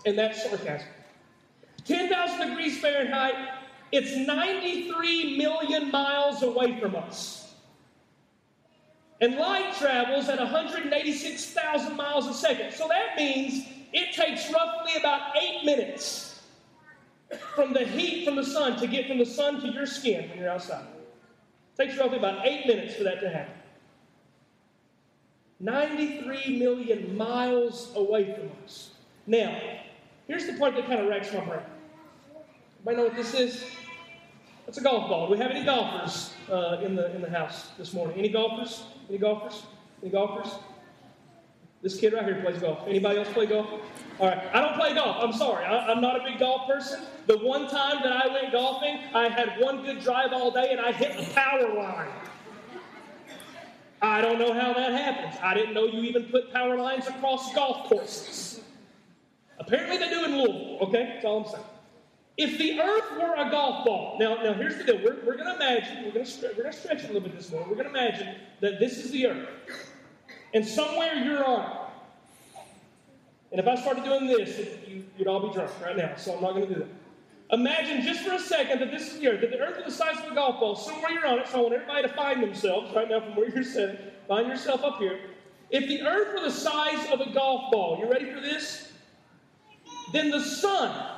And 0.06 0.18
that's 0.18 0.42
sarcasm. 0.42 0.88
10,000 1.84 2.48
degrees 2.48 2.80
Fahrenheit, 2.80 3.36
it's 3.92 4.16
93 4.16 5.38
million 5.38 5.92
miles 5.92 6.44
away 6.44 6.80
from 6.80 6.96
us. 6.96 7.56
And 9.20 9.36
light 9.36 9.76
travels 9.76 10.30
at 10.30 10.40
186,000 10.40 11.98
miles 11.98 12.26
a 12.28 12.34
second. 12.34 12.72
So 12.72 12.88
that 12.88 13.18
means 13.18 13.68
it 13.92 14.16
takes 14.16 14.50
roughly 14.50 14.96
about 14.98 15.36
eight 15.36 15.66
minutes 15.66 16.33
from 17.56 17.74
the 17.74 17.86
heat 17.86 18.26
from 18.26 18.36
the 18.36 18.44
sun 18.44 18.78
to 18.80 18.88
get 18.88 19.08
from 19.08 19.18
the 19.18 19.26
sun 19.26 19.62
to 19.62 19.68
your 19.70 19.86
skin 19.86 20.30
when 20.30 20.40
you're 20.40 20.50
outside. 20.50 20.86
It 21.78 21.86
takes 21.86 21.98
roughly 21.98 22.18
about 22.18 22.46
eight 22.46 22.68
minutes 22.68 22.96
for 22.96 23.04
that 23.04 23.20
to 23.22 23.30
happen. 23.30 23.54
93 25.60 26.58
million 26.60 27.16
miles 27.16 27.92
away 27.96 28.34
from 28.34 28.52
us. 28.64 28.92
Now, 29.28 29.58
here's 30.28 30.46
the 30.46 30.54
part 30.54 30.76
that 30.76 30.86
kind 30.88 31.00
of 31.00 31.08
wrecks 31.08 31.32
my 31.34 31.40
brain. 31.40 31.62
Anybody 32.86 32.98
know 32.98 33.04
what 33.04 33.16
this 33.16 33.34
is? 33.34 33.64
It's 34.68 34.78
a 34.78 34.82
golf 34.82 35.10
ball. 35.10 35.28
Do 35.28 35.34
we 35.34 35.40
have 35.40 35.52
any 35.52 35.64
golfers 35.64 36.34
uh, 36.50 36.82
in 36.84 36.96
the 36.96 37.14
in 37.16 37.22
the 37.22 37.30
house 37.30 37.70
this 37.78 37.94
morning? 37.94 38.18
Any 38.18 38.30
golfers? 38.30 38.84
Any 39.10 39.18
golfers? 39.18 39.64
Any 40.02 40.12
golfers? 40.12 40.54
This 41.84 42.00
kid 42.00 42.14
right 42.14 42.24
here 42.24 42.42
plays 42.42 42.60
golf. 42.60 42.88
Anybody 42.88 43.20
else 43.20 43.28
play 43.34 43.46
golf? 43.46 43.70
All 44.18 44.30
right. 44.30 44.42
I 44.54 44.62
don't 44.62 44.76
play 44.76 44.96
golf. 44.96 45.18
I'm 45.20 45.34
sorry. 45.34 45.66
I, 45.66 45.92
am 45.92 46.00
not 46.00 46.20
a 46.20 46.24
big 46.24 46.40
golf 46.40 46.66
person. 46.66 47.02
The 47.28 47.38
one 47.40 47.68
time 47.68 48.02
that 48.04 48.14
I 48.14 48.28
went 48.28 48.54
golfing, 48.54 49.00
I 49.14 49.28
had 49.28 49.60
one 49.60 49.84
good 49.84 50.00
drive 50.00 50.32
all 50.32 50.50
day 50.50 50.70
and 50.72 50.80
I 50.80 50.94
hit 50.94 51.18
the 51.18 51.34
power 51.34 51.74
line. 51.74 52.10
I 54.02 54.22
don't 54.22 54.40
know 54.40 54.54
how 54.54 54.74
that 54.74 54.94
happens. 54.94 55.36
I 55.44 55.54
didn't 55.54 55.74
know 55.74 55.86
you 55.86 56.04
even 56.04 56.24
put 56.26 56.54
power 56.54 56.78
lines 56.78 57.08
across 57.08 57.54
golf 57.54 57.90
courses. 57.90 58.62
Apparently 59.60 59.98
they 59.98 60.10
do 60.10 60.24
in 60.24 60.38
Louisville, 60.38 60.78
okay? 60.84 61.12
That's 61.14 61.26
all 61.26 61.44
I'm 61.46 61.52
saying. 61.52 61.64
If 62.38 62.58
the 62.58 62.80
earth 62.80 63.12
were 63.18 63.36
a 63.36 63.52
golf 63.52 63.86
ball, 63.86 64.18
now, 64.20 64.36
now 64.36 64.54
here's 64.54 64.78
the 64.78 64.86
deal. 64.86 64.98
We're, 65.04 65.18
we're 65.26 65.38
going 65.38 65.48
to 65.48 65.56
imagine, 65.56 66.06
we're 66.06 66.12
going 66.12 66.26
to 66.26 66.32
stretch 66.74 67.04
a 67.04 67.08
little 67.08 67.22
bit 67.22 67.36
this 67.36 67.52
morning. 67.52 67.70
We're 67.70 67.76
going 67.76 67.94
to 67.94 67.98
imagine 68.00 68.36
that 68.62 68.80
this 68.80 68.98
is 68.98 69.12
the 69.12 69.28
earth. 69.28 69.93
And 70.54 70.66
somewhere 70.66 71.16
you're 71.16 71.44
on. 71.44 71.84
And 73.52 73.60
if 73.60 73.68
I 73.68 73.76
started 73.76 74.04
doing 74.04 74.28
this, 74.28 74.60
you, 74.88 75.04
would 75.18 75.28
all 75.28 75.48
be 75.48 75.54
drunk 75.54 75.72
right 75.82 75.96
now, 75.96 76.16
so 76.16 76.36
I'm 76.36 76.42
not 76.42 76.54
going 76.54 76.68
to 76.68 76.74
do 76.74 76.80
that. 76.80 76.90
Imagine 77.52 78.02
just 78.02 78.22
for 78.22 78.34
a 78.34 78.40
second 78.40 78.80
that 78.80 78.90
this 78.90 79.14
is 79.14 79.20
the 79.20 79.28
earth, 79.28 79.42
that 79.42 79.52
the 79.52 79.60
earth 79.60 79.78
is 79.78 79.86
the 79.86 79.92
size 79.92 80.18
of 80.18 80.32
a 80.32 80.36
golf 80.36 80.60
ball. 80.60 80.76
Somewhere 80.76 81.12
you're 81.12 81.28
on 81.28 81.38
it, 81.38 81.48
so 81.48 81.60
I 81.60 81.62
want 81.62 81.74
everybody 81.76 82.08
to 82.08 82.14
find 82.16 82.42
themselves 82.42 82.96
right 82.96 83.08
now 83.08 83.20
from 83.20 83.36
where 83.36 83.50
you're 83.50 83.64
sitting. 83.64 83.98
Find 84.28 84.48
yourself 84.48 84.84
up 84.84 84.98
here. 84.98 85.20
If 85.70 85.88
the 85.88 86.02
earth 86.02 86.34
were 86.34 86.42
the 86.42 86.52
size 86.52 87.12
of 87.12 87.22
a 87.22 87.32
golf 87.32 87.72
ball, 87.72 88.00
you 88.00 88.12
ready 88.12 88.32
for 88.32 88.40
this? 88.40 88.92
Then 90.14 90.32
the 90.32 90.40
sun, 90.40 91.12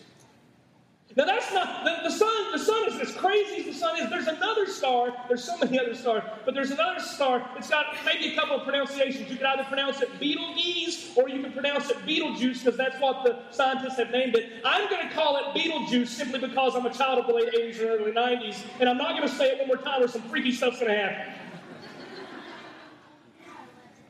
Now 1.15 1.25
that's 1.25 1.51
not 1.53 1.83
the, 1.83 2.09
the 2.09 2.15
sun. 2.15 2.51
The 2.51 2.59
sun 2.59 2.87
is 2.87 3.09
as 3.09 3.15
crazy 3.15 3.59
as 3.59 3.65
the 3.65 3.73
sun 3.73 3.99
is. 3.99 4.09
There's 4.09 4.27
another 4.27 4.65
star. 4.65 5.13
There's 5.27 5.43
so 5.43 5.57
many 5.57 5.79
other 5.79 5.93
stars, 5.93 6.23
but 6.45 6.53
there's 6.53 6.71
another 6.71 7.01
star. 7.01 7.49
It's 7.57 7.69
got 7.69 7.87
maybe 8.05 8.33
a 8.33 8.35
couple 8.35 8.55
of 8.55 8.63
pronunciations. 8.63 9.29
You 9.29 9.35
could 9.35 9.45
either 9.45 9.65
pronounce 9.65 10.01
it 10.01 10.09
Betelgeuse 10.19 11.17
or 11.17 11.27
you 11.29 11.41
could 11.43 11.53
pronounce 11.53 11.89
it 11.89 12.00
Beetlejuice 12.11 12.63
because 12.63 12.77
that's 12.77 12.99
what 12.99 13.23
the 13.23 13.39
scientists 13.51 13.97
have 13.97 14.11
named 14.11 14.35
it. 14.35 14.61
I'm 14.65 14.89
going 14.89 15.07
to 15.07 15.13
call 15.13 15.37
it 15.37 15.57
Beetlejuice 15.57 16.07
simply 16.07 16.39
because 16.39 16.75
I'm 16.75 16.85
a 16.85 16.93
child 16.93 17.19
of 17.19 17.27
the 17.27 17.33
late 17.33 17.53
80s 17.53 17.79
and 17.79 17.89
early 17.89 18.11
90s, 18.11 18.63
and 18.79 18.89
I'm 18.89 18.97
not 18.97 19.15
going 19.15 19.27
to 19.27 19.33
say 19.33 19.51
it 19.51 19.59
one 19.59 19.67
more 19.67 19.77
time 19.77 20.03
or 20.03 20.07
some 20.07 20.21
freaky 20.23 20.51
stuff's 20.51 20.79
going 20.79 20.91
to 20.91 20.97
happen. 20.97 21.33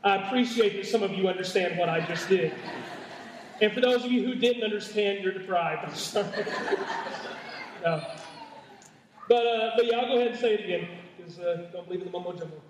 I 0.04 0.16
appreciate 0.16 0.74
that 0.76 0.86
some 0.86 1.04
of 1.04 1.12
you 1.12 1.28
understand 1.28 1.78
what 1.78 1.88
I 1.88 2.00
just 2.00 2.28
did. 2.28 2.52
And 3.60 3.72
for 3.72 3.80
those 3.80 4.04
of 4.04 4.10
you 4.10 4.24
who 4.24 4.34
didn't 4.34 4.64
understand, 4.64 5.22
you're 5.22 5.32
deprived. 5.32 5.84
I'm 5.84 5.94
sorry. 5.94 6.26
no. 7.84 8.04
But, 9.28 9.46
uh, 9.46 9.70
but 9.76 9.86
yeah, 9.86 9.98
I'll 9.98 10.08
go 10.08 10.16
ahead 10.16 10.32
and 10.32 10.40
say 10.40 10.54
it 10.54 10.64
again 10.64 10.88
because 11.16 11.38
uh, 11.38 11.68
don't 11.72 11.86
believe 11.86 12.00
in 12.00 12.06
the 12.06 12.12
mumbo 12.12 12.32
jumbo. 12.32 12.60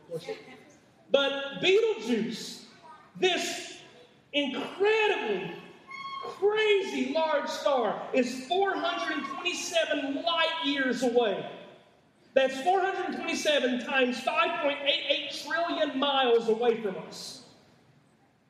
But 1.10 1.62
Beetlejuice, 1.62 2.64
this 3.18 3.78
incredibly 4.32 5.52
crazy 6.22 7.12
large 7.12 7.48
star, 7.48 8.02
is 8.12 8.46
427 8.46 10.22
light 10.22 10.64
years 10.64 11.02
away. 11.02 11.44
That's 12.34 12.60
427 12.62 13.84
times 13.84 14.20
5.88 14.20 15.44
trillion 15.46 15.98
miles 15.98 16.48
away 16.48 16.80
from 16.80 16.96
us. 17.08 17.42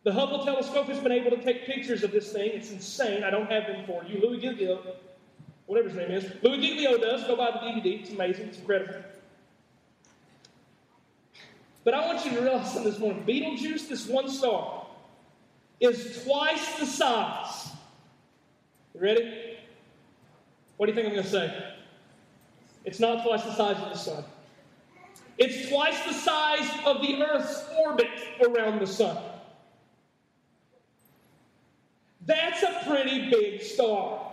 The 0.04 0.12
Hubble 0.12 0.44
telescope 0.44 0.86
has 0.86 0.98
been 0.98 1.12
able 1.12 1.30
to 1.30 1.42
take 1.42 1.66
pictures 1.66 2.02
of 2.02 2.10
this 2.10 2.32
thing. 2.32 2.50
It's 2.52 2.70
insane. 2.70 3.24
I 3.24 3.30
don't 3.30 3.50
have 3.50 3.66
them 3.66 3.84
for 3.86 4.04
you. 4.04 4.20
Louie 4.20 4.40
Giglio, 4.40 4.96
whatever 5.66 5.88
his 5.88 5.96
name 5.96 6.10
is, 6.10 6.30
Louie 6.42 6.60
Giglio 6.60 6.98
does. 6.98 7.24
Go 7.24 7.36
buy 7.36 7.52
the 7.52 7.58
DVD. 7.58 8.00
It's 8.00 8.10
amazing. 8.10 8.48
It's 8.48 8.58
incredible. 8.58 8.96
But 11.84 11.94
I 11.94 12.06
want 12.06 12.24
you 12.24 12.32
to 12.32 12.40
realize 12.40 12.72
something 12.72 12.90
this 12.90 13.00
morning. 13.00 13.24
Betelgeuse, 13.24 13.88
this 13.88 14.06
one 14.06 14.28
star, 14.28 14.81
is 15.82 16.22
twice 16.24 16.78
the 16.78 16.86
size. 16.86 17.70
You 18.94 19.00
ready? 19.00 19.56
What 20.76 20.86
do 20.86 20.92
you 20.92 20.96
think 20.96 21.08
I'm 21.08 21.14
going 21.14 21.24
to 21.24 21.30
say? 21.30 21.74
It's 22.84 23.00
not 23.00 23.24
twice 23.24 23.42
the 23.42 23.54
size 23.54 23.76
of 23.82 23.90
the 23.90 23.98
sun. 23.98 24.24
It's 25.38 25.68
twice 25.68 26.00
the 26.04 26.12
size 26.12 26.70
of 26.86 27.00
the 27.00 27.22
Earth's 27.22 27.64
orbit 27.78 28.10
around 28.46 28.80
the 28.80 28.86
sun. 28.86 29.16
That's 32.26 32.62
a 32.62 32.84
pretty 32.88 33.30
big 33.30 33.62
star. 33.62 34.31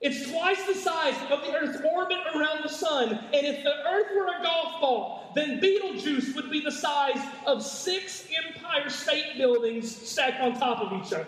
It's 0.00 0.30
twice 0.30 0.62
the 0.66 0.74
size 0.74 1.14
of 1.30 1.40
the 1.40 1.54
Earth's 1.54 1.80
orbit 1.94 2.18
around 2.34 2.62
the 2.62 2.68
sun. 2.68 3.08
And 3.10 3.46
if 3.46 3.64
the 3.64 3.72
Earth 3.88 4.08
were 4.14 4.26
a 4.26 4.42
golf 4.42 4.80
ball, 4.80 5.32
then 5.34 5.58
Betelgeuse 5.58 6.34
would 6.34 6.50
be 6.50 6.60
the 6.60 6.70
size 6.70 7.20
of 7.46 7.62
six 7.62 8.28
Empire 8.44 8.90
State 8.90 9.38
Buildings 9.38 9.94
stacked 9.94 10.40
on 10.40 10.58
top 10.58 10.80
of 10.80 10.92
each 10.92 11.12
other. 11.12 11.26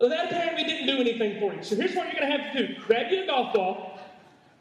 That 0.00 0.26
apparently 0.26 0.64
didn't 0.64 0.88
do 0.88 1.00
anything 1.00 1.38
for 1.38 1.54
you. 1.54 1.62
So 1.62 1.76
here's 1.76 1.94
what 1.94 2.06
you're 2.06 2.20
going 2.20 2.30
to 2.30 2.38
have 2.38 2.52
to 2.52 2.66
do 2.66 2.74
grab 2.86 3.10
you 3.12 3.22
a 3.22 3.26
golf 3.26 3.54
ball, 3.54 3.98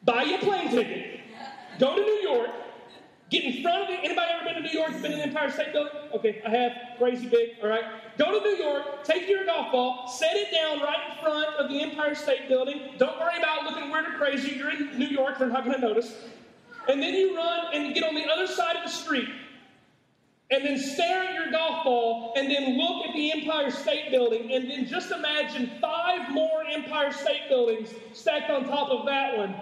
buy 0.03 0.23
you 0.23 0.35
a 0.35 0.39
plane 0.39 0.69
ticket, 0.69 1.21
go 1.79 1.95
to 1.95 2.01
New 2.01 2.29
York, 2.29 2.51
Get 3.31 3.45
in 3.45 3.63
front 3.63 3.85
of 3.85 3.89
it. 3.89 3.99
Anybody 4.03 4.27
ever 4.35 4.43
been 4.43 4.61
to 4.61 4.61
New 4.61 4.77
York? 4.77 4.91
Been 5.01 5.13
in 5.13 5.19
the 5.19 5.23
Empire 5.23 5.49
State 5.49 5.71
Building? 5.71 5.93
Okay, 6.13 6.41
I 6.45 6.49
have. 6.49 6.73
Crazy 6.97 7.27
big. 7.27 7.51
All 7.63 7.69
right. 7.69 7.85
Go 8.17 8.25
to 8.37 8.45
New 8.45 8.61
York. 8.61 9.05
Take 9.05 9.29
your 9.29 9.45
golf 9.45 9.71
ball. 9.71 10.09
Set 10.09 10.35
it 10.35 10.51
down 10.51 10.81
right 10.81 10.99
in 11.09 11.23
front 11.23 11.55
of 11.55 11.69
the 11.69 11.81
Empire 11.81 12.13
State 12.13 12.49
Building. 12.49 12.91
Don't 12.97 13.17
worry 13.17 13.37
about 13.39 13.63
looking 13.63 13.89
weird 13.89 14.05
or 14.05 14.17
crazy. 14.17 14.51
You're 14.57 14.71
in 14.71 14.99
New 14.99 15.07
York. 15.07 15.39
They're 15.39 15.47
not 15.47 15.63
going 15.63 15.79
to 15.79 15.81
notice. 15.81 16.13
And 16.89 17.01
then 17.01 17.13
you 17.13 17.37
run 17.37 17.73
and 17.73 17.93
get 17.93 18.03
on 18.03 18.15
the 18.15 18.25
other 18.25 18.47
side 18.47 18.75
of 18.75 18.83
the 18.83 18.89
street. 18.89 19.29
And 20.49 20.65
then 20.65 20.77
stare 20.77 21.23
at 21.23 21.33
your 21.33 21.51
golf 21.51 21.85
ball 21.85 22.33
and 22.35 22.51
then 22.51 22.77
look 22.77 23.07
at 23.07 23.15
the 23.15 23.31
Empire 23.31 23.71
State 23.71 24.11
Building. 24.11 24.51
And 24.51 24.69
then 24.69 24.85
just 24.85 25.09
imagine 25.09 25.71
five 25.79 26.29
more 26.31 26.65
Empire 26.69 27.13
State 27.13 27.47
Buildings 27.47 27.93
stacked 28.11 28.49
on 28.49 28.65
top 28.65 28.89
of 28.89 29.05
that 29.05 29.37
one. 29.37 29.55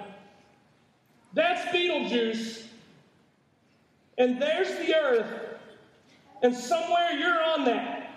That's 1.34 1.72
Betelgeuse 1.72 2.68
and 4.20 4.39
there's 4.39 4.67
the 4.86 4.93
earth, 4.93 5.57
and 6.43 6.53
somewhere 6.53 7.11
you're 7.13 7.41
on 7.41 7.65
that. 7.65 8.11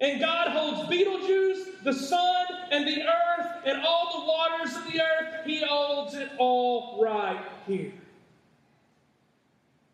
And 0.00 0.18
God 0.18 0.48
holds 0.48 0.88
Betelgeuse, 0.88 1.76
the 1.84 1.92
sun, 1.92 2.46
and 2.72 2.86
the 2.88 3.02
earth, 3.02 3.46
and 3.64 3.80
all 3.82 4.20
the 4.20 4.26
waters 4.26 4.76
of 4.76 4.92
the 4.92 5.00
earth. 5.00 5.44
He 5.44 5.62
holds 5.64 6.14
it 6.14 6.30
all 6.38 7.00
right 7.00 7.40
here. 7.68 7.92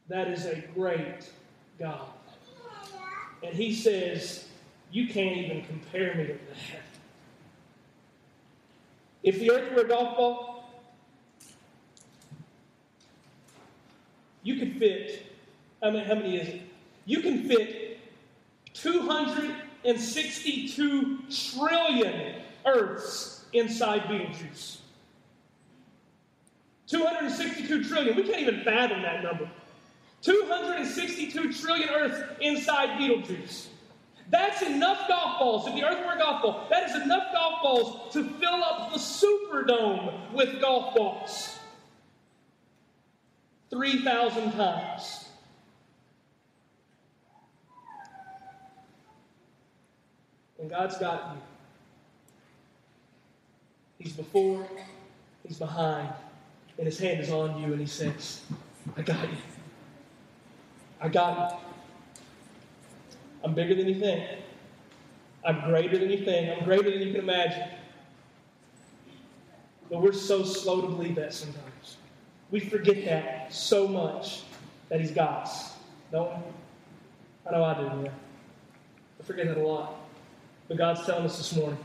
That 0.09 0.28
is 0.28 0.46
a 0.46 0.62
great 0.74 1.30
God. 1.78 2.09
And 3.42 3.55
He 3.55 3.74
says, 3.74 4.46
You 4.90 5.09
can't 5.09 5.36
even 5.36 5.64
compare 5.64 6.14
me 6.14 6.26
to 6.28 6.32
that. 6.32 6.82
If 9.22 9.40
the 9.40 9.51
earth 9.51 9.72
were 9.74 9.82
a 9.82 9.88
golf 9.88 10.16
ball, 10.16 10.58
you 14.49 14.57
could 14.57 14.76
fit, 14.78 15.26
I 15.82 15.90
mean, 15.90 16.05
how 16.05 16.14
many 16.14 16.38
is 16.38 16.49
it? 16.49 16.62
You 17.05 17.20
can 17.20 17.46
fit 17.46 17.99
262 18.72 21.18
trillion 21.30 22.36
Earths 22.64 23.44
inside 23.53 24.09
Betelgeuse. 24.09 24.80
262 26.86 27.84
trillion. 27.84 28.16
We 28.16 28.22
can't 28.22 28.40
even 28.40 28.62
fathom 28.62 29.03
that 29.03 29.22
number. 29.22 29.51
262 30.22 31.53
trillion 31.53 31.90
Earths 31.90 32.18
inside 32.40 32.99
Betelgeuse. 32.99 33.68
That's 34.30 34.62
enough 34.62 35.07
golf 35.09 35.38
balls. 35.38 35.68
If 35.68 35.74
the 35.74 35.84
Earth 35.84 36.07
were 36.07 36.14
a 36.14 36.18
golf 36.18 36.40
ball, 36.42 36.66
that 36.70 36.88
is 36.88 36.96
enough 37.03 37.34
golf 37.34 37.61
balls 37.62 38.14
to 38.14 38.24
fill 38.24 38.64
up 38.64 38.94
the 38.94 38.99
Superdome 38.99 40.32
with 40.32 40.59
golf 40.62 40.94
balls. 40.94 41.58
3,000 43.71 44.53
times. 44.53 45.29
And 50.59 50.71
God's 50.71 50.99
got 50.99 51.35
you. 51.35 51.43
He's 53.99 54.12
before, 54.12 54.66
He's 55.47 55.59
behind, 55.59 56.12
and 56.77 56.87
His 56.87 56.99
hand 56.99 57.21
is 57.21 57.31
on 57.31 57.61
you, 57.61 57.73
and 57.73 57.81
He 57.81 57.87
says, 57.87 58.43
I 58.97 59.03
got 59.03 59.23
you. 59.23 59.37
I 61.01 61.09
got 61.09 61.53
you. 61.53 61.59
I'm 63.45 63.55
bigger 63.55 63.75
than 63.75 63.89
you 63.89 63.99
think. 64.01 64.25
I'm 65.45 65.61
greater 65.61 65.99
than 65.99 66.11
you 66.11 66.25
think. 66.25 66.59
I'm 66.59 66.64
greater 66.64 66.91
than 66.91 67.01
you 67.01 67.12
can 67.12 67.23
imagine. 67.23 67.69
But 69.91 70.03
we're 70.03 70.12
so 70.12 70.45
slow 70.45 70.83
to 70.83 70.89
believe 70.89 71.14
that 71.14 71.33
sometimes. 71.33 71.78
We 72.51 72.61
forget 72.61 73.05
that 73.05 73.53
so 73.53 73.86
much 73.86 74.42
that 74.88 75.01
He's 75.01 75.11
got 75.11 75.42
us, 75.42 75.74
don't 76.11 76.30
we? 76.30 76.42
I 77.46 77.53
know 77.53 77.64
I 77.64 77.74
do, 77.74 78.05
yeah. 78.05 78.11
I 79.20 79.22
forget 79.22 79.46
that 79.46 79.59
a 79.59 79.66
lot. 79.66 79.94
But 80.68 80.76
God's 80.76 81.05
telling 81.07 81.24
us 81.24 81.38
this 81.38 81.55
morning, 81.57 81.78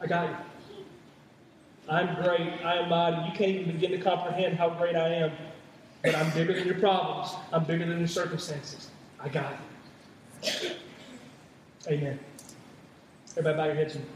I 0.00 0.06
got 0.06 0.28
you. 0.28 0.36
I'm 1.88 2.22
great. 2.22 2.64
I 2.64 2.76
am 2.76 2.90
mighty. 2.90 3.16
You 3.30 3.32
can't 3.32 3.50
even 3.50 3.72
begin 3.72 3.92
to 3.92 3.98
comprehend 3.98 4.58
how 4.58 4.68
great 4.70 4.94
I 4.94 5.08
am. 5.14 5.32
But 6.02 6.14
I'm 6.14 6.30
bigger 6.32 6.52
than 6.52 6.66
your 6.66 6.78
problems. 6.78 7.34
I'm 7.50 7.64
bigger 7.64 7.86
than 7.86 7.98
your 7.98 8.08
circumstances. 8.08 8.90
I 9.18 9.28
got 9.28 9.54
you. 10.42 10.70
Amen. 11.88 12.18
Everybody 13.30 13.56
bow 13.56 13.64
your 13.64 13.74
heads 13.74 13.94
with 13.94 14.04
me. 14.04 14.10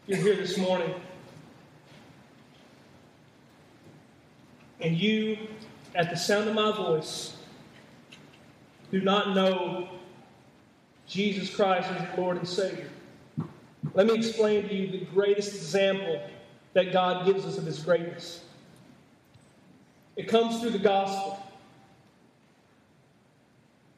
you're 0.11 0.19
here 0.19 0.35
this 0.35 0.57
morning 0.57 0.93
and 4.81 4.97
you, 4.97 5.37
at 5.95 6.09
the 6.09 6.17
sound 6.17 6.49
of 6.49 6.53
my 6.53 6.75
voice, 6.75 7.37
do 8.91 8.99
not 8.99 9.33
know 9.33 9.87
Jesus 11.07 11.55
Christ 11.55 11.89
as 11.91 12.01
your 12.01 12.25
Lord 12.25 12.35
and 12.35 12.45
Savior, 12.45 12.89
let 13.93 14.05
me 14.05 14.13
explain 14.13 14.67
to 14.67 14.75
you 14.75 14.91
the 14.91 15.05
greatest 15.05 15.55
example 15.55 16.21
that 16.73 16.91
God 16.91 17.25
gives 17.25 17.45
us 17.45 17.57
of 17.57 17.65
His 17.65 17.79
greatness. 17.79 18.43
It 20.17 20.27
comes 20.27 20.59
through 20.59 20.71
the 20.71 20.79
gospel. 20.79 21.41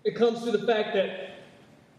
It 0.04 0.16
comes 0.16 0.44
through 0.44 0.52
the 0.52 0.68
fact 0.68 0.94
that 0.94 1.33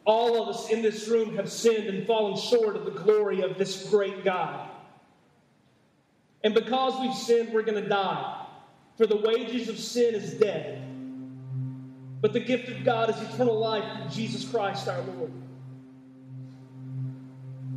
all 0.05 0.43
of 0.43 0.55
us 0.55 0.71
in 0.71 0.83
this 0.83 1.09
room 1.09 1.37
have 1.37 1.51
sinned 1.51 1.89
and 1.89 2.07
fallen 2.07 2.39
short 2.39 2.77
of 2.77 2.85
the 2.85 2.91
glory 2.91 3.41
of 3.41 3.57
this 3.57 3.89
great 3.89 4.25
God. 4.25 4.69
And 6.43 6.53
because 6.53 7.01
we've 7.01 7.15
sinned, 7.15 7.55
we're 7.55 7.63
going 7.63 7.83
to 7.83 7.89
die. 7.89 8.47
For 8.99 9.07
the 9.07 9.17
wages 9.17 9.69
of 9.69 9.79
sin 9.79 10.15
is 10.15 10.35
death. 10.35 10.79
But 12.21 12.33
the 12.33 12.41
gift 12.41 12.69
of 12.69 12.85
God 12.85 13.11
is 13.11 13.21
eternal 13.21 13.59
life 13.59 13.85
in 14.03 14.11
Jesus 14.11 14.49
Christ 14.49 14.89
our 14.89 15.01
Lord. 15.03 15.33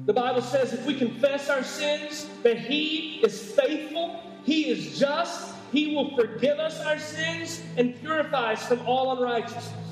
The 0.05 0.13
Bible 0.13 0.41
says 0.41 0.73
if 0.73 0.85
we 0.85 0.93
confess 0.97 1.49
our 1.49 1.63
sins, 1.63 2.29
that 2.43 2.57
He 2.57 3.19
is 3.23 3.51
faithful, 3.53 4.21
He 4.43 4.69
is 4.69 4.99
just, 4.99 5.53
He 5.71 5.95
will 5.95 6.15
forgive 6.15 6.59
us 6.59 6.79
our 6.81 6.99
sins 6.99 7.61
and 7.77 7.99
purify 7.99 8.53
us 8.53 8.65
from 8.65 8.85
all 8.87 9.17
unrighteousness. 9.17 9.86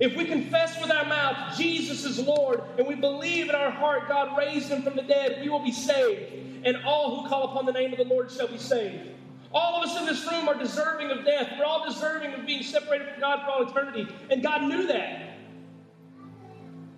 If 0.00 0.16
we 0.16 0.24
confess 0.26 0.80
with 0.80 0.92
our 0.92 1.04
mouth 1.04 1.56
Jesus 1.56 2.04
is 2.04 2.18
Lord 2.20 2.62
and 2.78 2.86
we 2.86 2.94
believe 2.94 3.48
in 3.48 3.54
our 3.54 3.70
heart 3.70 4.08
God 4.08 4.38
raised 4.38 4.68
him 4.68 4.82
from 4.82 4.96
the 4.96 5.02
dead, 5.02 5.40
we 5.42 5.48
will 5.48 5.64
be 5.64 5.72
saved. 5.72 6.64
And 6.64 6.76
all 6.84 7.22
who 7.22 7.28
call 7.28 7.50
upon 7.50 7.66
the 7.66 7.72
name 7.72 7.92
of 7.92 7.98
the 7.98 8.04
Lord 8.04 8.30
shall 8.30 8.48
be 8.48 8.58
saved. 8.58 9.10
All 9.52 9.82
of 9.82 9.88
us 9.88 9.98
in 9.98 10.06
this 10.06 10.24
room 10.30 10.48
are 10.48 10.58
deserving 10.58 11.10
of 11.10 11.24
death. 11.24 11.52
We're 11.58 11.64
all 11.64 11.84
deserving 11.88 12.34
of 12.34 12.46
being 12.46 12.62
separated 12.62 13.08
from 13.10 13.20
God 13.20 13.44
for 13.44 13.50
all 13.50 13.68
eternity. 13.68 14.06
And 14.30 14.42
God 14.42 14.62
knew 14.62 14.86
that. 14.88 15.38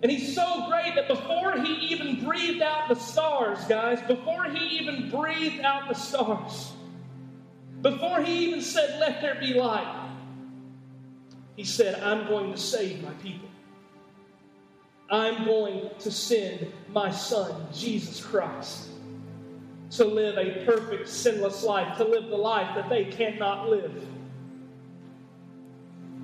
And 0.03 0.11
He's 0.11 0.35
so 0.35 0.67
great 0.67 0.95
that 0.95 1.07
before 1.07 1.61
He 1.61 1.73
even 1.93 2.23
breathed 2.25 2.61
out 2.61 2.89
the 2.89 2.95
stars, 2.95 3.59
guys, 3.65 4.01
before 4.07 4.45
He 4.45 4.79
even 4.79 5.09
breathed 5.09 5.61
out 5.61 5.87
the 5.87 5.93
stars, 5.93 6.71
before 7.81 8.21
He 8.21 8.47
even 8.47 8.61
said, 8.61 8.99
Let 8.99 9.21
there 9.21 9.39
be 9.39 9.53
light, 9.53 10.00
he 11.61 11.67
said, 11.67 12.01
I'm 12.01 12.25
going 12.25 12.51
to 12.51 12.57
save 12.57 13.03
my 13.03 13.11
people. 13.21 13.47
I'm 15.11 15.45
going 15.45 15.91
to 15.99 16.09
send 16.09 16.73
my 16.89 17.11
son, 17.11 17.67
Jesus 17.71 18.19
Christ, 18.25 18.87
to 19.91 20.05
live 20.05 20.39
a 20.39 20.65
perfect, 20.65 21.07
sinless 21.07 21.61
life, 21.61 21.99
to 21.99 22.03
live 22.03 22.29
the 22.29 22.35
life 22.35 22.73
that 22.73 22.89
they 22.89 23.05
cannot 23.05 23.69
live. 23.69 24.03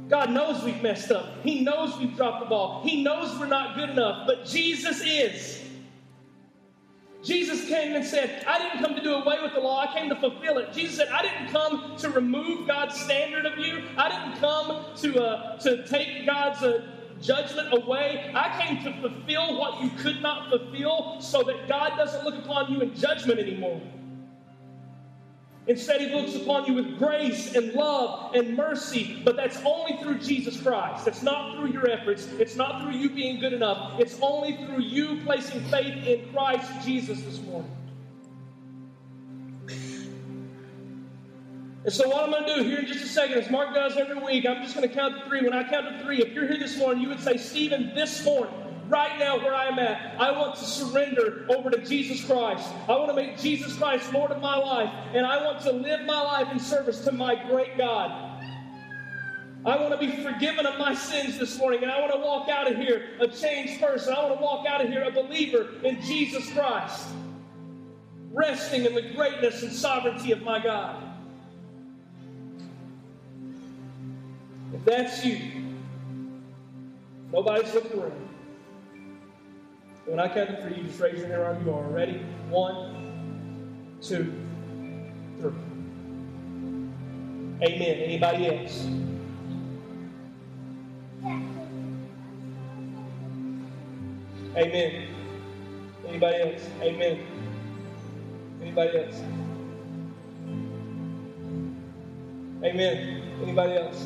God 0.09 0.31
knows 0.31 0.63
we've 0.63 0.81
messed 0.81 1.11
up. 1.11 1.43
He 1.43 1.61
knows 1.61 1.95
we've 1.99 2.15
dropped 2.15 2.39
the 2.39 2.49
ball. 2.49 2.81
He 2.83 3.03
knows 3.03 3.38
we're 3.39 3.45
not 3.45 3.75
good 3.75 3.91
enough, 3.91 4.25
but 4.25 4.43
Jesus 4.43 5.03
is. 5.05 5.61
Jesus 7.24 7.68
came 7.68 7.95
and 7.95 8.05
said, 8.05 8.43
I 8.45 8.59
didn't 8.59 8.84
come 8.84 8.95
to 8.95 9.01
do 9.01 9.15
away 9.15 9.38
with 9.41 9.53
the 9.53 9.59
law, 9.59 9.86
I 9.88 9.93
came 9.93 10.09
to 10.09 10.15
fulfill 10.15 10.59
it. 10.59 10.72
Jesus 10.74 10.97
said, 10.97 11.09
I 11.09 11.22
didn't 11.24 11.49
come 11.49 11.95
to 11.97 12.09
remove 12.09 12.68
God's 12.68 12.99
standard 12.99 13.45
of 13.45 13.57
you, 13.57 13.84
I 13.97 14.09
didn't 14.09 14.39
come 14.39 14.86
to, 14.97 15.24
uh, 15.24 15.59
to 15.59 15.88
take 15.88 16.26
God's 16.26 16.63
uh, 16.63 16.86
judgment 17.22 17.74
away. 17.74 18.32
I 18.36 18.61
came 18.61 18.84
to 18.84 19.01
fulfill 19.01 19.57
what 19.57 19.82
you 19.84 19.89
could 19.97 20.22
not 20.22 20.49
fulfill 20.49 21.20
so 21.20 21.43
that 21.43 21.68
God 21.68 21.97
doesn't 21.97 22.24
look 22.24 22.36
upon 22.36 22.72
you 22.72 22.82
in 22.82 22.95
judgment 22.95 23.39
anymore. 23.39 23.82
Instead, 25.68 25.99
He 25.99 26.15
looks 26.15 26.36
upon 26.36 26.65
you 26.65 26.74
with 26.74 26.97
grace 26.97 27.53
and 27.55 27.74
love 27.74 28.34
and 28.34 28.55
mercy, 28.55 29.22
but 29.26 29.36
that's 29.36 29.61
only 29.65 29.97
through 30.01 30.20
Jesus 30.20 30.61
Christ. 30.61 31.05
That's 31.05 31.24
not 31.24 31.55
through 31.55 31.72
your 31.72 31.89
efforts. 31.89 32.26
It's 32.39 32.55
not 32.55 32.82
through 32.82 32.93
you 32.93 33.09
being 33.09 33.39
good 33.41 33.53
enough. 33.53 33.99
It's 33.99 34.18
only 34.22 34.55
through 34.65 34.82
you 34.82 35.22
placing 35.26 35.61
faith 35.65 36.05
in 36.07 36.32
Christ 36.32 36.72
Jesus 36.86 37.22
this 37.22 37.39
morning. 37.41 37.72
And 41.88 41.93
so, 41.93 42.09
what 42.09 42.24
I'm 42.24 42.32
going 42.32 42.43
to 42.43 42.55
do 42.55 42.63
here 42.70 42.80
in 42.80 42.86
just 42.86 43.05
a 43.05 43.07
second, 43.07 43.38
as 43.38 43.49
Mark 43.49 43.74
does 43.74 43.95
every 43.95 44.20
week, 44.20 44.45
I'm 44.45 44.61
just 44.61 44.76
going 44.76 44.88
to 44.88 44.93
count 44.93 45.15
to 45.18 45.30
three. 45.30 45.41
When 45.41 45.53
I 45.53 45.63
count 45.70 45.88
to 45.88 46.03
three, 46.03 46.22
if 46.22 46.34
you're 46.34 46.45
here 46.45 46.59
this 46.59 46.78
morning, 46.78 47.01
you 47.01 47.07
would 47.07 47.22
say, 47.22 47.38
Stephen, 47.38 47.93
this 47.95 48.26
morning, 48.26 48.53
right 48.88 49.17
now 49.19 49.38
where 49.38 49.53
I'm 49.53 49.77
at, 49.79 50.19
I 50.19 50.31
want 50.31 50.55
to 50.55 50.63
surrender 50.63 51.45
over 51.49 51.69
to 51.69 51.77
Jesus 51.85 52.23
Christ. 52.25 52.67
I 52.88 52.91
want 52.91 53.09
to 53.09 53.15
make 53.15 53.38
Jesus 53.38 53.75
Christ 53.77 54.11
Lord 54.13 54.31
of 54.31 54.41
my 54.41 54.57
life, 54.57 54.91
and 55.13 55.25
I 55.25 55.43
want 55.43 55.61
to 55.61 55.71
live 55.71 56.05
my 56.05 56.21
life 56.21 56.51
in 56.51 56.59
service 56.59 57.03
to 57.05 57.11
my 57.11 57.35
great 57.47 57.77
God. 57.77 58.23
I 59.65 59.75
want 59.77 59.99
to 59.99 60.07
be 60.07 60.23
forgiven 60.23 60.65
of 60.65 60.79
my 60.79 60.95
sins 60.95 61.38
this 61.38 61.57
morning, 61.57 61.83
and 61.83 61.91
I 61.91 61.99
want 61.99 62.13
to 62.13 62.19
walk 62.19 62.47
out 62.47 62.71
of 62.71 62.77
here 62.77 63.09
a 63.19 63.27
changed 63.27 63.81
person. 63.81 64.13
I 64.13 64.23
want 64.23 64.38
to 64.38 64.43
walk 64.43 64.65
out 64.65 64.81
of 64.81 64.89
here 64.89 65.03
a 65.03 65.11
believer 65.11 65.67
in 65.83 66.01
Jesus 66.01 66.49
Christ, 66.53 67.07
resting 68.31 68.85
in 68.85 68.95
the 68.95 69.13
greatness 69.13 69.63
and 69.63 69.73
sovereignty 69.73 70.31
of 70.31 70.41
my 70.41 70.63
God. 70.63 71.03
If 74.73 74.85
that's 74.85 75.25
you, 75.25 75.39
nobody's 77.33 77.73
looking 77.73 77.99
around. 77.99 78.26
When 80.07 80.21
I 80.21 80.29
count 80.29 80.49
to 80.49 80.61
three, 80.61 80.77
you 80.77 80.83
just 80.83 81.01
raise 81.01 81.19
your 81.19 81.27
hand 81.27 81.41
wherever 81.41 81.61
you 81.61 81.73
are. 81.73 81.83
Ready? 81.83 82.19
One, 82.49 83.97
two, 84.01 84.33
three. 85.37 85.51
Amen. 87.61 87.97
Anybody 87.99 88.47
else? 88.47 88.85
Amen. 94.55 95.07
Anybody 96.07 96.41
else? 96.41 96.69
Amen. 96.81 97.27
Anybody 98.61 98.97
else? 98.97 99.21
Amen. 102.63 103.21
Anybody 103.43 103.73
else? 103.73 104.05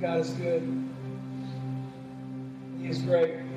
God 0.00 0.20
is 0.20 0.30
good. 0.30 0.88
He 2.80 2.88
is 2.88 3.02
great. 3.02 3.47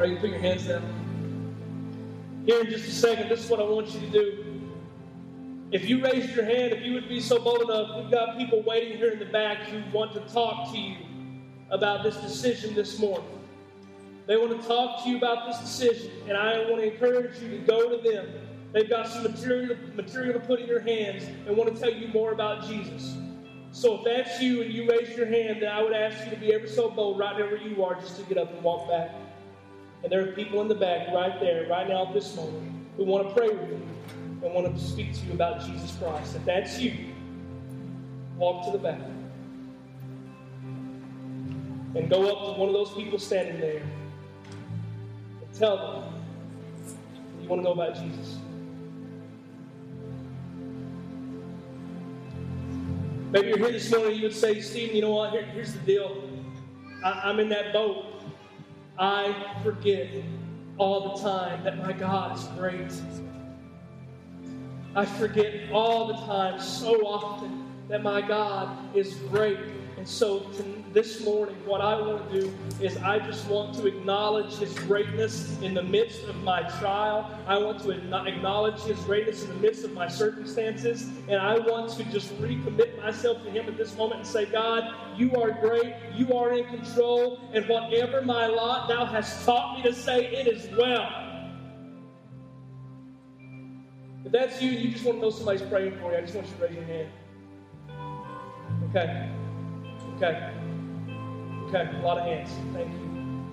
All 0.00 0.06
right, 0.06 0.14
you 0.14 0.18
put 0.18 0.30
your 0.30 0.38
hands 0.38 0.66
down. 0.66 0.82
Here 2.46 2.62
in 2.62 2.70
just 2.70 2.88
a 2.88 2.90
second, 2.90 3.28
this 3.28 3.44
is 3.44 3.50
what 3.50 3.60
I 3.60 3.64
want 3.64 3.92
you 3.92 4.00
to 4.00 4.08
do. 4.08 4.70
If 5.72 5.90
you 5.90 6.02
raised 6.02 6.34
your 6.34 6.46
hand, 6.46 6.72
if 6.72 6.82
you 6.82 6.94
would 6.94 7.06
be 7.06 7.20
so 7.20 7.38
bold 7.38 7.60
enough, 7.60 8.00
we've 8.00 8.10
got 8.10 8.38
people 8.38 8.62
waiting 8.62 8.96
here 8.96 9.10
in 9.10 9.18
the 9.18 9.26
back 9.26 9.58
who 9.64 9.82
want 9.94 10.14
to 10.14 10.20
talk 10.32 10.72
to 10.72 10.78
you 10.78 10.96
about 11.68 12.02
this 12.02 12.16
decision 12.16 12.74
this 12.74 12.98
morning. 12.98 13.28
They 14.26 14.38
want 14.38 14.58
to 14.58 14.66
talk 14.66 15.04
to 15.04 15.10
you 15.10 15.18
about 15.18 15.46
this 15.46 15.58
decision, 15.58 16.10
and 16.26 16.34
I 16.34 16.60
want 16.70 16.80
to 16.80 16.90
encourage 16.94 17.38
you 17.42 17.50
to 17.50 17.58
go 17.58 17.94
to 17.94 18.10
them. 18.10 18.26
They've 18.72 18.88
got 18.88 19.06
some 19.06 19.24
material, 19.24 19.76
material 19.94 20.32
to 20.32 20.40
put 20.40 20.60
in 20.60 20.66
your 20.66 20.80
hands 20.80 21.24
and 21.46 21.54
want 21.58 21.74
to 21.74 21.78
tell 21.78 21.92
you 21.92 22.08
more 22.08 22.32
about 22.32 22.66
Jesus. 22.66 23.18
So 23.72 23.98
if 23.98 24.04
that's 24.06 24.40
you 24.40 24.62
and 24.62 24.72
you 24.72 24.88
raise 24.88 25.14
your 25.14 25.26
hand, 25.26 25.60
then 25.60 25.70
I 25.70 25.82
would 25.82 25.92
ask 25.92 26.24
you 26.24 26.30
to 26.30 26.40
be 26.40 26.54
ever 26.54 26.66
so 26.66 26.88
bold 26.88 27.18
right 27.18 27.36
there 27.36 27.48
where 27.48 27.60
you 27.60 27.84
are 27.84 27.96
just 27.96 28.16
to 28.16 28.22
get 28.22 28.38
up 28.38 28.50
and 28.50 28.62
walk 28.62 28.88
back. 28.88 29.10
And 30.02 30.10
there 30.10 30.22
are 30.22 30.32
people 30.32 30.60
in 30.62 30.68
the 30.68 30.74
back 30.74 31.08
right 31.12 31.38
there, 31.40 31.68
right 31.68 31.88
now 31.88 32.06
at 32.06 32.14
this 32.14 32.34
moment, 32.34 32.72
who 32.96 33.04
want 33.04 33.28
to 33.28 33.34
pray 33.34 33.48
with 33.48 33.68
you 33.70 33.88
and 34.42 34.54
want 34.54 34.74
to 34.74 34.82
speak 34.82 35.14
to 35.14 35.26
you 35.26 35.32
about 35.32 35.60
Jesus 35.66 35.96
Christ. 35.96 36.36
If 36.36 36.44
that's 36.44 36.78
you, 36.78 37.12
walk 38.36 38.64
to 38.66 38.72
the 38.72 38.78
back. 38.78 39.00
And 41.94 42.08
go 42.08 42.30
up 42.30 42.54
to 42.54 42.60
one 42.60 42.68
of 42.68 42.74
those 42.74 42.92
people 42.94 43.18
standing 43.18 43.60
there 43.60 43.82
and 43.82 45.54
tell 45.58 45.76
them 45.76 46.14
you 47.42 47.48
want 47.48 47.60
to 47.60 47.64
know 47.64 47.72
about 47.72 47.96
Jesus. 47.96 48.38
Maybe 53.32 53.48
you're 53.48 53.58
here 53.58 53.72
this 53.72 53.90
morning, 53.92 54.16
you 54.16 54.22
would 54.24 54.34
say, 54.34 54.60
Stephen, 54.60 54.96
you 54.96 55.02
know 55.02 55.12
what? 55.12 55.30
Here, 55.30 55.42
here's 55.42 55.72
the 55.72 55.78
deal. 55.80 56.28
I, 57.04 57.10
I'm 57.24 57.38
in 57.38 57.48
that 57.50 57.72
boat. 57.72 58.19
I 59.00 59.34
forget 59.62 60.10
all 60.76 61.16
the 61.16 61.22
time 61.22 61.64
that 61.64 61.78
my 61.78 61.94
God 61.94 62.36
is 62.36 62.44
great. 62.48 62.92
I 64.94 65.06
forget 65.06 65.72
all 65.72 66.08
the 66.08 66.14
time, 66.26 66.60
so 66.60 67.06
often, 67.06 67.64
that 67.88 68.02
my 68.02 68.20
God 68.20 68.94
is 68.94 69.14
great. 69.30 69.58
And 69.96 70.06
so 70.06 70.40
to, 70.40 70.79
this 70.92 71.24
morning, 71.24 71.54
what 71.64 71.80
I 71.80 72.00
want 72.00 72.30
to 72.30 72.40
do 72.40 72.58
is 72.80 72.96
I 72.98 73.20
just 73.20 73.46
want 73.46 73.74
to 73.76 73.86
acknowledge 73.86 74.54
His 74.54 74.74
greatness 74.80 75.56
in 75.60 75.72
the 75.72 75.82
midst 75.82 76.24
of 76.24 76.36
my 76.42 76.62
trial. 76.80 77.30
I 77.46 77.58
want 77.58 77.80
to 77.82 77.90
acknowledge 77.90 78.80
His 78.80 78.98
greatness 79.00 79.44
in 79.44 79.50
the 79.50 79.60
midst 79.60 79.84
of 79.84 79.92
my 79.92 80.08
circumstances. 80.08 81.08
And 81.28 81.40
I 81.40 81.58
want 81.58 81.90
to 81.92 82.04
just 82.04 82.36
recommit 82.40 83.00
myself 83.00 83.42
to 83.44 83.50
Him 83.50 83.68
at 83.68 83.76
this 83.76 83.96
moment 83.96 84.20
and 84.20 84.28
say, 84.28 84.46
God, 84.46 84.92
you 85.16 85.32
are 85.36 85.52
great. 85.52 85.94
You 86.14 86.34
are 86.34 86.52
in 86.52 86.64
control. 86.64 87.40
And 87.54 87.68
whatever 87.68 88.22
my 88.22 88.46
lot 88.46 88.88
thou 88.88 89.04
hast 89.04 89.44
taught 89.46 89.76
me 89.76 89.82
to 89.84 89.94
say, 89.94 90.26
it 90.26 90.48
is 90.48 90.68
well. 90.76 91.08
If 94.24 94.32
that's 94.32 94.60
you, 94.60 94.70
you 94.70 94.90
just 94.90 95.04
want 95.04 95.18
to 95.18 95.22
know 95.22 95.30
somebody's 95.30 95.62
praying 95.62 95.98
for 95.98 96.12
you, 96.12 96.18
I 96.18 96.20
just 96.22 96.34
want 96.34 96.48
you 96.48 96.54
to 96.54 96.62
raise 96.62 96.74
your 96.74 96.84
hand. 96.84 97.08
Okay. 98.90 99.30
Okay. 100.16 100.59
Okay. 101.72 101.88
A 101.98 102.02
lot 102.02 102.18
of 102.18 102.24
hands. 102.24 102.50
Thank 102.72 102.92
you. 102.92 103.44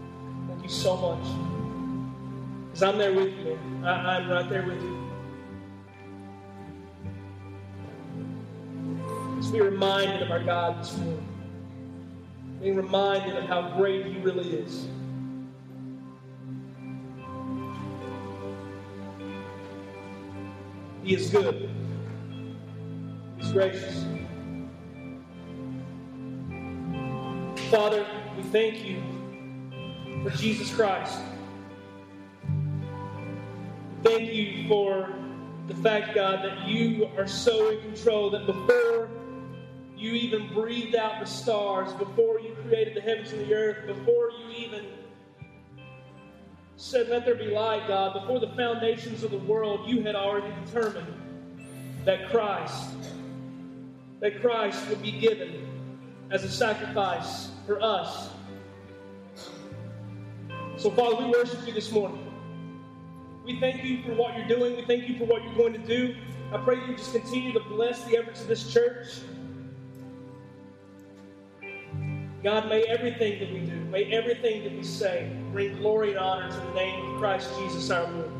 Thank 0.47 0.63
you 0.63 0.69
so 0.69 0.97
much. 0.97 1.23
Because 2.65 2.81
I'm 2.81 2.97
there 2.97 3.13
with 3.13 3.37
you, 3.37 3.43
man. 3.43 3.85
I, 3.85 4.17
I'm 4.17 4.27
right 4.27 4.49
there 4.49 4.65
with 4.65 4.81
you. 4.81 5.07
Let's 9.35 9.49
be 9.49 9.61
reminded 9.61 10.23
of 10.23 10.31
our 10.31 10.43
God 10.43 10.79
this 10.79 10.97
morning. 10.97 11.27
Being 12.59 12.75
reminded 12.75 13.35
of 13.37 13.43
how 13.43 13.77
great 13.77 14.07
He 14.07 14.17
really 14.17 14.49
is. 14.49 14.87
He 21.03 21.13
is 21.13 21.29
good. 21.29 21.69
He's 23.37 23.51
gracious. 23.51 24.05
Father, 27.69 28.07
we 28.37 28.43
thank 28.43 28.85
you 28.85 29.03
for 30.23 30.29
Jesus 30.37 30.73
Christ. 30.73 31.19
Thank 34.03 34.31
you 34.31 34.69
for 34.69 35.13
the 35.67 35.75
fact, 35.75 36.15
God, 36.15 36.45
that 36.45 36.65
you 36.65 37.09
are 37.17 37.27
so 37.27 37.71
in 37.71 37.81
control 37.81 38.29
that 38.29 38.45
before 38.45 39.09
you 39.97 40.13
even 40.13 40.53
breathed 40.53 40.95
out 40.95 41.19
the 41.19 41.25
stars, 41.25 41.91
before 41.95 42.39
you 42.39 42.55
created 42.65 42.95
the 42.95 43.01
heavens 43.01 43.33
and 43.33 43.45
the 43.45 43.53
earth, 43.53 43.85
before 43.85 44.31
you 44.31 44.65
even 44.65 44.85
said, 46.77 47.09
Let 47.09 47.25
there 47.25 47.35
be 47.35 47.47
light, 47.47 47.85
God, 47.89 48.13
before 48.13 48.39
the 48.39 48.55
foundations 48.55 49.23
of 49.23 49.31
the 49.31 49.39
world, 49.39 49.89
you 49.89 50.03
had 50.03 50.15
already 50.15 50.53
determined 50.63 51.13
that 52.05 52.29
Christ, 52.29 52.95
that 54.21 54.39
Christ 54.39 54.87
would 54.87 55.01
be 55.01 55.11
given 55.11 55.76
as 56.31 56.43
a 56.43 56.51
sacrifice 56.51 57.49
for 57.65 57.81
us. 57.81 58.29
So, 60.77 60.91
Father, 60.91 61.15
we 61.15 61.31
worship 61.31 61.65
you 61.65 61.73
this 61.73 61.91
morning. 61.91 62.23
We 63.45 63.59
thank 63.59 63.83
you 63.83 64.03
for 64.03 64.13
what 64.13 64.37
you're 64.37 64.47
doing. 64.47 64.75
We 64.75 64.83
thank 64.83 65.07
you 65.07 65.17
for 65.17 65.25
what 65.25 65.43
you're 65.43 65.55
going 65.55 65.73
to 65.73 65.79
do. 65.79 66.15
I 66.51 66.57
pray 66.57 66.75
you 66.85 66.95
just 66.95 67.13
continue 67.13 67.53
to 67.53 67.59
bless 67.61 68.03
the 68.03 68.17
efforts 68.17 68.41
of 68.41 68.47
this 68.47 68.71
church. 68.71 69.07
God, 72.43 72.69
may 72.69 72.83
everything 72.83 73.39
that 73.39 73.51
we 73.51 73.59
do, 73.61 73.75
may 73.85 74.05
everything 74.13 74.63
that 74.63 74.73
we 74.73 74.83
say 74.83 75.31
bring 75.51 75.77
glory 75.77 76.11
and 76.11 76.19
honor 76.19 76.49
to 76.49 76.55
the 76.55 76.73
name 76.73 77.13
of 77.13 77.19
Christ 77.19 77.49
Jesus 77.57 77.89
our 77.89 78.09
Lord. 78.11 78.31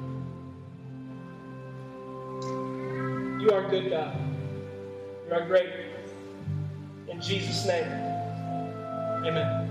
You 3.41 3.51
are 3.51 3.69
good, 3.69 3.89
God. 3.89 4.15
You 5.27 5.33
are 5.33 5.45
great. 5.45 5.86
In 7.17 7.23
Jesus' 7.23 7.65
name, 7.65 7.91
amen. 9.25 9.67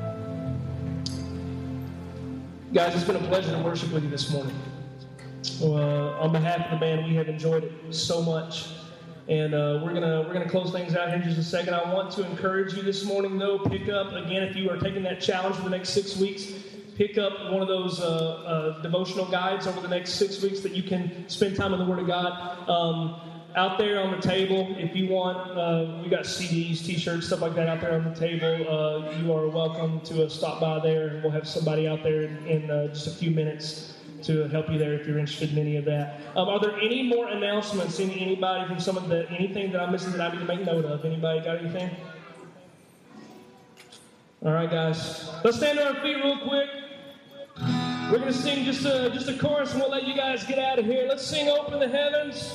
Guys, 2.75 2.93
it's 2.97 3.05
been 3.05 3.15
a 3.15 3.29
pleasure 3.29 3.53
to 3.53 3.63
worship 3.63 3.93
with 3.93 4.03
you 4.03 4.11
this 4.11 4.33
morning. 4.33 4.57
Uh, 5.63 6.19
on 6.19 6.33
behalf 6.33 6.65
of 6.65 6.73
the 6.73 6.77
band, 6.85 7.07
we 7.07 7.15
have 7.15 7.29
enjoyed 7.29 7.63
it 7.63 7.73
so 7.95 8.21
much. 8.21 8.71
And 9.29 9.55
uh, 9.55 9.81
we're 9.85 9.95
gonna 9.95 10.25
we're 10.27 10.33
gonna 10.33 10.49
close 10.49 10.73
things 10.73 10.97
out 10.97 11.07
here 11.07 11.19
in 11.19 11.23
just 11.23 11.39
a 11.39 11.45
second. 11.45 11.75
I 11.75 11.95
want 11.95 12.11
to 12.15 12.29
encourage 12.29 12.75
you 12.75 12.83
this 12.83 13.05
morning, 13.05 13.39
though. 13.39 13.61
Pick 13.61 13.89
up 13.89 14.09
again 14.13 14.43
if 14.43 14.57
you 14.57 14.69
are 14.69 14.77
taking 14.77 15.05
that 15.05 15.21
challenge 15.21 15.55
for 15.55 15.63
the 15.63 15.71
next 15.71 15.91
six 15.91 16.17
weeks. 16.17 16.53
Pick 16.97 17.17
up 17.17 17.53
one 17.53 17.63
of 17.63 17.69
those 17.69 18.01
uh, 18.01 18.07
uh, 18.07 18.83
devotional 18.83 19.27
guides 19.27 19.69
over 19.69 19.81
the 19.81 19.89
next 19.89 20.15
six 20.15 20.43
weeks 20.43 20.63
that 20.63 20.73
you 20.73 20.83
can 20.83 21.29
spend 21.29 21.55
time 21.55 21.73
in 21.73 21.79
the 21.79 21.85
Word 21.85 22.01
of 22.01 22.09
God. 22.09 22.69
Um, 22.69 23.21
out 23.57 23.79
there 23.79 24.03
on 24.03 24.11
the 24.11 24.21
table, 24.21 24.75
if 24.79 24.95
you 24.95 25.09
want, 25.09 25.39
uh, 25.57 26.03
we 26.03 26.11
got 26.11 26.25
CDs, 26.25 26.85
T-shirts, 26.85 27.27
stuff 27.27 27.41
like 27.41 27.55
that 27.55 27.69
out 27.69 27.81
there 27.81 27.95
on 27.95 28.05
the 28.05 28.15
table. 28.15 28.47
Uh, 28.69 29.11
you 29.13 29.33
are 29.33 29.49
welcome 29.49 29.99
to 30.03 30.29
stop 30.29 30.61
by 30.61 30.79
there, 30.79 31.09
and 31.09 31.23
we'll 31.23 31.33
have 31.33 31.49
somebody 31.49 31.89
out 31.89 32.03
there 32.03 32.23
in, 32.23 32.47
in 32.47 32.67
just 32.93 33.07
a 33.07 33.11
few 33.11 33.31
minutes 33.31 33.95
to 34.25 34.47
help 34.49 34.71
you 34.71 34.77
there 34.77 34.93
if 34.93 35.07
you're 35.07 35.19
interested 35.19 35.53
in 35.53 35.59
any 35.59 35.77
of 35.77 35.87
that. 35.87 36.21
Um, 36.37 36.49
are 36.49 36.61
there 36.61 36.79
any 36.81 37.03
more 37.03 37.29
announcements? 37.29 37.99
Any, 37.99 38.21
anybody 38.21 38.69
from 38.69 38.79
some 38.79 38.99
of 38.99 39.09
the 39.09 39.29
anything 39.31 39.73
that 39.73 39.81
I'm 39.81 39.93
missing 39.93 40.13
that 40.13 40.21
I 40.21 40.33
need 40.33 40.41
to 40.41 40.45
make 40.45 40.65
note 40.65 40.85
of? 40.85 41.05
Anybody 41.05 41.41
got 41.41 41.59
anything? 41.59 41.91
All 44.45 44.53
right, 44.53 44.71
guys. 44.71 45.31
Let's 45.45 45.57
stand 45.57 45.79
on 45.79 45.97
our 45.97 46.03
feet 46.03 46.17
real 46.17 46.39
quick. 46.41 46.69
We're 48.11 48.19
gonna 48.19 48.33
sing 48.33 48.65
just 48.65 48.85
a 48.85 49.11
just 49.13 49.29
a 49.29 49.37
chorus, 49.39 49.73
and 49.73 49.81
we'll 49.81 49.91
let 49.91 50.07
you 50.07 50.15
guys 50.15 50.45
get 50.45 50.59
out 50.59 50.79
of 50.79 50.85
here. 50.85 51.07
Let's 51.09 51.27
sing 51.27 51.49
"Open 51.49 51.81
the 51.81 51.89
Heavens." 51.89 52.53